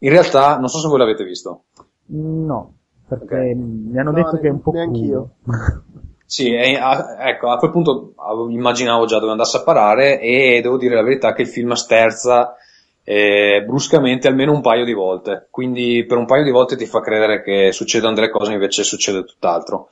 [0.00, 1.64] In realtà, non so se voi l'avete visto.
[2.08, 2.75] No,
[3.06, 3.54] perché Ok.
[3.56, 5.30] mi hanno No, detto che è un po' neanch'io.
[6.28, 10.60] Sì, e a- ecco, a quel punto avevo- immaginavo già dove andasse a parare e
[10.60, 12.56] devo dire la verità che il film sterza
[13.04, 15.46] eh, bruscamente almeno un paio di volte.
[15.50, 19.22] Quindi per un paio di volte ti fa credere che succedono delle cose invece succede
[19.24, 19.88] tutt'altro.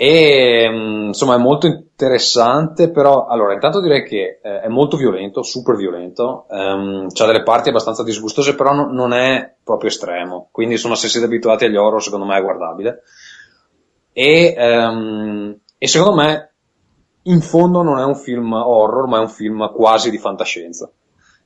[0.00, 5.42] E mh, insomma è molto interessante, però allora intanto direi che eh, è molto violento,
[5.42, 10.50] super violento, ehm, c'ha delle parti abbastanza disgustose, però no- non è proprio estremo.
[10.52, 13.02] Quindi insomma se siete abituati agli horror secondo me è guardabile.
[14.12, 16.52] E, ehm, e secondo me
[17.22, 20.88] in fondo non è un film horror, ma è un film quasi di fantascienza.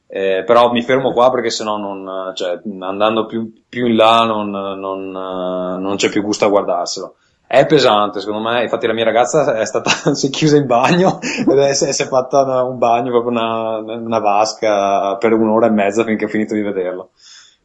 [0.07, 4.51] Eh, però mi fermo qua perché sennò non, cioè, andando più, più in là non,
[4.51, 7.15] non, non c'è più gusto a guardarselo.
[7.53, 11.19] È pesante, secondo me, infatti la mia ragazza è stata, si è chiusa in bagno
[11.21, 15.71] ed è, si è fatta una- un bagno, proprio una, una vasca per un'ora e
[15.71, 17.11] mezza finché ho finito di vederlo.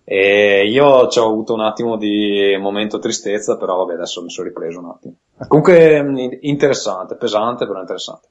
[0.04, 4.50] E io ci ho avuto un attimo di momento tristezza, però vabbè, adesso mi sono
[4.50, 5.14] ripreso un attimo.
[5.48, 8.28] Comunque interessante, pesante, però interessante.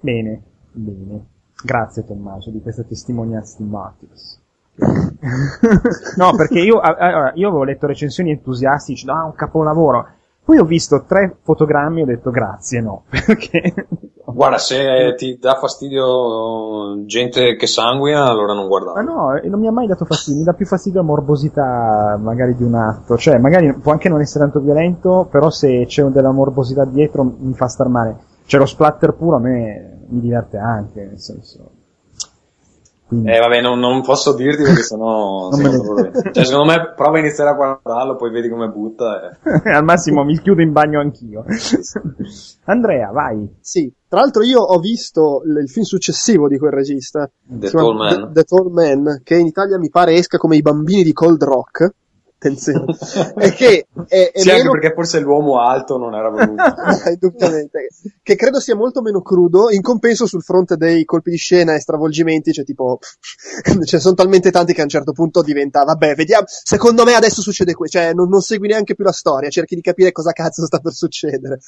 [0.00, 1.26] Bene, bene.
[1.62, 4.40] Grazie Tommaso di questa testimonianza di Martyrs.
[6.16, 10.08] no, perché io, allora, io avevo letto recensioni entusiastiche, no, un capolavoro.
[10.46, 13.74] Poi ho visto tre fotogrammi e ho detto grazie, no, perché...
[14.26, 19.02] Guarda, se ti dà fastidio gente che sanguina, allora non Ma guardare.
[19.02, 22.54] no, e non mi ha mai dato fastidio, mi dà più fastidio la morbosità magari
[22.54, 26.30] di un atto, cioè magari può anche non essere tanto violento, però se c'è della
[26.30, 28.16] morbosità dietro mi fa star male.
[28.44, 31.70] Cioè lo splatter puro a me mi diverte anche, nel senso...
[33.06, 33.30] Quindi...
[33.30, 35.48] Eh vabbè, non, non posso dirti perché sennò...
[35.54, 39.30] Non me cioè, secondo me prova a iniziare a guardarlo, poi vedi come butta.
[39.30, 39.70] E...
[39.70, 41.44] Al massimo mi chiudo in bagno anch'io.
[42.66, 43.48] Andrea, vai.
[43.60, 47.96] Sì, tra l'altro io ho visto l- il film successivo di quel regista, The Tall
[47.96, 48.32] Man.
[48.32, 51.42] The, The Tall Man, che in Italia mi pare esca come i bambini di Cold
[51.44, 51.94] Rock.
[52.38, 52.84] Attenzione.
[53.40, 56.62] e che è, è sì, anche meno perché forse l'uomo alto non era voluto.
[57.10, 57.88] indubbiamente,
[58.22, 61.80] che credo sia molto meno crudo, in compenso sul fronte dei colpi di scena e
[61.80, 62.98] stravolgimenti, cioè tipo,
[63.84, 67.40] ce sono talmente tanti che a un certo punto diventa, vabbè, vediamo, secondo me adesso
[67.40, 70.66] succede questo, cioè non, non segui neanche più la storia, cerchi di capire cosa cazzo
[70.66, 71.58] sta per succedere.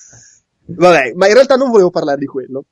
[0.67, 2.65] Vabbè, ma in realtà non volevo parlare di quello.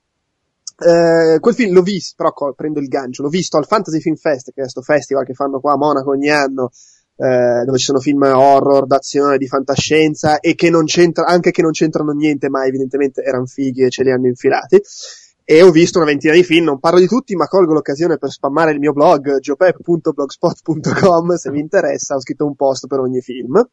[0.79, 4.53] Eh, quel film l'ho visto, però prendo il gancio, l'ho visto al Fantasy Film Fest,
[4.53, 6.71] che è questo festival che fanno qua a Monaco ogni anno,
[7.17, 11.63] eh, dove ci sono film horror, d'azione, di fantascienza e che non c'entra, anche che
[11.63, 14.81] non c'entrano niente, ma evidentemente erano fighi e ce li hanno infilati.
[15.49, 18.31] E ho visto una ventina di film, non parlo di tutti, ma colgo l'occasione per
[18.31, 23.65] spammare il mio blog, giopep.blogspot.com, se vi interessa, ho scritto un post per ogni film.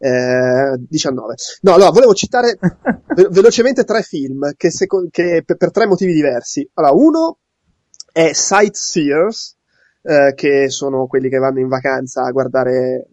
[0.00, 1.34] Eh, 19.
[1.62, 6.12] No, allora, volevo citare ve- velocemente tre film che, seco- che per, per tre motivi
[6.12, 6.68] diversi.
[6.74, 7.38] Allora, uno
[8.12, 9.56] è Sightseers,
[10.08, 13.08] eh, che sono quelli che vanno in vacanza a guardare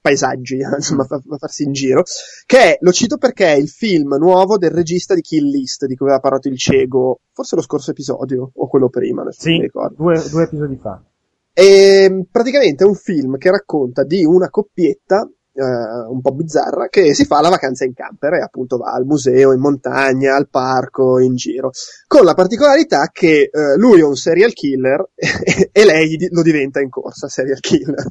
[0.00, 2.04] paesaggi, insomma, a, farsi in giro,
[2.46, 5.96] che è, lo cito perché è il film nuovo del regista di Kill List, di
[5.96, 9.58] cui aveva parlato il cieco, forse lo scorso episodio, o quello prima, adesso non mi
[9.58, 9.94] Sì, ricordo.
[9.96, 11.02] due, due episodi fa.
[11.52, 15.28] E praticamente è un film che racconta di una coppietta
[15.62, 19.52] un po' bizzarra, che si fa la vacanza in camper e appunto va al museo,
[19.52, 21.70] in montagna, al parco, in giro,
[22.06, 25.10] con la particolarità che eh, lui è un serial killer
[25.72, 28.06] e lei lo diventa in corsa serial killer.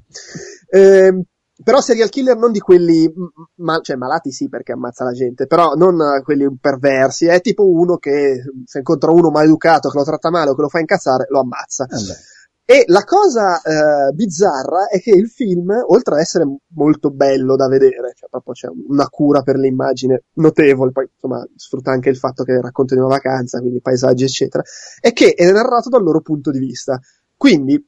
[0.69, 1.24] Eh,
[1.64, 3.11] però serial killer non di quelli,
[3.56, 7.98] ma, cioè malati sì perché ammazza la gente, però non quelli perversi, è tipo uno
[7.98, 11.40] che se incontra uno maleducato che lo tratta male o che lo fa incazzare, lo
[11.40, 11.86] ammazza.
[11.86, 12.36] Eh
[12.69, 17.69] e la cosa eh, bizzarra è che il film, oltre ad essere molto bello da
[17.69, 22.44] vedere, cioè proprio c'è una cura per l'immagine notevole, poi insomma sfrutta anche il fatto
[22.44, 24.61] che racconta di una vacanza, quindi paesaggi eccetera,
[24.99, 26.99] è che è narrato dal loro punto di vista.
[27.38, 27.81] Quindi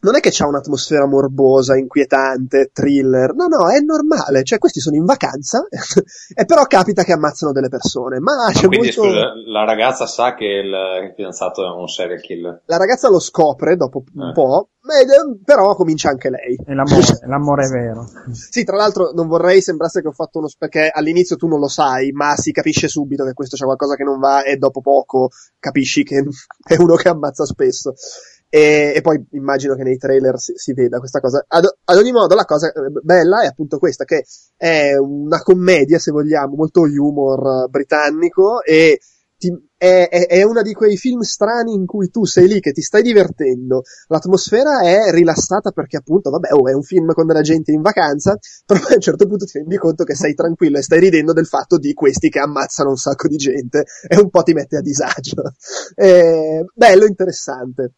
[0.00, 4.96] non è che c'ha un'atmosfera morbosa, inquietante, thriller, no, no, è normale, cioè questi sono
[4.96, 5.66] in vacanza
[6.34, 9.02] e però capita che ammazzano delle persone, ma no, c'è quindi, molto...
[9.02, 12.62] scusa, la ragazza sa che il fidanzato è un serial killer.
[12.66, 14.32] La ragazza lo scopre dopo un Eh.
[14.32, 14.94] po', ma-
[15.44, 16.56] però comincia anche lei.
[16.64, 18.06] È l'amore, l'amore è vero.
[18.32, 21.68] Sì, tra l'altro non vorrei sembrasse che ho fatto uno perché all'inizio tu non lo
[21.68, 25.30] sai, ma si capisce subito che questo c'è qualcosa che non va e dopo poco
[25.58, 26.24] capisci che
[26.64, 27.94] è uno che ammazza spesso.
[28.50, 31.44] E, e poi immagino che nei trailer si, si veda questa cosa.
[31.46, 34.24] Ad, ad ogni modo, la cosa eh, bella è appunto questa, che
[34.56, 38.98] è una commedia, se vogliamo, molto humor eh, britannico e
[39.36, 42.72] ti- è, è, è una di quei film strani in cui tu sei lì che
[42.72, 47.42] ti stai divertendo, l'atmosfera è rilassata perché appunto, vabbè, oh, è un film con della
[47.42, 50.82] gente in vacanza, però a un certo punto ti rendi conto che sei tranquillo e
[50.82, 54.42] stai ridendo del fatto di questi che ammazzano un sacco di gente e un po'
[54.42, 55.42] ti mette a disagio.
[55.94, 57.92] Eh, bello, interessante.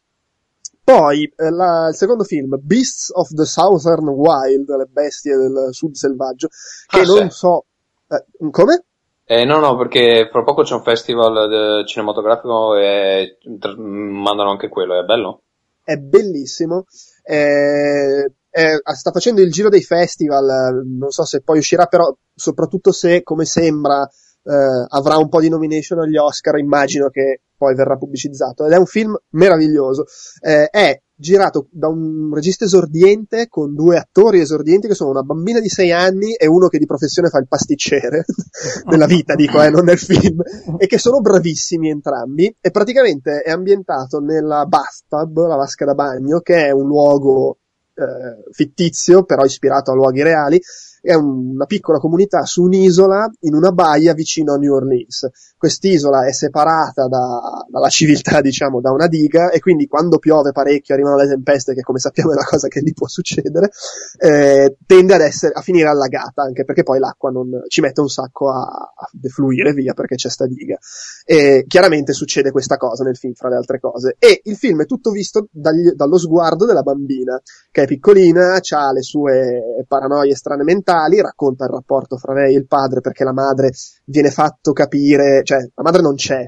[0.91, 5.95] Poi eh, la- il secondo film, Beasts of the Southern Wild, le bestie del sud
[5.95, 6.49] selvaggio,
[6.89, 7.37] che Ah, non sì.
[7.37, 7.67] so...
[8.09, 8.85] eh, come?
[9.25, 14.69] Eh, no, no, perché fra poco c'è un festival de- cinematografico e tr- mandano anche
[14.69, 15.43] quello, è bello?
[15.83, 16.85] è bellissimo.
[17.23, 22.13] Eh, eh, sta facendo il giro dei festival, eh, non so se poi uscirà, però
[22.35, 24.09] soprattutto se, come sembra,
[24.43, 28.65] eh, avrà un po' di nomination agli Oscar, immagino che poi verrà pubblicizzato.
[28.65, 30.05] Ed è un film meraviglioso.
[30.41, 35.61] Eh, è girato da un regista esordiente con due attori esordienti che sono una bambina
[35.61, 38.25] di 6 anni e uno che di professione fa il pasticcere
[38.89, 40.41] nella vita, dico, eh, non nel film,
[40.79, 42.57] e che sono bravissimi entrambi.
[42.59, 47.59] E praticamente è ambientato nella bathtub, la vasca da bagno, che è un luogo
[47.95, 50.61] eh, fittizio, però ispirato a luoghi reali.
[51.01, 55.29] È un- una piccola comunità su un'isola in una baia vicino a New Orleans.
[55.57, 60.95] Quest'isola è separata da- dalla civiltà, diciamo, da una diga e quindi quando piove parecchio,
[60.95, 63.71] arrivano le tempeste, che come sappiamo è una cosa che lì può succedere,
[64.19, 68.09] eh, tende ad essere, a finire allagata, anche perché poi l'acqua non, ci mette un
[68.09, 70.79] sacco a, a defluire via perché c'è sta diga.
[71.25, 74.17] E chiaramente succede questa cosa nel film, fra le altre cose.
[74.19, 77.41] E il film è tutto visto dagli- dallo sguardo della bambina,
[77.71, 80.89] che è piccolina, ha le sue paranoie strane mentali,
[81.21, 83.73] racconta il rapporto fra lei e il padre perché la madre
[84.05, 86.45] viene fatto capire, cioè la madre non c'è,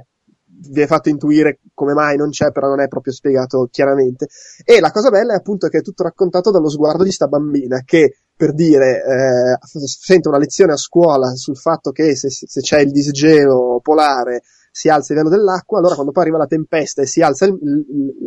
[0.46, 4.28] viene fatto intuire come mai non c'è, però non è proprio spiegato chiaramente.
[4.64, 7.82] E la cosa bella è appunto che è tutto raccontato dallo sguardo di sta bambina
[7.84, 12.80] che per dire eh, sente una lezione a scuola sul fatto che se, se c'è
[12.80, 14.42] il disgelo polare
[14.74, 17.58] si alza il livello dell'acqua, allora quando poi arriva la tempesta e si alza il-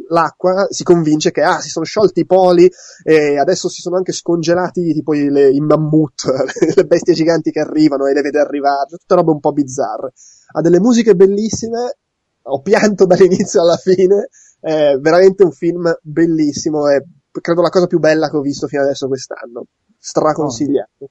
[0.09, 2.71] l'acqua, si convince che ah, si sono sciolti i poli
[3.03, 6.23] e adesso si sono anche scongelati tipo i, le- i mammut,
[6.75, 10.13] le bestie giganti che arrivano e le vede arrivare, tutte robe un po' bizzarre.
[10.53, 11.97] Ha delle musiche bellissime,
[12.43, 17.01] ho pianto dall'inizio alla fine, è veramente un film bellissimo, è
[17.41, 19.65] credo la cosa più bella che ho visto fino adesso quest'anno,
[19.97, 21.09] straconsigliato.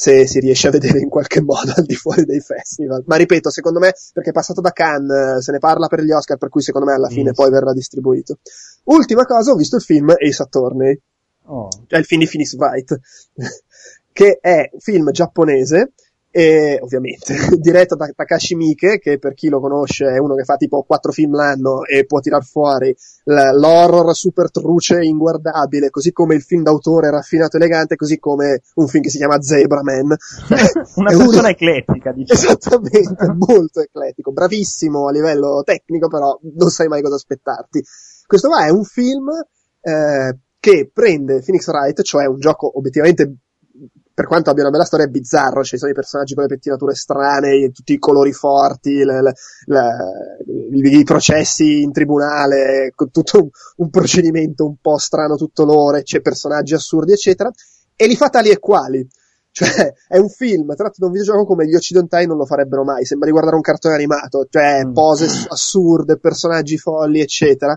[0.00, 3.02] Se si riesce a vedere in qualche modo al di fuori dei festival.
[3.04, 6.10] Ma ripeto, secondo me, perché è passato da Cannes, eh, se ne parla per gli
[6.10, 7.34] Oscar, per cui secondo me alla fine Mm.
[7.34, 8.38] poi verrà distribuito.
[8.84, 10.98] Ultima cosa, ho visto il film Ace Attorney
[11.44, 11.68] Oh.
[11.86, 12.98] cioè il film di Phoenix Wright,
[14.12, 15.92] che è un film giapponese,
[16.30, 20.56] e ovviamente diretto da Takashi Miike, che per chi lo conosce è uno che fa
[20.56, 22.94] tipo quattro film l'anno e può tirar fuori
[23.24, 28.86] l'horror super truce inguardabile, così come il film d'autore raffinato e elegante, così come un
[28.88, 30.16] film che si chiama Zebra Man.
[30.96, 32.40] Una È uno- persona eclettica, diciamo.
[32.40, 37.82] Esattamente, molto ecletico, bravissimo a livello tecnico, però non sai mai cosa aspettarti.
[38.26, 39.28] Questo qua è un film
[39.80, 43.34] eh, che prende Phoenix Wright, cioè un gioco obiettivamente,
[44.20, 46.94] per quanto abbia una bella storia, è bizzarro, ci sono i personaggi con le pettinature
[46.94, 49.32] strane, tutti i colori forti, le- le-
[49.64, 56.02] le- i, processi in tribunale, con tutto un, un procedimento un po' strano, tutto loro,
[56.02, 57.50] c'è personaggi assurdi, eccetera,
[57.96, 59.08] e li fa tali e quali.
[59.52, 63.06] Cioè, è un film tratto da un videogioco come gli occidentali non lo farebbero mai.
[63.06, 64.92] Sembra di guardare un cartone animato, cioè Mm.
[64.92, 67.76] pose assurde, personaggi folli, eccetera.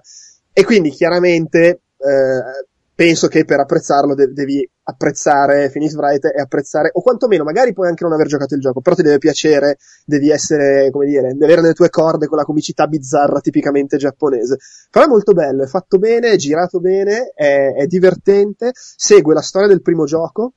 [0.52, 6.90] E quindi chiaramente eh, penso che per apprezzarlo de- devi apprezzare Phoenix Wright e apprezzare,
[6.94, 10.30] o quantomeno magari puoi anche non aver giocato il gioco, però ti deve piacere, devi
[10.30, 14.58] essere, come dire, devi avere le tue corde con la comicità bizzarra tipicamente giapponese.
[14.90, 19.42] Però è molto bello, è fatto bene, è girato bene, è, è divertente, segue la
[19.42, 20.54] storia del primo gioco,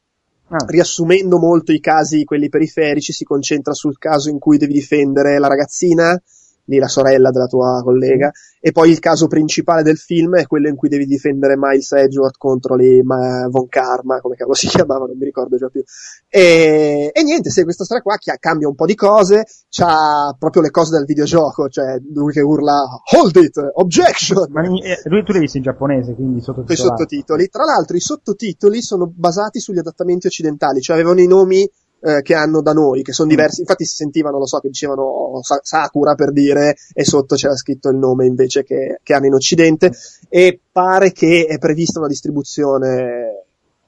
[0.48, 0.64] Ah.
[0.68, 5.48] riassumendo molto i casi, quelli periferici, si concentra sul caso in cui devi difendere la
[5.48, 6.16] ragazzina,
[6.66, 8.30] lì la sorella della tua collega,
[8.60, 12.36] e poi il caso principale del film è quello in cui devi difendere Miles Edgeworth
[12.36, 15.82] contro le ma, Von Karma, come cavolo si chiamava, non mi ricordo già più.
[16.28, 20.70] E, e niente, se questa storia qua cambia un po' di cose, c'ha proprio le
[20.70, 22.84] cose del videogioco, cioè lui che urla
[23.16, 23.70] Hold it!
[23.74, 24.46] Objection!
[24.50, 26.38] Ma eh, lui tu l'hai visto in giapponese, quindi.
[26.38, 27.48] I sottotitoli.
[27.48, 31.68] Tra l'altro i sottotitoli sono basati sugli adattamenti occidentali, cioè avevano i nomi
[32.06, 33.30] eh, che hanno da noi, che sono mm.
[33.30, 33.60] diversi.
[33.60, 37.96] Infatti si sentivano, lo so, che dicevano Sakura per dire, e sotto c'era scritto il
[37.96, 39.92] nome invece che, che hanno in Occidente.
[40.28, 43.44] E pare che è prevista una distribuzione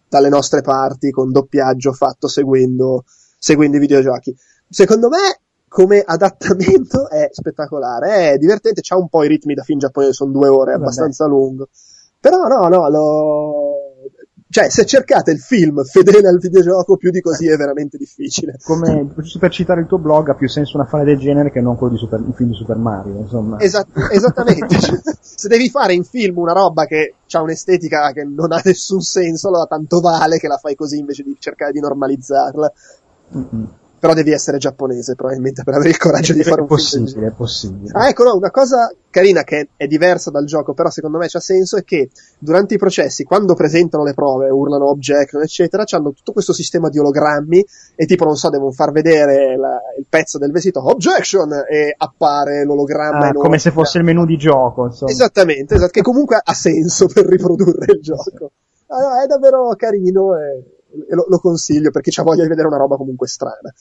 [0.08, 3.04] dalle nostre parti con doppiaggio fatto seguendo,
[3.38, 4.36] seguendo i videogiochi.
[4.68, 5.38] Secondo me,
[5.68, 10.32] come adattamento è spettacolare, è divertente, c'ha un po' i ritmi da film giapponese, sono
[10.32, 11.68] due ore, è abbastanza lungo.
[12.20, 13.67] Però no, no, lo,
[14.58, 18.56] cioè, se cercate il film fedele al videogioco, più di così è veramente difficile.
[18.64, 19.06] Come,
[19.38, 21.92] per citare il tuo blog, ha più senso un affare del genere che non quello
[21.92, 23.60] di Super, un film di Super Mario, insomma.
[23.60, 24.76] Esat- esattamente.
[25.20, 29.46] se devi fare in film una roba che ha un'estetica che non ha nessun senso,
[29.46, 32.72] allora tanto vale che la fai così invece di cercare di normalizzarla.
[33.36, 37.26] Mm-hmm però devi essere giapponese probabilmente per avere il coraggio di fare un possibile, film.
[37.26, 41.18] È possibile, Ah, ecco, no, una cosa carina che è diversa dal gioco, però secondo
[41.18, 45.84] me c'ha senso, è che durante i processi, quando presentano le prove, urlano objection, eccetera,
[45.90, 47.64] hanno tutto questo sistema di ologrammi
[47.96, 52.64] e tipo, non so, devono far vedere la, il pezzo del vestito, objection, e appare
[52.64, 53.28] l'ologramma.
[53.28, 55.10] Ah, come se fosse il menu di gioco, insomma.
[55.10, 58.52] Esattamente, esatto, che comunque ha senso per riprodurre il gioco.
[58.90, 60.77] Allora, è davvero carino e e
[61.10, 63.72] lo, lo consiglio per chi ha voglia di vedere una roba comunque strana.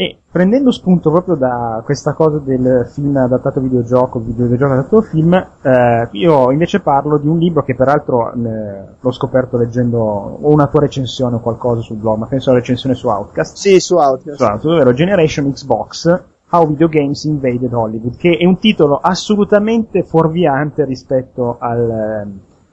[0.00, 6.08] E prendendo spunto proprio da questa cosa del film adattato videogioco, videogioco adattato film, eh,
[6.12, 10.82] io invece parlo di un libro che peraltro eh, l'ho scoperto leggendo o una tua
[10.82, 13.56] recensione o qualcosa sul blog, ma penso alla recensione su Outcast.
[13.56, 14.36] Sì, su Outcast.
[14.36, 20.04] Su Outcast, ovvero Generation Xbox, How Video Games Invaded Hollywood, che è un titolo assolutamente
[20.04, 22.26] fuorviante rispetto al, eh,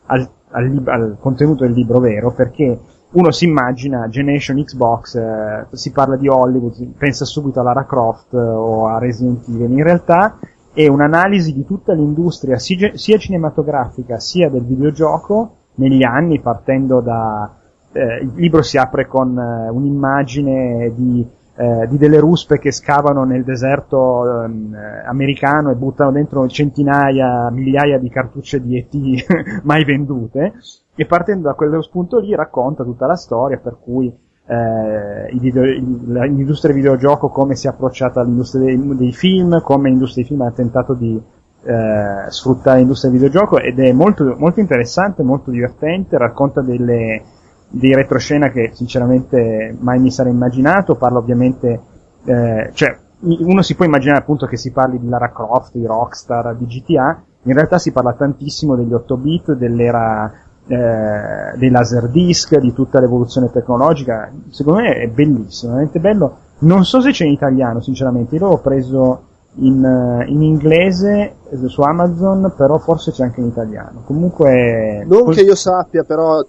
[0.06, 2.80] al, al, al contenuto del libro vero, perché
[3.16, 8.34] uno si immagina Generation Xbox, eh, si parla di Hollywood, pensa subito a Lara Croft
[8.34, 9.72] eh, o a Resident Evil.
[9.72, 10.38] In realtà
[10.74, 17.56] è un'analisi di tutta l'industria sia cinematografica sia del videogioco negli anni, partendo da...
[17.94, 21.26] Eh, il libro si apre con eh, un'immagine di,
[21.56, 24.76] eh, di, delle ruspe che scavano nel deserto ehm,
[25.08, 30.56] americano e buttano dentro centinaia, migliaia di cartucce di ET mai vendute
[30.96, 34.14] e partendo da quello spunto lì racconta tutta la storia per cui
[34.48, 40.24] eh, video, l'industria del videogioco come si è approcciata all'industria dei, dei, film, come l'industria
[40.24, 41.22] dei film ha tentato di
[41.64, 47.24] eh, sfruttare l'industria del videogioco ed è molto, molto interessante, molto divertente, racconta delle,
[47.70, 51.82] dei retroscena che sinceramente mai mi sarei immaginato, parla ovviamente,
[52.26, 56.56] eh, cioè uno si può immaginare appunto che si parli di Lara Croft, di Rockstar,
[56.56, 60.32] di GTA, in realtà si parla tantissimo degli 8 bit, dell'era
[60.68, 64.32] eh, dei laser disc, di tutta l'evoluzione tecnologica.
[64.50, 66.38] Secondo me è bellissimo, veramente bello.
[66.60, 68.36] Non so se c'è in italiano, sinceramente.
[68.36, 69.24] Io l'ho preso
[69.56, 74.02] in, eh, in, inglese eh, su Amazon, però forse c'è anche in italiano.
[74.06, 75.04] Comunque.
[75.08, 76.44] Non cos- che io sappia, però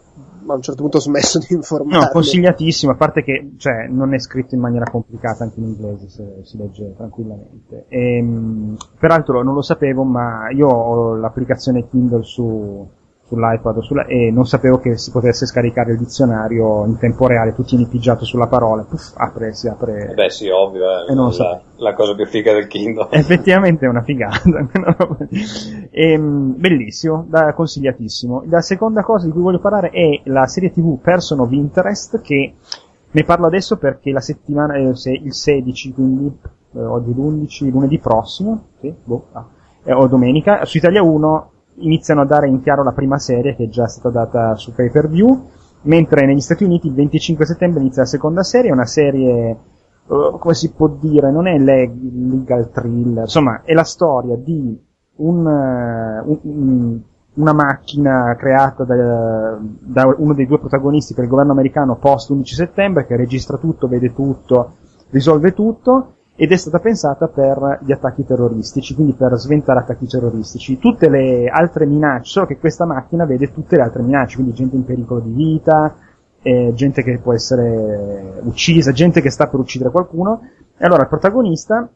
[0.49, 2.05] a un certo punto ho smesso di informarmi.
[2.05, 6.09] No, consigliatissimo, a parte che cioè, non è scritto in maniera complicata anche in inglese,
[6.09, 7.87] se si legge tranquillamente.
[7.89, 12.89] E, ehm, peraltro non lo sapevo, ma io ho l'applicazione Kindle su,
[13.29, 17.65] sull'iPad sulla, e non sapevo che si potesse scaricare il dizionario in tempo reale, tu
[17.65, 20.11] tieni pigiato sulla parola, puff, apre, si apre.
[20.11, 21.63] Eh beh sì, ovvio, è la, so.
[21.77, 23.09] la, cosa più figa del Kindle.
[23.13, 24.41] Effettivamente è una figata.
[25.91, 28.45] e, ehm, bellissimo, da, consigliatissimo.
[28.49, 32.55] La seconda cosa di cui voglio parlare è la serie TV Person of Interest che
[33.11, 36.33] ne parlo adesso perché la settimana, eh, il 16, quindi
[36.75, 39.47] eh, oggi l'11, lunedì prossimo, sì, boh, ah,
[39.83, 43.65] eh, o domenica, su Italia 1 iniziano a dare in chiaro la prima serie che
[43.65, 45.49] è già stata data su pay per view,
[45.83, 49.59] mentre negli Stati Uniti il 25 settembre inizia la seconda serie, una serie,
[50.07, 54.79] uh, come si può dire, non è leg- legal thriller, insomma è la storia di
[55.17, 57.01] un, uh, un,
[57.35, 62.55] una macchina creata da, da, uno dei due protagonisti per il governo americano post 11
[62.55, 64.73] settembre che registra tutto, vede tutto,
[65.11, 70.79] risolve tutto ed è stata pensata per gli attacchi terroristici, quindi per sventare attacchi terroristici.
[70.79, 74.77] Tutte le altre minacce, solo che questa macchina vede tutte le altre minacce, quindi gente
[74.77, 75.97] in pericolo di vita,
[76.43, 80.43] eh, gente che può essere uccisa, gente che sta per uccidere qualcuno,
[80.77, 81.89] e allora il protagonista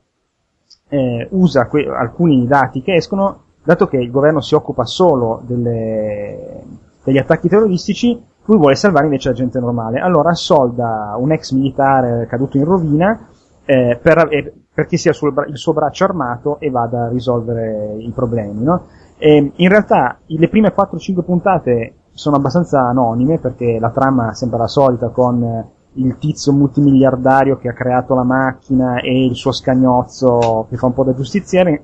[0.88, 6.62] eh, usa que- alcuni dati che escono, dato che il governo si occupa solo delle,
[7.04, 10.00] degli attacchi terroristici, lui vuole salvare invece la gente normale.
[10.00, 13.28] Allora assolda un ex militare caduto in rovina
[13.64, 18.10] eh, per, eh, perché sia sul, il suo braccio armato e vada a risolvere i
[18.14, 18.62] problemi.
[18.62, 18.86] No?
[19.18, 24.66] E in realtà le prime 4-5 puntate sono abbastanza anonime perché la trama sembra la
[24.66, 30.66] solita con eh, il tizio multimiliardario che ha creato la macchina e il suo scagnozzo
[30.68, 31.82] che fa un po' da giustiziere,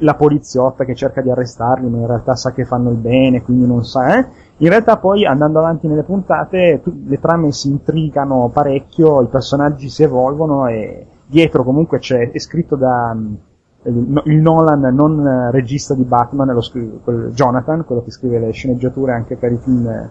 [0.00, 3.66] la poliziotta che cerca di arrestarli ma in realtà sa che fanno il bene quindi
[3.66, 4.26] non sa, eh?
[4.58, 10.02] In realtà poi andando avanti nelle puntate le trame si intrigano parecchio, i personaggi si
[10.02, 13.16] evolvono e dietro comunque c'è, è scritto da
[13.86, 18.50] il, il Nolan non regista di Batman, lo scri- quel Jonathan, quello che scrive le
[18.52, 20.10] sceneggiature anche per i film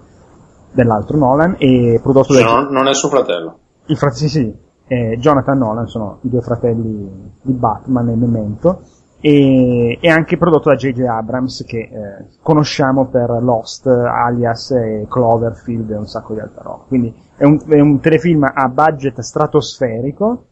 [0.72, 2.54] dell'altro Nolan, e prodotto Cioè, da...
[2.54, 3.58] non, non è suo fratello.
[3.86, 4.56] Il frate, sì, sì,
[4.88, 8.82] eh, Jonathan Nolan sono i due fratelli di Batman e Memento,
[9.26, 11.00] e, e anche prodotto da J.J.
[11.06, 16.84] Abrams che eh, conosciamo per Lost, Alias e Cloverfield e un sacco di altra roba.
[16.90, 20.44] Quindi è un, è un telefilm a budget stratosferico,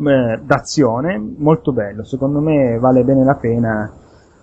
[0.00, 3.90] eh, d'azione, molto bello, secondo me vale bene la pena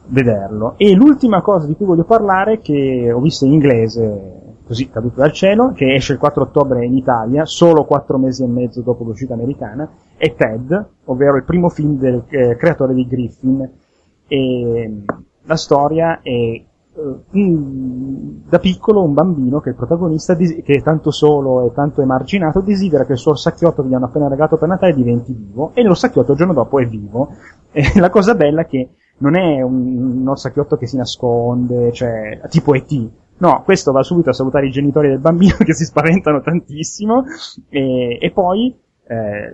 [0.07, 0.73] vederlo.
[0.77, 5.31] E l'ultima cosa di cui voglio parlare, che ho visto in inglese, così caduto dal
[5.31, 9.33] cielo, che esce il 4 ottobre in Italia, solo 4 mesi e mezzo dopo l'uscita
[9.33, 13.69] americana, è Ted, ovvero il primo film del eh, creatore di Griffin.
[14.27, 15.03] E
[15.43, 16.65] la storia è eh,
[17.31, 22.01] un- da piccolo un bambino che è il protagonista, che è tanto solo e tanto
[22.01, 25.71] emarginato, desidera che il suo sacchiotto che gli hanno appena regalato per Natale diventi vivo
[25.73, 27.29] e lo sacchiotto il giorno dopo è vivo.
[27.71, 32.39] E la cosa bella è che non è un, uno sacchiotto che si nasconde, cioè
[32.49, 33.09] tipo E.T.
[33.37, 37.23] No, questo va subito a salutare i genitori del bambino che si spaventano tantissimo
[37.69, 38.73] e, e poi
[39.07, 39.51] eh,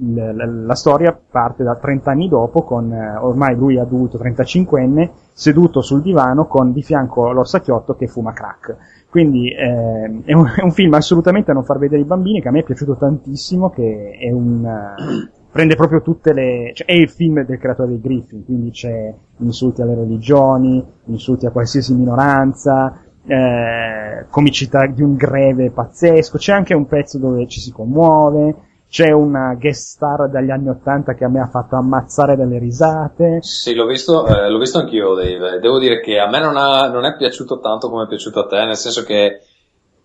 [0.00, 5.10] il- la, la storia parte da 30 anni dopo con eh, ormai lui adulto, 35enne,
[5.32, 8.76] seduto sul divano con di fianco l'orsacchiotto che fuma crack.
[9.10, 12.48] Quindi eh, è, un, è un film assolutamente a non far vedere i bambini che
[12.48, 14.64] a me è piaciuto tantissimo, che è un...
[14.64, 16.70] eh, prende proprio tutte le...
[16.74, 21.50] cioè è il film del creatore di Griffin, quindi c'è insulti alle religioni, insulti a
[21.50, 27.70] qualsiasi minoranza, eh, comicità di un greve pazzesco, c'è anche un pezzo dove ci si
[27.70, 28.54] commuove,
[28.88, 33.38] c'è una guest star dagli anni 80 che a me ha fatto ammazzare dalle risate.
[33.42, 35.60] Sì, l'ho visto, eh, l'ho visto anch'io, Dave.
[35.60, 38.46] Devo dire che a me non, ha- non è piaciuto tanto come è piaciuto a
[38.46, 39.40] te, nel senso che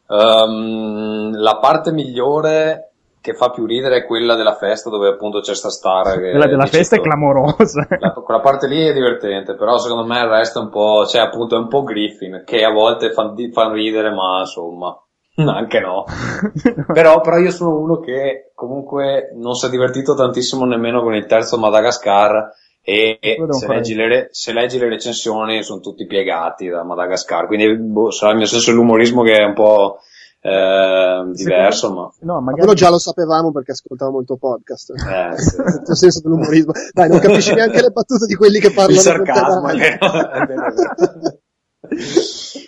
[0.07, 2.92] ehm, la parte migliore
[3.23, 6.15] che fa più ridere è quella della festa dove appunto c'è sta star.
[6.15, 7.87] Che Quella della festa è to- clamorosa.
[7.97, 11.21] La- quella parte lì è divertente, però secondo me il resto è un po', cioè
[11.21, 14.93] appunto è un po' Griffin, che a volte fa, fa ridere, ma insomma,
[15.55, 16.03] anche no.
[16.91, 21.25] però, però io sono uno che comunque non si è divertito tantissimo nemmeno con il
[21.25, 22.51] terzo Madagascar
[22.81, 28.11] e, se, leggi le, se leggi le recensioni sono tutti piegati da Madagascar, quindi boh,
[28.11, 29.99] sarà il mio senso dell'umorismo che è un po'
[30.45, 32.11] eh, diverso, ma...
[32.19, 32.59] No, Ma magari...
[32.59, 34.91] quello già lo sapevamo perché ascoltavamo il tuo podcast.
[34.91, 35.55] Eh, sì.
[35.63, 36.73] Il tuo senso dell'umorismo.
[36.91, 38.91] Dai, non capisci neanche le battute di quelli che parlano.
[38.91, 40.73] Il sarcasmo, te, è vero.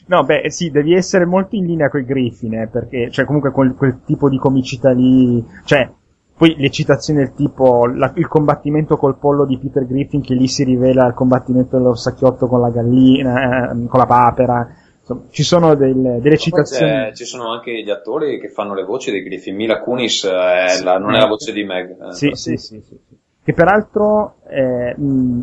[0.07, 3.51] No, beh, sì, devi essere molto in linea con i Griffin, eh, perché, cioè, comunque
[3.51, 5.89] quel, quel tipo di comicità lì, cioè,
[6.37, 10.47] poi le citazioni del tipo, la- il combattimento col pollo di Peter Griffin, che lì
[10.47, 14.67] si rivela il combattimento dello sacchiotto con la gallina, eh, con la papera,
[15.07, 17.15] insomma, ci sono del- delle c'è- citazioni.
[17.15, 19.55] ci sono anche gli attori che fanno le voci dei Griffin.
[19.55, 21.91] Mila Kunis è la- non è la voce di Meg.
[21.91, 23.15] eh, Sì, sì, sì, sì, sì.
[23.43, 25.41] Che peraltro, eh, mh,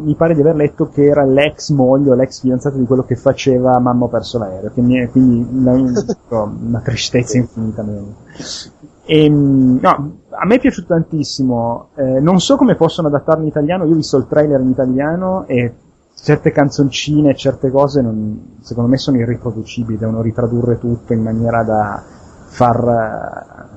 [0.00, 3.14] mi pare di aver letto che era l'ex moglie o l'ex fidanzata di quello che
[3.16, 5.72] faceva Mamma ho perso l'aereo, che mi è- quindi una,
[6.30, 7.84] una tristezza infinita.
[9.06, 13.48] E, mh, no, a me è piaciuto tantissimo, eh, non so come possono adattarlo in
[13.48, 15.72] italiano, io ho visto il trailer in italiano e
[16.24, 22.02] certe canzoncine, certe cose non- secondo me sono irriproducibili, devono ritradurre tutto in maniera da
[22.48, 23.68] far,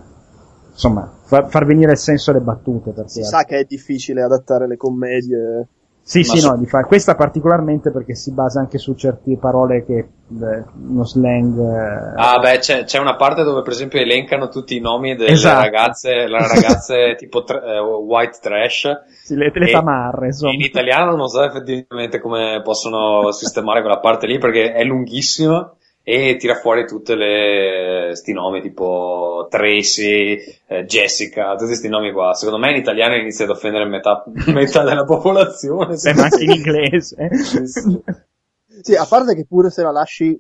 [0.72, 2.92] insomma, far, far venire il senso alle battute.
[2.92, 5.68] Perché Si sa che è difficile adattare le commedie.
[6.10, 9.84] Sì, sì, so- no, di fa- questa particolarmente perché si basa anche su certe parole
[9.86, 14.48] che, eh, uno slang, eh, Ah, beh, c'è, c'è una parte dove, per esempio, elencano
[14.48, 15.62] tutti i nomi delle Esatto.
[15.64, 18.90] ragazze, le ragazze tipo tra- eh, white trash.
[19.24, 20.54] sì, le, le tamarre, insomma.
[20.54, 25.74] In italiano non so effettivamente come possono sistemare quella parte lì perché è lunghissima
[26.10, 32.34] e tira fuori tutte le sti nomi tipo Tracy, eh, Jessica, tutti questi nomi qua.
[32.34, 35.98] Secondo me in italiano inizia ad offendere metà, metà della popolazione.
[36.02, 37.16] Beh, ma anche in inglese.
[38.80, 40.40] Sì, a parte che pure se la lasci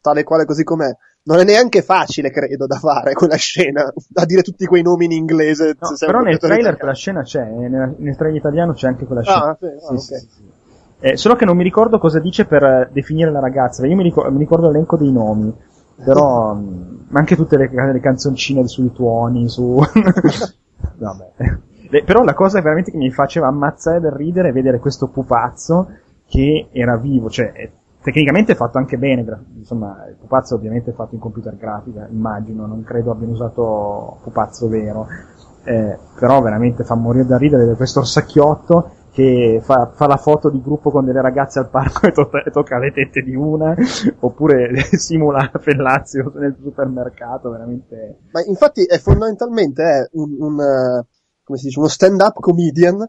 [0.00, 0.88] tale quale così com'è,
[1.24, 5.10] non è neanche facile, credo, da fare quella scena, a dire tutti quei nomi in
[5.12, 5.74] inglese.
[5.80, 6.76] No, però nel trailer italiano.
[6.76, 9.50] quella scena c'è, eh, nel, nel trailer italiano c'è anche quella scena.
[9.50, 10.20] Ah, sì, ah, Sì, ok.
[10.20, 10.51] sì, sì.
[11.04, 14.04] Eh, solo che non mi ricordo cosa dice per eh, definire la ragazza, io mi
[14.04, 15.52] ricordo, mi ricordo l'elenco dei nomi,
[15.96, 19.78] però ma anche tutte le, le canzoncine sui tuoni, su...
[20.96, 21.32] Vabbè.
[21.90, 25.88] Eh, Però la cosa veramente che mi faceva ammazzare del ridere è vedere questo pupazzo
[26.26, 27.52] che era vivo, cioè
[28.00, 29.24] tecnicamente è fatto anche bene,
[29.56, 34.68] insomma il pupazzo ovviamente è fatto in computer grafica, immagino, non credo abbiano usato pupazzo
[34.68, 35.06] vero,
[35.64, 40.48] eh, però veramente fa morire da ridere vedere questo orsacchiotto che fa, fa la foto
[40.50, 43.74] di gruppo con delle ragazze al parco e, to- e tocca le tette di una,
[44.20, 48.18] oppure simula Fellazio nel supermercato, veramente...
[48.32, 51.06] Ma infatti è fondamentalmente è un, un, eh,
[51.44, 53.06] come si dice, uno stand-up comedian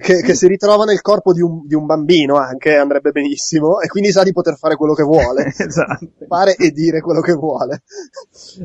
[0.00, 3.88] che, che si ritrova nel corpo di un, di un bambino anche, andrebbe benissimo, e
[3.88, 5.52] quindi sa di poter fare quello che vuole.
[5.58, 6.08] esatto.
[6.26, 7.82] Fare e dire quello che vuole.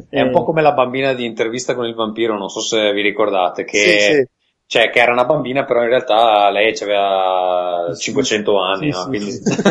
[0.10, 2.94] È un Eh, po' come la bambina di intervista con il vampiro, non so se
[2.94, 4.28] vi ricordate, che, Sì, sì.
[4.70, 9.02] Cioè, che era una bambina, però in realtà lei aveva 500 anni, Sì, no?
[9.04, 9.32] sì, Quindi...
[9.32, 9.42] sì.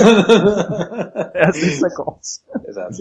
[1.36, 2.40] È la stessa cosa.
[2.66, 2.96] esatto,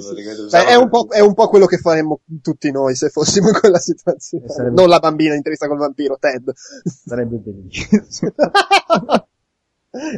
[0.51, 3.57] Beh, è, un po', è un po' quello che faremmo tutti noi se fossimo in
[3.57, 4.49] quella situazione.
[4.49, 6.51] Sarebbe- Non la bambina in intervista col vampiro, Ted.
[6.53, 8.31] Sarebbe bellissimo.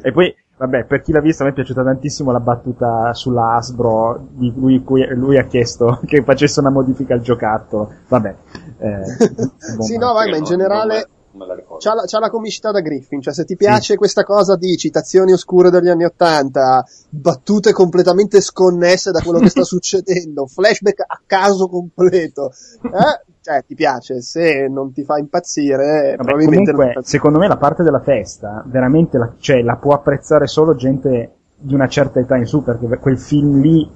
[0.03, 3.53] e poi, vabbè, per chi l'ha vista, a me è piaciuta tantissimo la battuta sulla
[3.53, 7.93] Hasbro di lui, cui lui ha chiesto che facesse una modifica al giocattolo.
[8.07, 8.35] Vabbè.
[8.79, 9.03] Eh,
[9.83, 11.07] sì, no, vai, ma in generale
[11.37, 11.77] non me- non me la ricordo.
[11.77, 15.31] c'ha la, c'ha la comicità da Griffin, cioè se ti piace questa cosa di citazioni
[15.31, 21.67] oscure degli anni Ottanta, battute completamente sconnesse da quello che sta succedendo, flashback a caso
[21.67, 22.51] completo,
[22.81, 27.47] eh, cioè ti piace, se non ti fa impazzire, Vabbè, probabilmente comunque, non secondo me
[27.47, 32.19] la parte della festa, veramente, la, cioè, la può apprezzare solo gente di una certa
[32.19, 33.89] età in su, perché quel film lì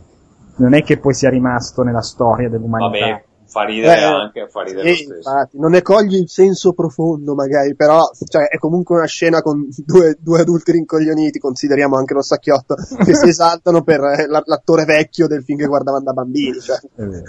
[0.57, 3.05] non è che poi sia rimasto nella storia dell'umanità.
[3.05, 5.29] Vabbè, fa ridere Eh, anche, fa ridere Sì, lo stesso.
[5.29, 7.99] infatti, non ne cogli il senso profondo magari, però
[8.29, 13.13] cioè, è comunque una scena con due, due adulti rincoglioniti, consideriamo anche lo sacchiotto, che
[13.13, 16.59] si esaltano per eh, la- l'attore vecchio del film che guardavano da bambini.
[16.61, 16.77] Cioè.
[16.95, 17.23] È vero.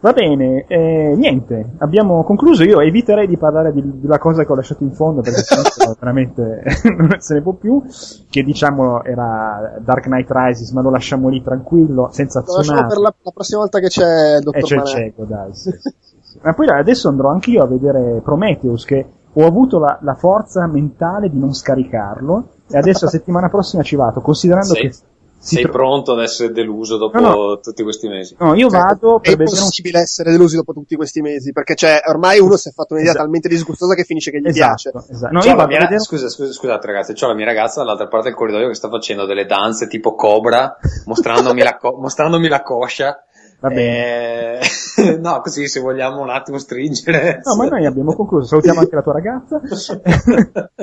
[0.00, 2.64] Va bene, eh, niente, abbiamo concluso.
[2.64, 5.40] Io eviterei di parlare di- della cosa che ho lasciato in fondo perché
[5.98, 6.62] veramente
[6.96, 7.82] non se ne può più.
[8.28, 12.86] Che diciamo era Dark Knight Rises, ma lo lasciamo lì tranquillo, senza Lo azionare.
[12.88, 15.54] per la, la prossima volta che c'è il E dottor c'è il cieco, dai.
[15.54, 15.92] sì, sì,
[16.22, 16.38] sì.
[16.42, 21.30] Ma poi adesso andrò anch'io a vedere Prometheus, che ho avuto la, la forza mentale
[21.30, 22.48] di non scaricarlo.
[22.70, 24.92] E adesso la settimana prossima ci vado, considerando che
[25.40, 27.60] Sei tro- pronto ad essere deluso dopo No, no.
[27.60, 28.34] tutti questi mesi?
[28.38, 31.52] No, io Cioè, vado è per vedere un impossibile essere delusi dopo tutti questi mesi,
[31.52, 33.24] perché cioè, ormai uno si è fatto un'idea Esatto.
[33.24, 35.12] talmente disgustosa che finisce che gli Esatto, piace.
[35.12, 35.32] esatto.
[35.32, 36.00] No, io mia- vedere...
[36.00, 39.26] scusa, scusa, scusate ragazzi, c'ho la mia ragazza dall'altra parte del corridoio che sta facendo
[39.26, 43.22] delle danze tipo cobra, mostrandomi, la, co- mostrandomi la coscia.
[43.60, 44.60] Va bene.
[44.60, 47.40] Eh, no, così se vogliamo un attimo stringere.
[47.44, 48.46] No, ma noi abbiamo concluso.
[48.46, 49.60] Salutiamo anche la tua ragazza.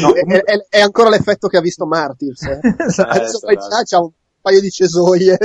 [0.00, 2.42] No, è, è- è ancora l'effetto che ha visto Martyrs.
[2.42, 2.60] Eh.
[2.86, 3.10] Esatto.
[3.10, 3.82] Adesso esatto.
[3.84, 4.10] c'ha un
[4.40, 5.38] paio di cesoie.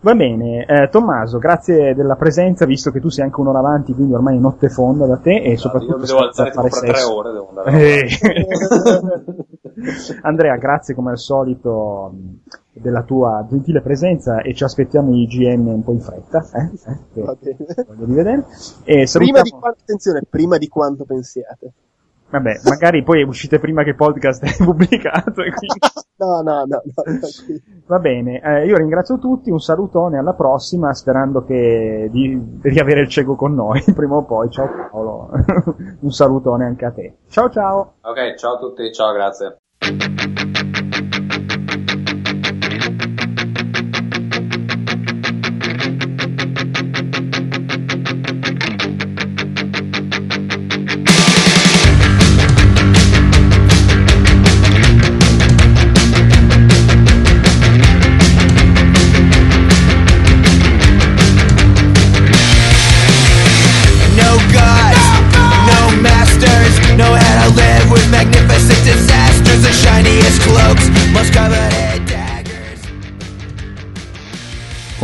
[0.00, 4.12] Va bene, eh, Tommaso, grazie della presenza, visto che tu sei anche un'ora avanti, quindi
[4.12, 6.98] ormai è notte fonda da te e Io soprattutto devo alzare per tipo fare fra
[6.98, 7.80] tre ore, devo andare.
[7.80, 8.08] Eh.
[10.22, 15.66] Andrea, grazie come al solito mh, della tua gentile presenza e ci aspettiamo i GM
[15.68, 16.70] un po' in fretta, eh?
[17.20, 17.56] Eh, Va bene.
[17.88, 18.44] voglio rivedere.
[18.84, 21.72] E Prima di quanto, attenzione, prima di quanto pensiate.
[22.30, 25.42] Vabbè, magari poi uscite prima che il podcast è pubblicato.
[25.42, 25.78] e quindi-
[26.24, 26.82] No, no, no.
[27.86, 33.08] Va bene, eh, io ringrazio tutti, un salutone alla prossima, sperando che di riavere il
[33.08, 34.50] cieco con noi prima o poi.
[34.50, 35.30] Ciao Paolo,
[36.00, 37.16] un salutone anche a te.
[37.28, 37.94] Ciao ciao.
[38.00, 39.58] Ok, ciao a tutti, ciao, grazie.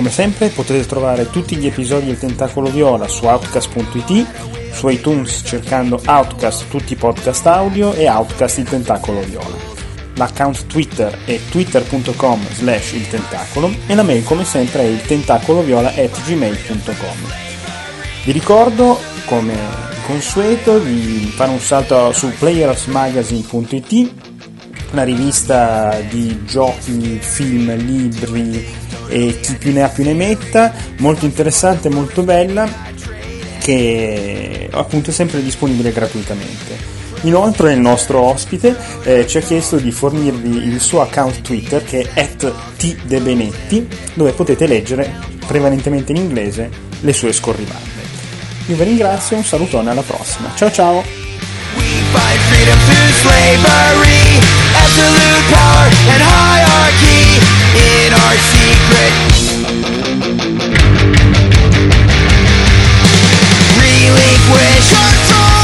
[0.01, 6.01] Come sempre potete trovare tutti gli episodi del Tentacolo Viola su outcast.it, su iTunes cercando
[6.02, 9.55] Outcast tutti i podcast audio e Outcast il Tentacolo Viola.
[10.14, 15.90] l'account Twitter è twitter.com slash il tentacolo e la mail come sempre è il tentacoloviola
[15.90, 17.32] at gmail.com.
[18.24, 19.55] Vi ricordo, come
[20.06, 24.12] consueto, di fare un salto su playersmagazine.it,
[24.93, 31.27] una rivista di giochi, film, libri e chi più ne ha più ne metta, molto
[31.27, 32.69] interessante, molto bella,
[33.59, 36.99] che appunto è sempre disponibile gratuitamente.
[37.23, 42.09] Inoltre il nostro ospite eh, ci ha chiesto di fornirvi il suo account Twitter che
[42.15, 42.31] è
[42.77, 45.12] tdebenetti, dove potete leggere
[45.47, 46.70] prevalentemente in inglese
[47.01, 48.09] le sue scorribande.
[48.69, 50.51] Io vi ringrazio, un salutone alla prossima.
[50.55, 51.03] Ciao ciao!
[51.77, 52.39] We fight
[57.81, 59.15] in our secret.
[63.81, 64.89] Relinquish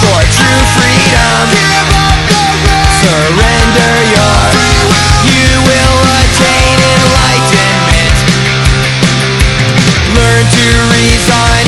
[0.00, 1.44] for true freedom.
[3.04, 4.42] Surrender your.
[5.28, 8.16] You will attain enlightenment.
[10.16, 10.66] Learn to
[10.96, 11.66] resign.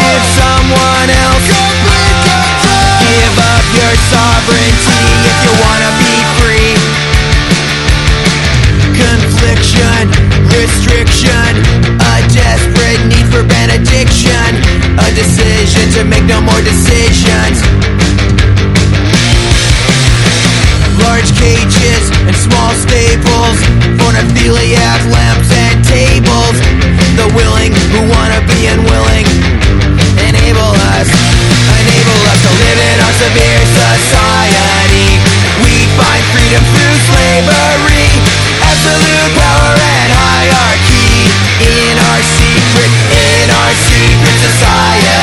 [0.00, 1.48] Give someone else.
[3.04, 6.73] Give up your sovereignty if you wanna be free.
[10.04, 11.52] addiction, restriction,
[12.00, 14.50] a desperate need for benediction,
[14.98, 17.62] a decision to make no more decisions.
[21.00, 23.58] Large cages and small staples,
[24.00, 26.56] phonophiliac lamps and tables,
[27.16, 29.26] the willing who wanna be unwilling.
[30.20, 31.08] Enable us,
[31.80, 35.08] enable us to live in our severe society.
[35.62, 38.44] We find freedom through slavery
[38.74, 39.43] absolute
[40.44, 41.24] hierarchy
[41.64, 45.13] in our secret, in our secret society.